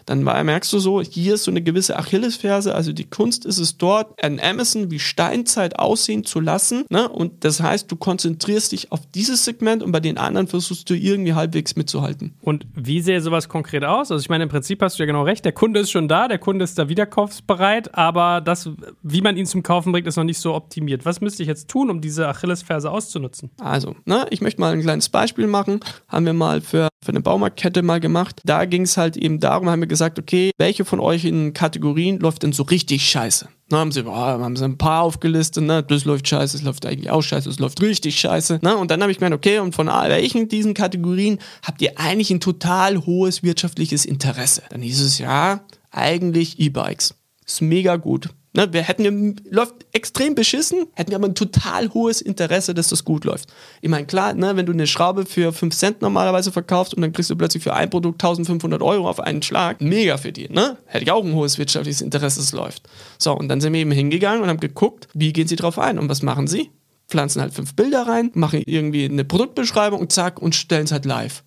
dann 0.08 0.24
merkst 0.24 0.72
du 0.72 0.80
so, 0.80 1.02
hier 1.02 1.36
ist 1.36 1.44
so 1.44 1.52
eine 1.52 1.62
gewisse 1.62 1.98
Achillesferse, 1.98 2.74
also 2.74 2.94
die 2.94 3.10
Kunst 3.10 3.46
ist 3.46 3.60
es 3.60 3.78
dort, 3.78 4.24
an 4.24 4.40
Amazon 4.40 4.90
wie 4.90 5.00
Steinzeit 5.00 5.78
aussehen 5.78 6.24
zu 6.24 6.40
lassen. 6.40 6.86
Ne? 6.90 7.08
Und 7.10 7.44
das 7.44 7.62
heißt, 7.62 7.92
du 7.92 7.98
konzentrierst 7.98 8.72
dich 8.72 8.92
auf 8.92 9.02
dieses 9.14 9.44
Segment 9.44 9.84
und 9.84 9.92
bei 9.92 10.00
den 10.00 10.18
anderen 10.18 10.48
versuchst 10.48 10.90
du 10.90 10.96
irgendwie 10.96 11.34
halbwegs 11.34 11.76
mitzuhalten. 11.76 12.34
Und 12.42 12.66
wie 12.74 13.02
sähe 13.02 13.22
sowas 13.22 13.50
konkret 13.50 13.84
aus? 13.84 14.10
Also 14.10 14.22
ich 14.22 14.30
meine, 14.30 14.46
im 14.46 14.50
Prinzip 14.50 14.82
hast 14.82 14.98
du 14.98 15.04
ja 15.04 15.08
genau 15.08 15.24
recht, 15.24 15.44
der 15.44 15.52
Kunde 15.52 15.82
ist 15.82 15.92
schon 15.92 16.08
da, 16.08 16.30
der 16.30 16.40
Kunde 16.40 16.64
ist 16.64 16.80
da 16.80 16.88
wiederkaufsbereit, 16.88 17.94
aber 17.96 18.40
das, 18.40 18.70
wie 19.04 19.22
man 19.22 19.36
ihn 19.36 19.46
zum 19.46 19.62
Kaufen 19.62 19.92
bringt, 19.92 20.08
ist 20.08 20.16
noch 20.16 20.24
nicht 20.24 20.40
so 20.40 20.56
optimiert. 20.56 21.06
Was 21.06 21.20
müsste 21.20 21.44
ich 21.44 21.50
jetzt 21.50 21.68
tun, 21.68 21.90
um 21.90 22.00
diese 22.00 22.30
Achillesferse 22.30 22.90
auszunutzen? 22.90 23.52
Also, 23.60 23.96
ne, 24.06 24.26
ich 24.30 24.40
möchte 24.40 24.62
mal 24.62 24.72
ein 24.72 24.82
kleines 24.82 25.10
Beispiel 25.10 25.48
machen. 25.48 25.82
Haben 26.08 26.26
wir 26.26 26.34
mal 26.34 26.62
für, 26.62 26.88
für 27.04 27.10
eine 27.10 27.22
Baumarktkette 27.22 27.82
mal 27.82 28.00
gemacht. 28.00 28.42
Da 28.46 28.64
ging 28.64 28.84
es 28.84 28.96
halt 28.96 29.18
eben 29.18 29.42
darum, 29.42 29.70
haben 29.70 29.82
wir 29.82 29.88
gesagt, 29.88 29.97
okay, 30.02 30.52
welche 30.58 30.86
von 30.86 31.00
euch 31.00 31.26
in 31.26 31.54
Kategorien 31.54 32.20
läuft 32.20 32.44
denn 32.44 32.54
so 32.54 32.64
richtig 32.64 33.10
scheiße? 33.10 33.48
Na, 33.70 33.80
haben 33.80 33.92
sie, 33.92 34.06
oh, 34.06 34.14
haben 34.14 34.56
sie 34.56 34.64
ein 34.64 34.78
paar 34.78 35.02
aufgelistet, 35.02 35.64
ne? 35.64 35.84
das 35.84 36.06
läuft 36.06 36.28
scheiße, 36.28 36.58
es 36.58 36.64
läuft 36.64 36.86
eigentlich 36.86 37.10
auch 37.10 37.22
scheiße, 37.22 37.50
es 37.50 37.60
läuft 37.60 37.82
richtig 37.82 38.18
scheiße. 38.20 38.60
Ne? 38.62 38.78
Und 38.78 38.92
dann 38.92 39.02
habe 39.02 39.12
ich 39.12 39.18
gemeint, 39.18 39.36
okay, 39.36 39.60
und 39.60 39.76
von 39.76 39.88
welchen 39.88 40.48
diesen 40.48 40.74
Kategorien 40.74 41.40
habt 41.64 41.82
ihr 41.82 42.00
eigentlich 42.00 42.32
ein 42.32 42.40
total 42.40 43.06
hohes 43.06 43.44
wirtschaftliches 43.44 44.06
Interesse? 44.06 44.64
Dann 44.70 44.82
hieß 44.82 45.02
es 45.02 45.20
ja, 45.20 45.62
eigentlich 45.92 46.60
E-Bikes. 46.60 47.16
Ist 47.46 47.62
mega 47.62 47.98
gut. 47.98 48.30
Ne, 48.58 48.74
wir 48.74 48.82
hätten, 48.82 49.36
läuft 49.52 49.86
extrem 49.94 50.34
beschissen, 50.34 50.88
hätten 50.96 51.12
wir 51.12 51.18
aber 51.18 51.28
ein 51.28 51.36
total 51.36 51.94
hohes 51.94 52.22
Interesse, 52.22 52.74
dass 52.74 52.88
das 52.88 53.06
gut 53.06 53.24
läuft. 53.24 53.50
Ich 53.82 53.90
meine, 53.90 54.08
klar, 54.08 54.34
ne, 54.34 54.56
wenn 54.56 54.66
du 54.66 54.72
eine 54.72 54.88
Schraube 54.88 55.28
für 55.28 55.54
5 55.54 55.76
Cent 55.76 56.02
normalerweise 56.02 56.52
verkaufst 56.52 56.96
und 56.96 57.04
dann 57.04 57.14
kriegst 57.14 57.30
du 57.30 57.36
plötzlich 57.36 57.62
für 57.62 57.76
ein 57.76 57.92
Produkt 57.92 58.16
1500 58.16 58.82
Euro 58.82 59.08
auf 59.08 59.20
einen 59.20 59.44
Schlag, 59.44 59.80
mega 59.80 60.18
für 60.18 60.32
die, 60.32 60.50
ne? 60.50 60.76
Hätte 60.88 61.04
ich 61.04 61.12
auch 61.12 61.24
ein 61.24 61.36
hohes 61.36 61.60
wirtschaftliches 61.60 62.02
Interesse, 62.02 62.40
dass 62.40 62.46
es 62.46 62.52
läuft. 62.52 62.90
So, 63.20 63.38
und 63.38 63.48
dann 63.48 63.62
sind 63.62 63.74
wir 63.74 63.80
eben 63.80 63.92
hingegangen 63.92 64.42
und 64.42 64.50
haben 64.50 64.60
geguckt, 64.60 65.08
wie 65.14 65.34
gehen 65.34 65.48
sie 65.48 65.56
drauf 65.56 65.78
ein 65.78 66.00
und 66.00 66.10
was 66.10 66.24
machen 66.24 66.48
sie? 66.48 66.72
Pflanzen 67.08 67.44
halt 67.44 67.54
fünf 67.54 67.76
Bilder 67.76 68.08
rein, 68.08 68.32
machen 68.34 68.64
irgendwie 68.66 69.06
eine 69.06 69.24
Produktbeschreibung 69.24 70.00
und 70.00 70.12
zack 70.12 70.42
und 70.42 70.56
stellen 70.56 70.86
es 70.86 70.92
halt 70.92 71.06
live. 71.06 71.44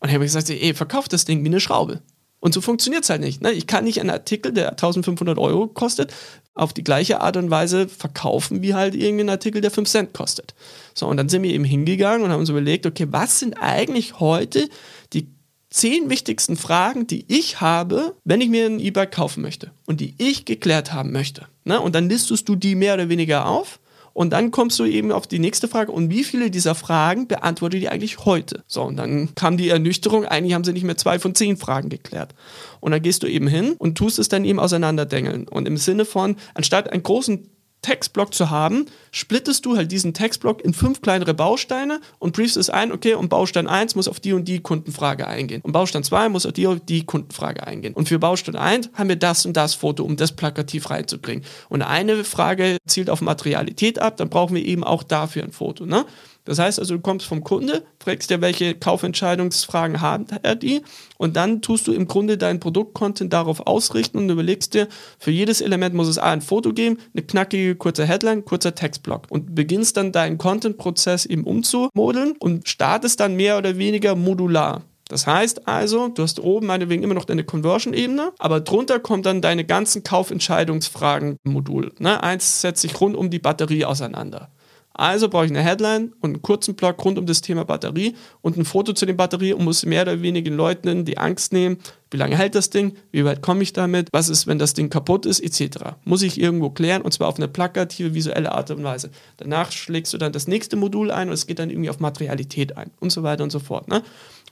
Und 0.00 0.08
dann 0.08 0.14
habe 0.14 0.24
ich 0.24 0.32
gesagt, 0.32 0.48
ey, 0.48 0.72
verkauft 0.72 1.12
das 1.12 1.26
Ding 1.26 1.44
wie 1.44 1.48
eine 1.48 1.60
Schraube. 1.60 2.00
Und 2.46 2.52
so 2.52 2.60
funktioniert 2.60 3.02
es 3.02 3.10
halt 3.10 3.22
nicht. 3.22 3.42
Ne? 3.42 3.50
Ich 3.50 3.66
kann 3.66 3.82
nicht 3.82 3.98
einen 3.98 4.10
Artikel, 4.10 4.52
der 4.52 4.70
1500 4.70 5.36
Euro 5.36 5.66
kostet, 5.66 6.14
auf 6.54 6.72
die 6.72 6.84
gleiche 6.84 7.20
Art 7.20 7.36
und 7.36 7.50
Weise 7.50 7.88
verkaufen, 7.88 8.62
wie 8.62 8.72
halt 8.72 8.94
irgendein 8.94 9.30
Artikel, 9.30 9.60
der 9.60 9.72
5 9.72 9.88
Cent 9.88 10.14
kostet. 10.14 10.54
So, 10.94 11.08
und 11.08 11.16
dann 11.16 11.28
sind 11.28 11.42
wir 11.42 11.50
eben 11.50 11.64
hingegangen 11.64 12.22
und 12.22 12.30
haben 12.30 12.38
uns 12.38 12.48
überlegt, 12.48 12.86
okay, 12.86 13.08
was 13.10 13.40
sind 13.40 13.54
eigentlich 13.54 14.20
heute 14.20 14.68
die 15.12 15.26
zehn 15.70 16.08
wichtigsten 16.08 16.56
Fragen, 16.56 17.08
die 17.08 17.24
ich 17.26 17.60
habe, 17.60 18.14
wenn 18.22 18.40
ich 18.40 18.48
mir 18.48 18.66
ein 18.66 18.78
E-Bike 18.78 19.10
kaufen 19.10 19.42
möchte 19.42 19.72
und 19.86 20.00
die 20.00 20.14
ich 20.18 20.44
geklärt 20.44 20.92
haben 20.92 21.10
möchte. 21.10 21.48
Ne? 21.64 21.80
Und 21.80 21.96
dann 21.96 22.08
listest 22.08 22.48
du 22.48 22.54
die 22.54 22.76
mehr 22.76 22.94
oder 22.94 23.08
weniger 23.08 23.46
auf 23.48 23.80
und 24.16 24.30
dann 24.30 24.50
kommst 24.50 24.78
du 24.78 24.86
eben 24.86 25.12
auf 25.12 25.26
die 25.26 25.38
nächste 25.38 25.68
Frage. 25.68 25.92
Und 25.92 26.08
wie 26.08 26.24
viele 26.24 26.50
dieser 26.50 26.74
Fragen 26.74 27.28
beantwortet 27.28 27.82
ihr 27.82 27.92
eigentlich 27.92 28.24
heute? 28.24 28.64
So, 28.66 28.82
und 28.82 28.96
dann 28.96 29.34
kam 29.34 29.58
die 29.58 29.68
Ernüchterung. 29.68 30.24
Eigentlich 30.24 30.54
haben 30.54 30.64
sie 30.64 30.72
nicht 30.72 30.84
mehr 30.84 30.96
zwei 30.96 31.18
von 31.18 31.34
zehn 31.34 31.58
Fragen 31.58 31.90
geklärt. 31.90 32.34
Und 32.80 32.92
dann 32.92 33.02
gehst 33.02 33.22
du 33.22 33.26
eben 33.26 33.46
hin 33.46 33.74
und 33.76 33.98
tust 33.98 34.18
es 34.18 34.30
dann 34.30 34.46
eben 34.46 34.58
auseinanderdengeln. 34.58 35.46
Und 35.46 35.68
im 35.68 35.76
Sinne 35.76 36.06
von, 36.06 36.36
anstatt 36.54 36.90
einen 36.90 37.02
großen 37.02 37.50
Textblock 37.82 38.34
zu 38.34 38.50
haben, 38.50 38.86
splittest 39.12 39.64
du 39.64 39.76
halt 39.76 39.92
diesen 39.92 40.12
Textblock 40.12 40.64
in 40.64 40.74
fünf 40.74 41.02
kleinere 41.02 41.34
Bausteine 41.34 42.00
und 42.18 42.34
briefst 42.34 42.56
es 42.56 42.68
ein, 42.68 42.90
okay, 42.90 43.14
und 43.14 43.28
Baustein 43.28 43.68
1 43.68 43.94
muss 43.94 44.08
auf 44.08 44.18
die 44.18 44.32
und 44.32 44.46
die 44.48 44.60
Kundenfrage 44.60 45.26
eingehen. 45.26 45.60
Und 45.62 45.72
Baustein 45.72 46.02
2 46.02 46.28
muss 46.28 46.46
auf 46.46 46.52
die 46.52 46.66
und 46.66 46.88
die 46.88 47.06
Kundenfrage 47.06 47.66
eingehen. 47.66 47.94
Und 47.94 48.08
für 48.08 48.18
Baustein 48.18 48.56
1 48.56 48.90
haben 48.94 49.08
wir 49.08 49.16
das 49.16 49.46
und 49.46 49.56
das 49.56 49.74
Foto, 49.74 50.02
um 50.04 50.16
das 50.16 50.32
plakativ 50.32 50.90
reinzubringen. 50.90 51.44
Und 51.68 51.82
eine 51.82 52.24
Frage 52.24 52.78
zielt 52.86 53.08
auf 53.08 53.20
Materialität 53.20 54.00
ab, 54.00 54.16
dann 54.16 54.30
brauchen 54.30 54.56
wir 54.56 54.64
eben 54.64 54.82
auch 54.82 55.04
dafür 55.04 55.44
ein 55.44 55.52
Foto. 55.52 55.86
Ne? 55.86 56.04
Das 56.46 56.58
heißt 56.58 56.78
also, 56.78 56.94
du 56.96 57.02
kommst 57.02 57.26
vom 57.26 57.44
Kunde, 57.44 57.82
fragst 58.02 58.30
dir, 58.30 58.40
welche 58.40 58.74
Kaufentscheidungsfragen 58.74 60.00
hat 60.00 60.32
er 60.42 60.54
die 60.54 60.82
und 61.18 61.36
dann 61.36 61.60
tust 61.60 61.86
du 61.86 61.92
im 61.92 62.06
Grunde 62.06 62.38
deinen 62.38 62.60
Produktcontent 62.60 63.32
darauf 63.32 63.66
ausrichten 63.66 64.18
und 64.18 64.30
überlegst 64.30 64.72
dir, 64.72 64.88
für 65.18 65.32
jedes 65.32 65.60
Element 65.60 65.94
muss 65.94 66.08
es 66.08 66.18
A 66.18 66.30
ein 66.30 66.40
Foto 66.40 66.72
geben, 66.72 66.98
eine 67.14 67.24
knackige 67.24 67.74
kurze 67.74 68.06
Headline, 68.06 68.44
kurzer 68.44 68.74
Textblock 68.74 69.26
und 69.28 69.54
beginnst 69.54 69.96
dann 69.96 70.12
deinen 70.12 70.38
Content-Prozess 70.38 71.26
eben 71.26 71.44
umzumodeln 71.44 72.34
und 72.38 72.68
startest 72.68 73.20
dann 73.20 73.34
mehr 73.34 73.58
oder 73.58 73.76
weniger 73.76 74.14
modular. 74.14 74.82
Das 75.08 75.26
heißt 75.26 75.68
also, 75.68 76.08
du 76.08 76.22
hast 76.22 76.40
oben 76.40 76.66
meinetwegen 76.66 77.02
immer 77.02 77.14
noch 77.14 77.24
deine 77.24 77.44
Conversion-Ebene, 77.44 78.32
aber 78.38 78.60
drunter 78.60 78.98
kommt 78.98 79.26
dann 79.26 79.40
deine 79.40 79.64
ganzen 79.64 80.02
Kaufentscheidungsfragen-Modul. 80.02 81.92
Ne? 81.98 82.22
Eins 82.22 82.60
setzt 82.60 82.82
sich 82.82 83.00
rund 83.00 83.16
um 83.16 83.30
die 83.30 83.38
Batterie 83.38 83.84
auseinander. 83.84 84.50
Also 84.98 85.28
brauche 85.28 85.44
ich 85.44 85.50
eine 85.50 85.62
Headline 85.62 86.14
und 86.20 86.30
einen 86.30 86.42
kurzen 86.42 86.74
Blog 86.74 87.04
rund 87.04 87.18
um 87.18 87.26
das 87.26 87.42
Thema 87.42 87.64
Batterie 87.64 88.14
und 88.40 88.56
ein 88.56 88.64
Foto 88.64 88.94
zu 88.94 89.04
den 89.04 89.16
Batterie 89.16 89.52
und 89.52 89.64
muss 89.64 89.84
mehr 89.84 90.02
oder 90.02 90.22
weniger 90.22 90.50
Leuten 90.50 91.04
die 91.04 91.18
Angst 91.18 91.52
nehmen, 91.52 91.76
wie 92.10 92.16
lange 92.16 92.38
hält 92.38 92.54
das 92.54 92.70
Ding, 92.70 92.96
wie 93.12 93.24
weit 93.26 93.42
komme 93.42 93.62
ich 93.62 93.74
damit, 93.74 94.08
was 94.12 94.30
ist, 94.30 94.46
wenn 94.46 94.58
das 94.58 94.72
Ding 94.72 94.88
kaputt 94.88 95.26
ist, 95.26 95.40
etc. 95.40 95.96
Muss 96.04 96.22
ich 96.22 96.40
irgendwo 96.40 96.70
klären 96.70 97.02
und 97.02 97.12
zwar 97.12 97.28
auf 97.28 97.36
eine 97.36 97.48
plakative, 97.48 98.14
visuelle 98.14 98.52
Art 98.52 98.70
und 98.70 98.82
Weise. 98.84 99.10
Danach 99.36 99.70
schlägst 99.70 100.14
du 100.14 100.18
dann 100.18 100.32
das 100.32 100.48
nächste 100.48 100.76
Modul 100.76 101.10
ein 101.10 101.28
und 101.28 101.34
es 101.34 101.46
geht 101.46 101.58
dann 101.58 101.68
irgendwie 101.68 101.90
auf 101.90 102.00
Materialität 102.00 102.76
ein 102.78 102.90
und 102.98 103.10
so 103.10 103.22
weiter 103.22 103.44
und 103.44 103.50
so 103.50 103.58
fort. 103.58 103.88
Ne? 103.88 104.02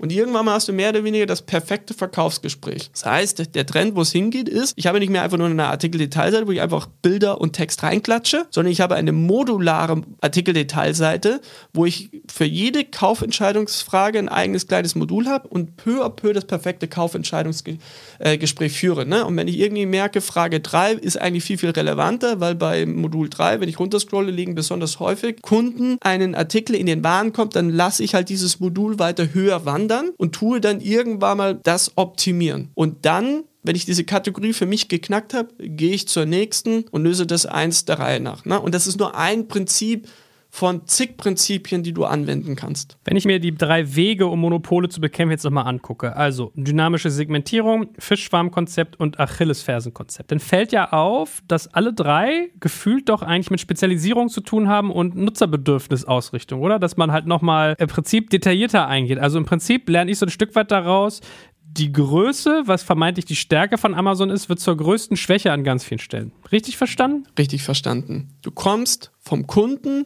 Und 0.00 0.10
irgendwann 0.10 0.44
mal 0.44 0.54
hast 0.54 0.66
du 0.68 0.72
mehr 0.72 0.88
oder 0.88 1.04
weniger 1.04 1.24
das 1.26 1.42
perfekte 1.42 1.94
Verkaufsgespräch. 1.94 2.90
Das 2.90 3.06
heißt, 3.06 3.54
der 3.54 3.66
Trend, 3.66 3.94
wo 3.94 4.00
es 4.00 4.10
hingeht, 4.10 4.48
ist, 4.48 4.72
ich 4.76 4.88
habe 4.88 4.98
nicht 4.98 5.10
mehr 5.10 5.22
einfach 5.22 5.38
nur 5.38 5.46
eine 5.46 5.66
Artikeldetailseite, 5.66 6.48
wo 6.48 6.52
ich 6.52 6.60
einfach 6.60 6.88
Bilder 7.00 7.40
und 7.40 7.52
Text 7.52 7.82
reinklatsche, 7.84 8.46
sondern 8.50 8.72
ich 8.72 8.80
habe 8.80 8.96
eine 8.96 9.12
modulare 9.12 10.02
Artikeldetailseite, 10.20 11.40
wo 11.72 11.86
ich 11.86 12.10
für 12.28 12.44
jede 12.44 12.84
Kaufentscheidungsfrage 12.84 14.18
ein 14.18 14.28
eigenes 14.28 14.66
kleines 14.66 14.96
Modul 14.96 15.28
habe 15.28 15.46
und 15.46 15.76
peu 15.76 16.04
à 16.04 16.10
peu 16.10 16.32
das 16.32 16.46
perfekte 16.46 16.88
Kaufentscheidungsgespräch 16.88 18.72
führe. 18.76 19.06
Ne? 19.06 19.24
Und 19.24 19.36
wenn 19.36 19.46
ich 19.46 19.60
irgendwie 19.60 19.86
merke, 19.86 20.20
Frage 20.20 20.58
3 20.58 20.94
ist 20.94 21.20
eigentlich 21.20 21.44
viel, 21.44 21.58
viel 21.58 21.70
relevanter, 21.70 22.40
weil 22.40 22.56
bei 22.56 22.84
Modul 22.84 23.28
3, 23.30 23.60
wenn 23.60 23.68
ich 23.68 23.78
runterscrolle, 23.78 24.32
liegen 24.32 24.56
besonders 24.56 24.98
häufig 24.98 25.40
Kunden 25.40 25.98
einen 26.00 26.34
Artikel 26.34 26.74
in 26.74 26.86
den 26.86 27.04
Waren 27.04 27.32
kommt, 27.32 27.54
dann 27.54 27.70
lasse 27.70 28.02
ich 28.02 28.16
halt 28.16 28.28
dieses 28.28 28.58
Modul 28.58 28.98
weiter 28.98 29.32
höher 29.32 29.64
wandern 29.64 29.83
wandern 29.84 30.12
und 30.16 30.34
tue 30.34 30.60
dann 30.60 30.80
irgendwann 30.80 31.38
mal 31.38 31.60
das 31.62 31.92
optimieren. 31.96 32.70
Und 32.74 33.04
dann 33.04 33.44
wenn 33.66 33.76
ich 33.76 33.86
diese 33.86 34.04
Kategorie 34.04 34.52
für 34.52 34.66
mich 34.66 34.88
geknackt 34.88 35.32
habe, 35.32 35.48
gehe 35.58 35.94
ich 35.94 36.06
zur 36.06 36.26
nächsten 36.26 36.84
und 36.90 37.02
löse 37.02 37.26
das 37.26 37.46
eins 37.46 37.86
der 37.86 37.98
Reihe 37.98 38.20
nach. 38.20 38.44
Ne? 38.44 38.60
Und 38.60 38.74
das 38.74 38.86
ist 38.86 38.98
nur 38.98 39.16
ein 39.16 39.48
Prinzip 39.48 40.06
von 40.54 40.86
zig 40.86 41.16
Prinzipien, 41.16 41.82
die 41.82 41.92
du 41.92 42.04
anwenden 42.04 42.54
kannst. 42.54 42.96
Wenn 43.04 43.16
ich 43.16 43.24
mir 43.24 43.40
die 43.40 43.56
drei 43.56 43.96
Wege, 43.96 44.28
um 44.28 44.38
Monopole 44.38 44.88
zu 44.88 45.00
bekämpfen, 45.00 45.32
jetzt 45.32 45.42
nochmal 45.42 45.66
angucke, 45.66 46.14
also 46.14 46.52
dynamische 46.54 47.10
Segmentierung, 47.10 47.88
Fischschwarmkonzept 47.98 48.94
und 49.00 49.18
Achillesfersenkonzept, 49.18 50.30
dann 50.30 50.38
fällt 50.38 50.70
ja 50.70 50.92
auf, 50.92 51.42
dass 51.48 51.74
alle 51.74 51.92
drei 51.92 52.50
gefühlt 52.60 53.08
doch 53.08 53.22
eigentlich 53.22 53.50
mit 53.50 53.58
Spezialisierung 53.58 54.28
zu 54.28 54.42
tun 54.42 54.68
haben 54.68 54.92
und 54.92 55.16
Nutzerbedürfnisausrichtung, 55.16 56.60
oder? 56.60 56.78
Dass 56.78 56.96
man 56.96 57.10
halt 57.10 57.26
nochmal 57.26 57.74
im 57.80 57.88
Prinzip 57.88 58.30
detaillierter 58.30 58.86
eingeht. 58.86 59.18
Also 59.18 59.38
im 59.38 59.46
Prinzip 59.46 59.88
lerne 59.88 60.12
ich 60.12 60.20
so 60.20 60.26
ein 60.26 60.30
Stück 60.30 60.54
weit 60.54 60.70
daraus, 60.70 61.20
die 61.64 61.90
Größe, 61.90 62.62
was 62.66 62.84
vermeintlich 62.84 63.24
die 63.24 63.34
Stärke 63.34 63.76
von 63.76 63.94
Amazon 63.94 64.30
ist, 64.30 64.48
wird 64.48 64.60
zur 64.60 64.76
größten 64.76 65.16
Schwäche 65.16 65.50
an 65.50 65.64
ganz 65.64 65.82
vielen 65.82 65.98
Stellen. 65.98 66.30
Richtig 66.52 66.76
verstanden? 66.76 67.24
Richtig 67.36 67.64
verstanden. 67.64 68.28
Du 68.42 68.52
kommst 68.52 69.10
vom 69.18 69.48
Kunden 69.48 70.04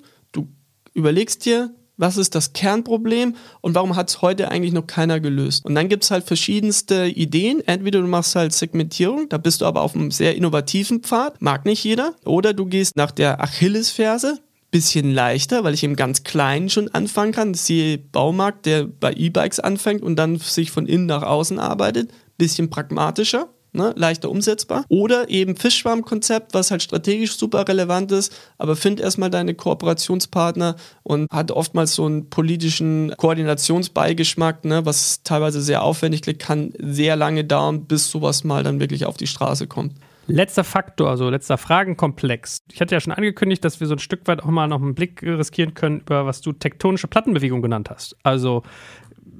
überlegst 0.94 1.44
dir, 1.44 1.70
was 1.98 2.16
ist 2.16 2.34
das 2.34 2.52
Kernproblem 2.52 3.34
und 3.60 3.74
warum 3.74 3.96
hat 3.96 4.08
es 4.08 4.22
heute 4.22 4.50
eigentlich 4.50 4.72
noch 4.72 4.86
keiner 4.86 5.20
gelöst? 5.20 5.66
Und 5.66 5.74
dann 5.74 5.88
gibt 5.88 6.04
es 6.04 6.10
halt 6.10 6.24
verschiedenste 6.24 7.06
Ideen. 7.06 7.60
Entweder 7.66 8.00
du 8.00 8.06
machst 8.06 8.36
halt 8.36 8.52
Segmentierung, 8.52 9.28
da 9.28 9.36
bist 9.36 9.60
du 9.60 9.66
aber 9.66 9.82
auf 9.82 9.94
einem 9.94 10.12
sehr 10.12 10.36
innovativen 10.36 11.00
Pfad, 11.00 11.42
mag 11.42 11.64
nicht 11.64 11.82
jeder. 11.84 12.14
Oder 12.24 12.54
du 12.54 12.66
gehst 12.66 12.96
nach 12.96 13.10
der 13.10 13.42
Achillesferse, 13.42 14.38
bisschen 14.70 15.12
leichter, 15.12 15.64
weil 15.64 15.74
ich 15.74 15.82
im 15.82 15.96
ganz 15.96 16.22
Kleinen 16.22 16.70
schon 16.70 16.88
anfangen 16.88 17.32
kann. 17.32 17.54
Siehe 17.54 17.98
Baumarkt, 17.98 18.66
der 18.66 18.84
bei 18.84 19.12
E-Bikes 19.12 19.60
anfängt 19.60 20.02
und 20.02 20.16
dann 20.16 20.38
sich 20.38 20.70
von 20.70 20.86
innen 20.86 21.06
nach 21.06 21.22
außen 21.22 21.58
arbeitet. 21.58 22.12
Bisschen 22.36 22.70
pragmatischer 22.70 23.48
ne, 23.78 23.94
leichter 23.96 24.30
umsetzbar. 24.30 24.84
Oder 24.88 25.30
eben 25.30 25.56
Fischschwarmkonzept, 25.56 26.52
was 26.52 26.70
halt 26.70 26.82
strategisch 26.82 27.36
super 27.36 27.66
relevant 27.66 28.12
ist, 28.12 28.34
aber 28.58 28.76
find 28.76 29.00
erstmal 29.00 29.30
deine 29.30 29.54
Kooperationspartner 29.54 30.76
und 31.02 31.30
hat 31.32 31.50
oftmals 31.50 31.94
so 31.94 32.04
einen 32.04 32.28
politischen 32.28 33.14
Koordinationsbeigeschmack, 33.16 34.64
ne, 34.66 34.84
was 34.84 35.22
teilweise 35.22 35.62
sehr 35.62 35.82
aufwendig 35.82 36.22
klingt, 36.22 36.40
kann 36.40 36.72
sehr 36.78 37.16
lange 37.16 37.44
dauern, 37.44 37.84
bis 37.84 38.10
sowas 38.10 38.44
mal 38.44 38.62
dann 38.62 38.80
wirklich 38.80 39.06
auf 39.06 39.16
die 39.16 39.26
Straße 39.26 39.66
kommt. 39.66 39.94
Letzter 40.30 40.62
Faktor, 40.62 41.08
also 41.08 41.30
letzter 41.30 41.56
Fragenkomplex. 41.56 42.58
Ich 42.70 42.82
hatte 42.82 42.94
ja 42.94 43.00
schon 43.00 43.14
angekündigt, 43.14 43.64
dass 43.64 43.80
wir 43.80 43.86
so 43.86 43.94
ein 43.94 43.98
Stück 43.98 44.26
weit 44.26 44.42
auch 44.42 44.48
mal 44.48 44.66
noch 44.66 44.82
einen 44.82 44.94
Blick 44.94 45.22
riskieren 45.22 45.72
können 45.72 46.00
über 46.00 46.26
was 46.26 46.42
du 46.42 46.52
tektonische 46.52 47.08
Plattenbewegung 47.08 47.62
genannt 47.62 47.88
hast. 47.88 48.14
Also 48.24 48.62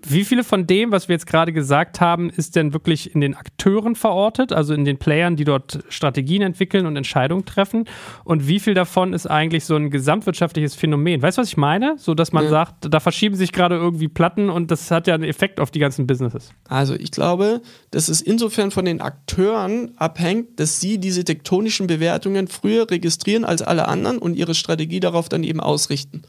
Wie 0.06 0.24
viele 0.24 0.44
von 0.44 0.66
dem, 0.66 0.92
was 0.92 1.08
wir 1.08 1.14
jetzt 1.14 1.26
gerade 1.26 1.52
gesagt 1.52 2.00
haben, 2.00 2.30
ist 2.30 2.56
denn 2.56 2.72
wirklich 2.72 3.14
in 3.14 3.20
den 3.20 3.34
Akteuren 3.34 3.94
verortet, 3.94 4.53
also 4.53 4.74
in 4.74 4.84
den 4.84 4.99
Playern, 4.99 5.36
die 5.36 5.44
dort 5.44 5.80
Strategien 5.88 6.42
entwickeln 6.42 6.86
und 6.86 6.96
Entscheidungen 6.96 7.44
treffen? 7.44 7.84
Und 8.24 8.46
wie 8.46 8.61
viel 8.61 8.74
davon 8.74 9.12
ist 9.12 9.26
eigentlich 9.26 9.64
so 9.64 9.76
ein 9.76 9.90
gesamtwirtschaftliches 9.90 10.74
Phänomen? 10.74 11.22
Weißt 11.22 11.38
du, 11.38 11.42
was 11.42 11.49
ich 11.49 11.57
meine? 11.57 11.96
So, 11.99 12.14
dass 12.14 12.32
man 12.32 12.44
ja. 12.44 12.51
sagt, 12.51 12.92
da 12.92 13.01
verschieben 13.01 13.36
sich 13.36 13.53
gerade 13.53 13.76
irgendwie 13.76 14.09
Platten 14.09 14.51
und 14.51 14.70
das 14.70 14.90
hat 14.90 15.07
ja 15.07 15.14
einen 15.14 15.24
Effekt 15.24 15.61
auf 15.61 15.70
die 15.70 15.78
ganzen 15.78 16.07
Businesses. 16.07 16.53
Also 16.68 16.94
ich 16.94 17.11
glaube, 17.11 17.62
dass 17.90 18.09
es 18.09 18.20
insofern 18.20 18.70
von 18.70 18.84
den 18.84 19.01
Akteuren 19.01 19.92
abhängt, 19.96 20.61
dass 20.61 20.80
sie 20.80 20.99
diese 20.99 21.24
tektonischen 21.24 21.86
Bewertungen 21.86 22.49
früher 22.49 22.90
registrieren 22.90 23.44
als 23.44 23.62
alle 23.62 23.88
anderen 23.88 24.18
und 24.18 24.36
ihre 24.36 24.55
Strategie 24.55 25.01
darauf 25.01 25.28
dann 25.28 25.44
eben 25.44 25.61
ausrichten. 25.61 26.22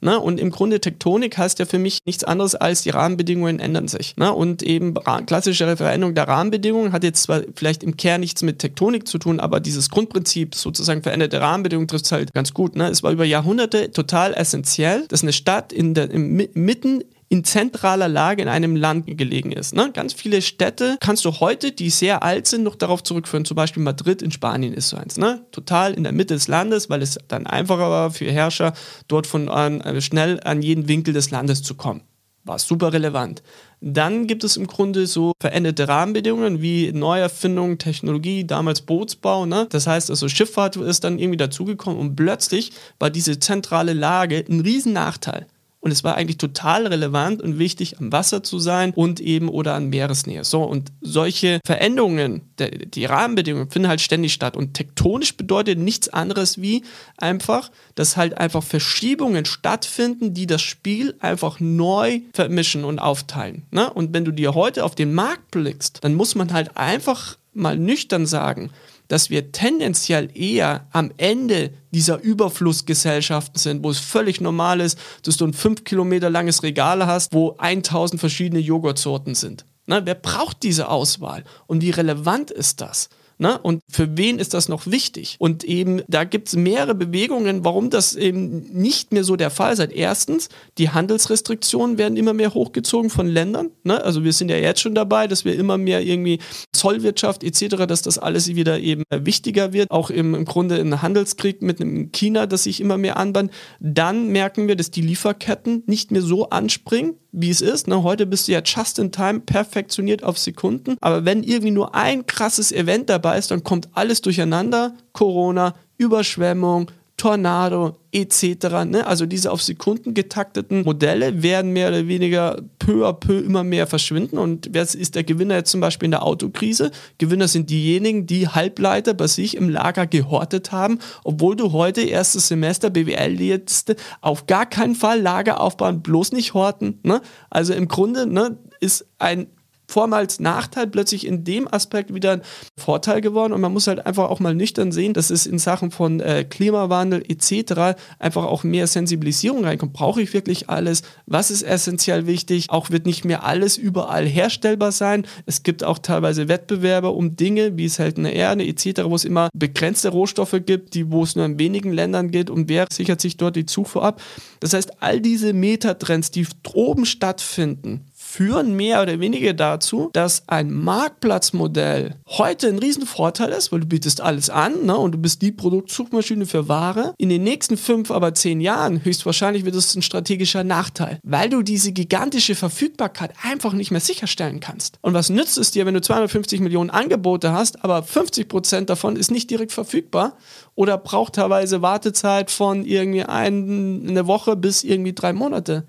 Ne? 0.00 0.18
Und 0.18 0.38
im 0.38 0.50
Grunde 0.50 0.80
Tektonik 0.80 1.38
heißt 1.38 1.58
ja 1.58 1.66
für 1.66 1.78
mich 1.78 2.00
nichts 2.04 2.24
anderes 2.24 2.54
als 2.54 2.82
die 2.82 2.90
Rahmenbedingungen 2.90 3.60
ändern 3.60 3.88
sich. 3.88 4.16
Ne? 4.16 4.32
Und 4.32 4.62
eben 4.62 4.94
klassische 5.26 5.76
Veränderung 5.76 6.14
der 6.14 6.28
Rahmenbedingungen 6.28 6.92
hat 6.92 7.04
jetzt 7.04 7.22
zwar 7.22 7.42
vielleicht 7.54 7.82
im 7.82 7.96
Kern 7.96 8.20
nichts 8.20 8.42
mit 8.42 8.58
Tektonik 8.58 9.08
zu 9.08 9.18
tun, 9.18 9.40
aber 9.40 9.60
dieses 9.60 9.90
Grundprinzip 9.90 10.54
sozusagen 10.54 11.02
veränderte 11.02 11.40
Rahmenbedingungen 11.40 11.88
trifft 11.88 12.06
es 12.06 12.12
halt 12.12 12.32
ganz 12.34 12.54
gut. 12.54 12.76
Ne? 12.76 12.88
Es 12.88 13.02
war 13.02 13.12
über 13.12 13.24
Jahrhunderte 13.24 13.90
total 13.90 14.34
essentiell, 14.34 15.06
dass 15.08 15.22
eine 15.22 15.32
Stadt 15.32 15.72
in 15.72 15.94
der, 15.94 16.10
im, 16.10 16.36
mitten 16.54 17.02
in 17.28 17.44
zentraler 17.44 18.08
Lage 18.08 18.42
in 18.42 18.48
einem 18.48 18.76
Land 18.76 19.06
gelegen 19.06 19.52
ist. 19.52 19.74
Ne? 19.74 19.90
Ganz 19.92 20.12
viele 20.12 20.42
Städte 20.42 20.96
kannst 21.00 21.24
du 21.24 21.32
heute, 21.32 21.72
die 21.72 21.90
sehr 21.90 22.22
alt 22.22 22.46
sind, 22.46 22.62
noch 22.62 22.76
darauf 22.76 23.02
zurückführen. 23.02 23.44
Zum 23.44 23.56
Beispiel 23.56 23.82
Madrid 23.82 24.22
in 24.22 24.30
Spanien 24.30 24.72
ist 24.72 24.90
so 24.90 24.96
eins. 24.96 25.16
Ne? 25.16 25.44
Total 25.50 25.94
in 25.94 26.04
der 26.04 26.12
Mitte 26.12 26.34
des 26.34 26.48
Landes, 26.48 26.88
weil 26.88 27.02
es 27.02 27.18
dann 27.28 27.46
einfacher 27.46 27.90
war 27.90 28.10
für 28.10 28.30
Herrscher, 28.30 28.74
dort 29.08 29.26
von 29.26 29.48
an, 29.48 29.80
äh, 29.80 30.00
schnell 30.00 30.40
an 30.44 30.62
jeden 30.62 30.88
Winkel 30.88 31.14
des 31.14 31.30
Landes 31.30 31.62
zu 31.62 31.74
kommen. 31.74 32.02
War 32.44 32.60
super 32.60 32.92
relevant. 32.92 33.42
Dann 33.80 34.28
gibt 34.28 34.44
es 34.44 34.56
im 34.56 34.68
Grunde 34.68 35.08
so 35.08 35.32
veränderte 35.40 35.88
Rahmenbedingungen 35.88 36.62
wie 36.62 36.92
Neuerfindung, 36.92 37.78
Technologie, 37.78 38.46
damals 38.46 38.82
Bootsbau. 38.82 39.46
Ne? 39.46 39.66
Das 39.70 39.88
heißt 39.88 40.10
also, 40.10 40.28
Schifffahrt 40.28 40.76
ist 40.76 41.02
dann 41.02 41.18
irgendwie 41.18 41.36
dazugekommen 41.36 41.98
und 41.98 42.14
plötzlich 42.14 42.70
war 43.00 43.10
diese 43.10 43.40
zentrale 43.40 43.94
Lage 43.94 44.44
ein 44.48 44.60
Riesennachteil. 44.60 45.46
Und 45.86 45.92
es 45.92 46.02
war 46.02 46.16
eigentlich 46.16 46.38
total 46.38 46.88
relevant 46.88 47.40
und 47.40 47.60
wichtig, 47.60 48.00
am 48.00 48.10
Wasser 48.10 48.42
zu 48.42 48.58
sein 48.58 48.92
und 48.92 49.20
eben 49.20 49.48
oder 49.48 49.74
an 49.74 49.88
Meeresnähe. 49.88 50.42
So, 50.42 50.64
und 50.64 50.90
solche 51.00 51.60
Veränderungen, 51.64 52.40
der, 52.58 52.70
die 52.70 53.04
Rahmenbedingungen 53.04 53.70
finden 53.70 53.86
halt 53.86 54.00
ständig 54.00 54.32
statt. 54.32 54.56
Und 54.56 54.74
tektonisch 54.74 55.36
bedeutet 55.36 55.78
nichts 55.78 56.08
anderes 56.08 56.60
wie 56.60 56.82
einfach, 57.18 57.70
dass 57.94 58.16
halt 58.16 58.36
einfach 58.36 58.64
Verschiebungen 58.64 59.44
stattfinden, 59.44 60.34
die 60.34 60.48
das 60.48 60.60
Spiel 60.60 61.14
einfach 61.20 61.60
neu 61.60 62.22
vermischen 62.32 62.84
und 62.84 62.98
aufteilen. 62.98 63.62
Ne? 63.70 63.88
Und 63.88 64.12
wenn 64.12 64.24
du 64.24 64.32
dir 64.32 64.56
heute 64.56 64.84
auf 64.84 64.96
den 64.96 65.14
Markt 65.14 65.52
blickst, 65.52 65.98
dann 66.02 66.16
muss 66.16 66.34
man 66.34 66.52
halt 66.52 66.76
einfach 66.76 67.38
mal 67.54 67.78
nüchtern 67.78 68.26
sagen, 68.26 68.70
dass 69.08 69.30
wir 69.30 69.52
tendenziell 69.52 70.28
eher 70.34 70.86
am 70.92 71.12
Ende 71.16 71.72
dieser 71.90 72.20
Überflussgesellschaften 72.20 73.58
sind, 73.58 73.84
wo 73.84 73.90
es 73.90 73.98
völlig 73.98 74.40
normal 74.40 74.80
ist, 74.80 74.98
dass 75.22 75.36
du 75.36 75.46
ein 75.46 75.54
fünf 75.54 75.84
Kilometer 75.84 76.30
langes 76.30 76.62
Regal 76.62 77.06
hast, 77.06 77.32
wo 77.32 77.56
1000 77.58 78.20
verschiedene 78.20 78.60
Joghurtsorten 78.60 79.34
sind. 79.34 79.64
Na, 79.86 80.04
wer 80.04 80.16
braucht 80.16 80.62
diese 80.62 80.88
Auswahl 80.88 81.44
und 81.66 81.80
wie 81.80 81.90
relevant 81.90 82.50
ist 82.50 82.80
das? 82.80 83.08
Ne? 83.38 83.58
Und 83.58 83.82
für 83.90 84.16
wen 84.16 84.38
ist 84.38 84.54
das 84.54 84.68
noch 84.68 84.86
wichtig? 84.86 85.36
Und 85.38 85.62
eben, 85.64 86.02
da 86.08 86.24
gibt 86.24 86.48
es 86.48 86.56
mehrere 86.56 86.94
Bewegungen, 86.94 87.64
warum 87.64 87.90
das 87.90 88.14
eben 88.14 88.60
nicht 88.72 89.12
mehr 89.12 89.24
so 89.24 89.36
der 89.36 89.50
Fall 89.50 89.74
ist. 89.74 89.80
Erstens, 89.92 90.48
die 90.78 90.90
Handelsrestriktionen 90.90 91.98
werden 91.98 92.16
immer 92.16 92.32
mehr 92.32 92.54
hochgezogen 92.54 93.10
von 93.10 93.26
Ländern. 93.26 93.70
Ne? 93.84 94.02
Also 94.02 94.24
wir 94.24 94.32
sind 94.32 94.50
ja 94.50 94.56
jetzt 94.56 94.80
schon 94.80 94.94
dabei, 94.94 95.26
dass 95.26 95.44
wir 95.44 95.54
immer 95.54 95.76
mehr 95.76 96.02
irgendwie 96.02 96.38
Zollwirtschaft 96.72 97.44
etc., 97.44 97.86
dass 97.86 98.00
das 98.00 98.18
alles 98.18 98.48
wieder 98.54 98.80
eben 98.80 99.02
wichtiger 99.10 99.74
wird. 99.74 99.90
Auch 99.90 100.08
im, 100.08 100.34
im 100.34 100.44
Grunde 100.46 100.76
ein 100.76 101.02
Handelskrieg 101.02 101.60
mit 101.60 101.80
einem 101.80 102.12
China, 102.12 102.46
das 102.46 102.62
sich 102.62 102.80
immer 102.80 102.96
mehr 102.96 103.18
anbahnt. 103.18 103.50
Dann 103.80 104.28
merken 104.28 104.66
wir, 104.66 104.76
dass 104.76 104.90
die 104.90 105.02
Lieferketten 105.02 105.82
nicht 105.86 106.10
mehr 106.10 106.22
so 106.22 106.48
anspringen 106.48 107.16
wie 107.36 107.50
es 107.50 107.60
ist. 107.60 107.86
Ne? 107.86 108.02
Heute 108.02 108.26
bist 108.26 108.48
du 108.48 108.52
ja 108.52 108.62
just 108.64 108.98
in 108.98 109.12
time 109.12 109.40
perfektioniert 109.40 110.24
auf 110.24 110.38
Sekunden. 110.38 110.96
Aber 111.00 111.24
wenn 111.24 111.42
irgendwie 111.42 111.70
nur 111.70 111.94
ein 111.94 112.26
krasses 112.26 112.72
Event 112.72 113.10
dabei 113.10 113.38
ist, 113.38 113.50
dann 113.50 113.62
kommt 113.62 113.90
alles 113.92 114.22
durcheinander. 114.22 114.94
Corona, 115.12 115.74
Überschwemmung, 115.98 116.90
Tornado 117.16 117.96
etc. 118.12 118.84
Ne? 118.84 119.06
Also 119.06 119.24
diese 119.24 119.50
auf 119.50 119.62
Sekunden 119.62 120.12
getakteten 120.12 120.82
Modelle 120.82 121.42
werden 121.42 121.72
mehr 121.72 121.88
oder 121.88 122.08
weniger 122.08 122.60
peu 122.78 123.06
à 123.06 123.14
peu 123.14 123.38
immer 123.38 123.64
mehr 123.64 123.86
verschwinden. 123.86 124.36
Und 124.38 124.68
wer 124.72 124.82
ist 124.82 125.14
der 125.14 125.24
Gewinner 125.24 125.56
jetzt 125.56 125.70
zum 125.70 125.80
Beispiel 125.80 126.06
in 126.06 126.10
der 126.10 126.22
Autokrise? 126.22 126.90
Gewinner 127.18 127.48
sind 127.48 127.70
diejenigen, 127.70 128.26
die 128.26 128.48
Halbleiter 128.48 129.14
bei 129.14 129.26
sich 129.26 129.56
im 129.56 129.70
Lager 129.70 130.06
gehortet 130.06 130.72
haben, 130.72 130.98
obwohl 131.24 131.56
du 131.56 131.72
heute 131.72 132.02
erstes 132.02 132.48
Semester 132.48 132.90
BWL 132.90 133.40
jetzt 133.40 133.94
auf 134.20 134.46
gar 134.46 134.66
keinen 134.66 134.94
Fall 134.94 135.20
Lager 135.20 135.60
aufbauen, 135.60 136.02
bloß 136.02 136.32
nicht 136.32 136.52
horten. 136.52 137.00
Ne? 137.02 137.22
Also 137.48 137.72
im 137.72 137.88
Grunde 137.88 138.26
ne, 138.26 138.58
ist 138.80 139.06
ein 139.18 139.46
vormals 139.86 140.40
Nachteil 140.40 140.86
plötzlich 140.86 141.26
in 141.26 141.44
dem 141.44 141.72
Aspekt 141.72 142.12
wieder 142.14 142.32
ein 142.32 142.42
Vorteil 142.76 143.20
geworden 143.20 143.52
und 143.52 143.60
man 143.60 143.72
muss 143.72 143.86
halt 143.86 144.04
einfach 144.04 144.28
auch 144.30 144.40
mal 144.40 144.54
nüchtern 144.54 144.92
sehen, 144.92 145.14
dass 145.14 145.30
es 145.30 145.46
in 145.46 145.58
Sachen 145.58 145.90
von 145.90 146.20
äh, 146.20 146.44
Klimawandel 146.44 147.22
etc. 147.28 147.98
einfach 148.18 148.44
auch 148.44 148.64
mehr 148.64 148.86
Sensibilisierung 148.86 149.64
reinkommt. 149.64 149.92
Brauche 149.92 150.22
ich 150.22 150.32
wirklich 150.32 150.68
alles? 150.68 151.02
Was 151.26 151.50
ist 151.50 151.62
essentiell 151.62 152.26
wichtig? 152.26 152.66
Auch 152.68 152.90
wird 152.90 153.06
nicht 153.06 153.24
mehr 153.24 153.44
alles 153.44 153.76
überall 153.76 154.26
herstellbar 154.26 154.92
sein. 154.92 155.26
Es 155.46 155.62
gibt 155.62 155.84
auch 155.84 155.98
teilweise 155.98 156.48
Wettbewerbe 156.48 157.10
um 157.10 157.36
Dinge 157.36 157.76
wie 157.76 157.88
seltene 157.88 158.32
Erde 158.32 158.66
etc., 158.66 159.02
wo 159.04 159.14
es 159.14 159.24
immer 159.24 159.50
begrenzte 159.54 160.08
Rohstoffe 160.08 160.56
gibt, 160.64 160.94
die 160.94 161.10
wo 161.10 161.22
es 161.22 161.36
nur 161.36 161.44
in 161.44 161.58
wenigen 161.58 161.92
Ländern 161.92 162.30
geht 162.30 162.50
und 162.50 162.68
wer 162.68 162.86
sichert 162.90 163.20
sich 163.20 163.36
dort 163.36 163.56
die 163.56 163.66
Zufuhr 163.66 164.04
ab. 164.04 164.20
Das 164.60 164.72
heißt, 164.72 165.02
all 165.02 165.20
diese 165.20 165.52
Metatrends, 165.52 166.30
die 166.30 166.46
oben 166.74 167.06
stattfinden, 167.06 168.06
führen 168.36 168.74
mehr 168.74 169.00
oder 169.00 169.18
weniger 169.18 169.54
dazu, 169.54 170.10
dass 170.12 170.42
ein 170.46 170.70
Marktplatzmodell 170.70 172.16
heute 172.28 172.68
ein 172.68 172.78
Riesenvorteil 172.78 173.48
ist, 173.48 173.72
weil 173.72 173.80
du 173.80 173.86
bietest 173.86 174.20
alles 174.20 174.50
an 174.50 174.84
ne, 174.84 174.94
und 174.94 175.12
du 175.12 175.18
bist 175.18 175.40
die 175.40 175.52
Produktsuchmaschine 175.52 176.44
für 176.44 176.68
Ware. 176.68 177.14
In 177.16 177.30
den 177.30 177.44
nächsten 177.44 177.78
fünf, 177.78 178.10
aber 178.10 178.34
zehn 178.34 178.60
Jahren 178.60 179.02
höchstwahrscheinlich 179.02 179.64
wird 179.64 179.74
es 179.74 179.94
ein 179.94 180.02
strategischer 180.02 180.64
Nachteil, 180.64 181.18
weil 181.22 181.48
du 181.48 181.62
diese 181.62 181.92
gigantische 181.92 182.54
Verfügbarkeit 182.54 183.32
einfach 183.42 183.72
nicht 183.72 183.90
mehr 183.90 184.02
sicherstellen 184.02 184.60
kannst. 184.60 184.98
Und 185.00 185.14
was 185.14 185.30
nützt 185.30 185.56
es 185.56 185.70
dir, 185.70 185.86
wenn 185.86 185.94
du 185.94 186.02
250 186.02 186.60
Millionen 186.60 186.90
Angebote 186.90 187.52
hast, 187.52 187.82
aber 187.84 188.02
50 188.02 188.48
Prozent 188.48 188.90
davon 188.90 189.16
ist 189.16 189.30
nicht 189.30 189.48
direkt 189.48 189.72
verfügbar 189.72 190.36
oder 190.74 190.98
braucht 190.98 191.36
teilweise 191.36 191.80
Wartezeit 191.80 192.50
von 192.50 192.84
irgendwie 192.84 193.22
ein, 193.22 194.06
eine 194.06 194.26
Woche 194.26 194.56
bis 194.56 194.84
irgendwie 194.84 195.14
drei 195.14 195.32
Monate? 195.32 195.86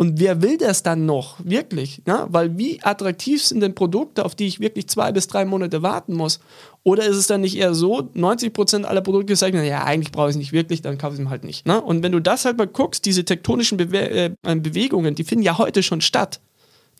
Und 0.00 0.18
wer 0.18 0.40
will 0.40 0.56
das 0.56 0.82
dann 0.82 1.04
noch? 1.04 1.36
Wirklich? 1.44 2.00
Ja? 2.06 2.26
Weil 2.30 2.56
wie 2.56 2.82
attraktiv 2.82 3.44
sind 3.44 3.60
denn 3.60 3.74
Produkte, 3.74 4.24
auf 4.24 4.34
die 4.34 4.46
ich 4.46 4.58
wirklich 4.58 4.88
zwei 4.88 5.12
bis 5.12 5.26
drei 5.26 5.44
Monate 5.44 5.82
warten 5.82 6.14
muss? 6.14 6.40
Oder 6.84 7.04
ist 7.04 7.18
es 7.18 7.26
dann 7.26 7.42
nicht 7.42 7.54
eher 7.54 7.74
so, 7.74 8.08
90% 8.16 8.84
aller 8.84 9.02
Produkte 9.02 9.36
sagen, 9.36 9.62
ja, 9.62 9.84
eigentlich 9.84 10.10
brauche 10.10 10.30
ich 10.30 10.36
es 10.36 10.38
nicht 10.38 10.52
wirklich, 10.52 10.80
dann 10.80 10.96
kaufe 10.96 11.16
ich 11.16 11.20
es 11.20 11.28
halt 11.28 11.44
nicht. 11.44 11.66
Ne? 11.66 11.78
Und 11.82 12.02
wenn 12.02 12.12
du 12.12 12.20
das 12.20 12.46
halt 12.46 12.56
mal 12.56 12.66
guckst, 12.66 13.04
diese 13.04 13.26
tektonischen 13.26 13.76
Bewe 13.76 14.08
äh, 14.10 14.56
Bewegungen, 14.56 15.14
die 15.16 15.24
finden 15.24 15.44
ja 15.44 15.58
heute 15.58 15.82
schon 15.82 16.00
statt. 16.00 16.40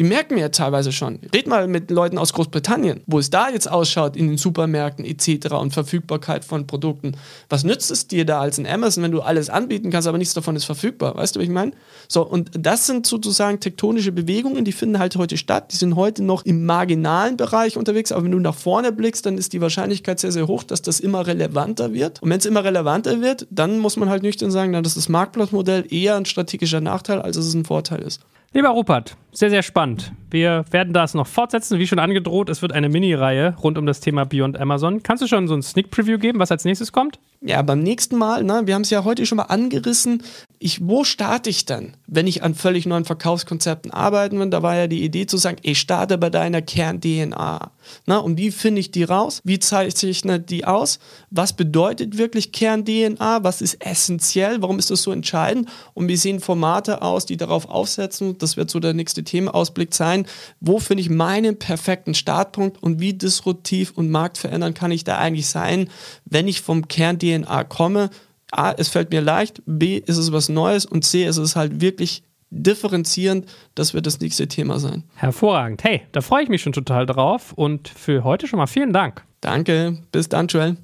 Die 0.00 0.06
merken 0.06 0.36
wir 0.36 0.40
ja 0.40 0.48
teilweise 0.48 0.92
schon. 0.92 1.18
Red 1.34 1.46
mal 1.46 1.68
mit 1.68 1.90
Leuten 1.90 2.16
aus 2.16 2.32
Großbritannien, 2.32 3.02
wo 3.06 3.18
es 3.18 3.28
da 3.28 3.50
jetzt 3.50 3.70
ausschaut 3.70 4.16
in 4.16 4.28
den 4.28 4.38
Supermärkten 4.38 5.04
etc. 5.04 5.52
und 5.52 5.74
Verfügbarkeit 5.74 6.42
von 6.42 6.66
Produkten. 6.66 7.18
Was 7.50 7.64
nützt 7.64 7.90
es 7.90 8.08
dir 8.08 8.24
da 8.24 8.40
als 8.40 8.58
ein 8.58 8.66
Amazon, 8.66 9.04
wenn 9.04 9.12
du 9.12 9.20
alles 9.20 9.50
anbieten 9.50 9.90
kannst, 9.90 10.08
aber 10.08 10.16
nichts 10.16 10.32
davon 10.32 10.56
ist 10.56 10.64
verfügbar? 10.64 11.16
Weißt 11.16 11.36
du, 11.36 11.40
was 11.40 11.44
ich 11.44 11.52
meine? 11.52 11.72
So, 12.08 12.26
und 12.26 12.50
das 12.54 12.86
sind 12.86 13.06
sozusagen 13.06 13.60
tektonische 13.60 14.10
Bewegungen, 14.10 14.64
die 14.64 14.72
finden 14.72 14.98
halt 14.98 15.16
heute 15.16 15.36
statt. 15.36 15.70
Die 15.70 15.76
sind 15.76 15.96
heute 15.96 16.22
noch 16.22 16.46
im 16.46 16.64
marginalen 16.64 17.36
Bereich 17.36 17.76
unterwegs, 17.76 18.10
aber 18.10 18.24
wenn 18.24 18.32
du 18.32 18.40
nach 18.40 18.54
vorne 18.54 18.92
blickst, 18.92 19.26
dann 19.26 19.36
ist 19.36 19.52
die 19.52 19.60
Wahrscheinlichkeit 19.60 20.18
sehr, 20.18 20.32
sehr 20.32 20.46
hoch, 20.46 20.62
dass 20.62 20.80
das 20.80 21.00
immer 21.00 21.26
relevanter 21.26 21.92
wird. 21.92 22.22
Und 22.22 22.30
wenn 22.30 22.38
es 22.38 22.46
immer 22.46 22.64
relevanter 22.64 23.20
wird, 23.20 23.46
dann 23.50 23.78
muss 23.78 23.98
man 23.98 24.08
halt 24.08 24.22
nüchtern 24.22 24.50
sagen, 24.50 24.72
ist 24.72 24.96
das 24.96 25.10
Marktplatzmodell 25.10 25.92
eher 25.92 26.16
ein 26.16 26.24
strategischer 26.24 26.80
Nachteil, 26.80 27.20
als 27.20 27.36
es 27.36 27.52
ein 27.52 27.66
Vorteil 27.66 28.00
ist. 28.00 28.22
Lieber 28.52 28.70
Rupert, 28.70 29.16
sehr, 29.30 29.48
sehr 29.48 29.62
spannend. 29.62 30.10
Wir 30.28 30.64
werden 30.72 30.92
das 30.92 31.14
noch 31.14 31.28
fortsetzen. 31.28 31.78
Wie 31.78 31.86
schon 31.86 32.00
angedroht, 32.00 32.48
es 32.48 32.62
wird 32.62 32.72
eine 32.72 32.88
Mini-Reihe 32.88 33.54
rund 33.62 33.78
um 33.78 33.86
das 33.86 34.00
Thema 34.00 34.24
Beyond 34.24 34.58
Amazon. 34.58 35.04
Kannst 35.04 35.22
du 35.22 35.28
schon 35.28 35.46
so 35.46 35.54
ein 35.54 35.62
Sneak 35.62 35.92
Preview 35.92 36.18
geben, 36.18 36.40
was 36.40 36.50
als 36.50 36.64
nächstes 36.64 36.90
kommt? 36.90 37.20
Ja, 37.40 37.62
beim 37.62 37.78
nächsten 37.78 38.18
Mal, 38.18 38.42
ne, 38.42 38.62
wir 38.64 38.74
haben 38.74 38.82
es 38.82 38.90
ja 38.90 39.04
heute 39.04 39.24
schon 39.24 39.36
mal 39.36 39.44
angerissen. 39.44 40.24
Ich, 40.62 40.86
wo 40.86 41.04
starte 41.04 41.48
ich 41.48 41.64
denn, 41.64 41.96
wenn 42.06 42.26
ich 42.26 42.42
an 42.42 42.54
völlig 42.54 42.84
neuen 42.84 43.06
Verkaufskonzepten 43.06 43.90
arbeiten 43.92 44.38
will? 44.38 44.50
Da 44.50 44.62
war 44.62 44.76
ja 44.76 44.88
die 44.88 45.02
Idee 45.02 45.24
zu 45.24 45.38
sagen, 45.38 45.56
ich 45.62 45.80
starte 45.80 46.18
bei 46.18 46.28
deiner 46.28 46.60
Kern-DNA. 46.60 47.70
Na, 48.04 48.18
und 48.18 48.36
wie 48.36 48.50
finde 48.50 48.80
ich 48.80 48.90
die 48.90 49.04
raus? 49.04 49.40
Wie 49.42 49.58
zeichne 49.58 50.38
die 50.38 50.66
aus? 50.66 50.98
Was 51.30 51.54
bedeutet 51.54 52.18
wirklich 52.18 52.52
Kern-DNA? 52.52 53.42
Was 53.42 53.62
ist 53.62 53.82
essentiell? 53.82 54.60
Warum 54.60 54.78
ist 54.78 54.90
das 54.90 55.02
so 55.02 55.12
entscheidend? 55.12 55.66
Und 55.94 56.08
wie 56.08 56.16
sehen 56.16 56.40
Formate 56.40 57.00
aus, 57.00 57.24
die 57.24 57.38
darauf 57.38 57.64
aufsetzen? 57.64 58.36
Das 58.36 58.58
wird 58.58 58.70
so 58.70 58.80
der 58.80 58.92
nächste 58.92 59.24
Themenausblick 59.24 59.94
sein. 59.94 60.26
Wo 60.60 60.78
finde 60.78 61.00
ich 61.00 61.08
meinen 61.08 61.58
perfekten 61.58 62.12
Startpunkt 62.12 62.82
und 62.82 63.00
wie 63.00 63.14
disruptiv 63.14 63.92
und 63.96 64.10
marktverändernd 64.10 64.76
kann 64.76 64.92
ich 64.92 65.04
da 65.04 65.16
eigentlich 65.16 65.48
sein, 65.48 65.88
wenn 66.26 66.48
ich 66.48 66.60
vom 66.60 66.86
Kern-DNA 66.86 67.64
komme? 67.64 68.10
A, 68.52 68.72
es 68.72 68.88
fällt 68.88 69.10
mir 69.10 69.20
leicht, 69.20 69.62
B, 69.66 69.96
ist 69.98 70.16
es 70.16 70.32
was 70.32 70.48
Neues 70.48 70.86
und 70.86 71.04
C, 71.04 71.24
ist 71.24 71.36
es 71.36 71.56
halt 71.56 71.80
wirklich 71.80 72.22
differenzierend. 72.50 73.46
Das 73.74 73.94
wird 73.94 74.06
das 74.06 74.20
nächste 74.20 74.48
Thema 74.48 74.78
sein. 74.78 75.04
Hervorragend. 75.14 75.84
Hey, 75.84 76.02
da 76.12 76.20
freue 76.20 76.42
ich 76.42 76.48
mich 76.48 76.62
schon 76.62 76.72
total 76.72 77.06
drauf 77.06 77.52
und 77.52 77.88
für 77.88 78.24
heute 78.24 78.46
schon 78.46 78.58
mal 78.58 78.66
vielen 78.66 78.92
Dank. 78.92 79.24
Danke. 79.40 79.98
Bis 80.12 80.28
dann, 80.28 80.48
Joel. 80.48 80.76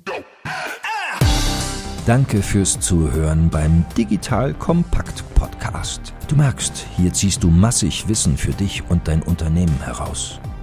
Danke 2.06 2.40
fürs 2.40 2.78
Zuhören 2.78 3.50
beim 3.50 3.84
Digital 3.98 4.54
Kompakt 4.54 5.24
Podcast. 5.34 6.14
Du 6.28 6.36
merkst, 6.36 6.86
hier 6.96 7.12
ziehst 7.12 7.42
du 7.42 7.50
massig 7.50 8.08
Wissen 8.08 8.36
für 8.36 8.52
dich 8.52 8.84
und 8.88 9.08
dein 9.08 9.22
Unternehmen 9.22 9.82
heraus. 9.82 10.38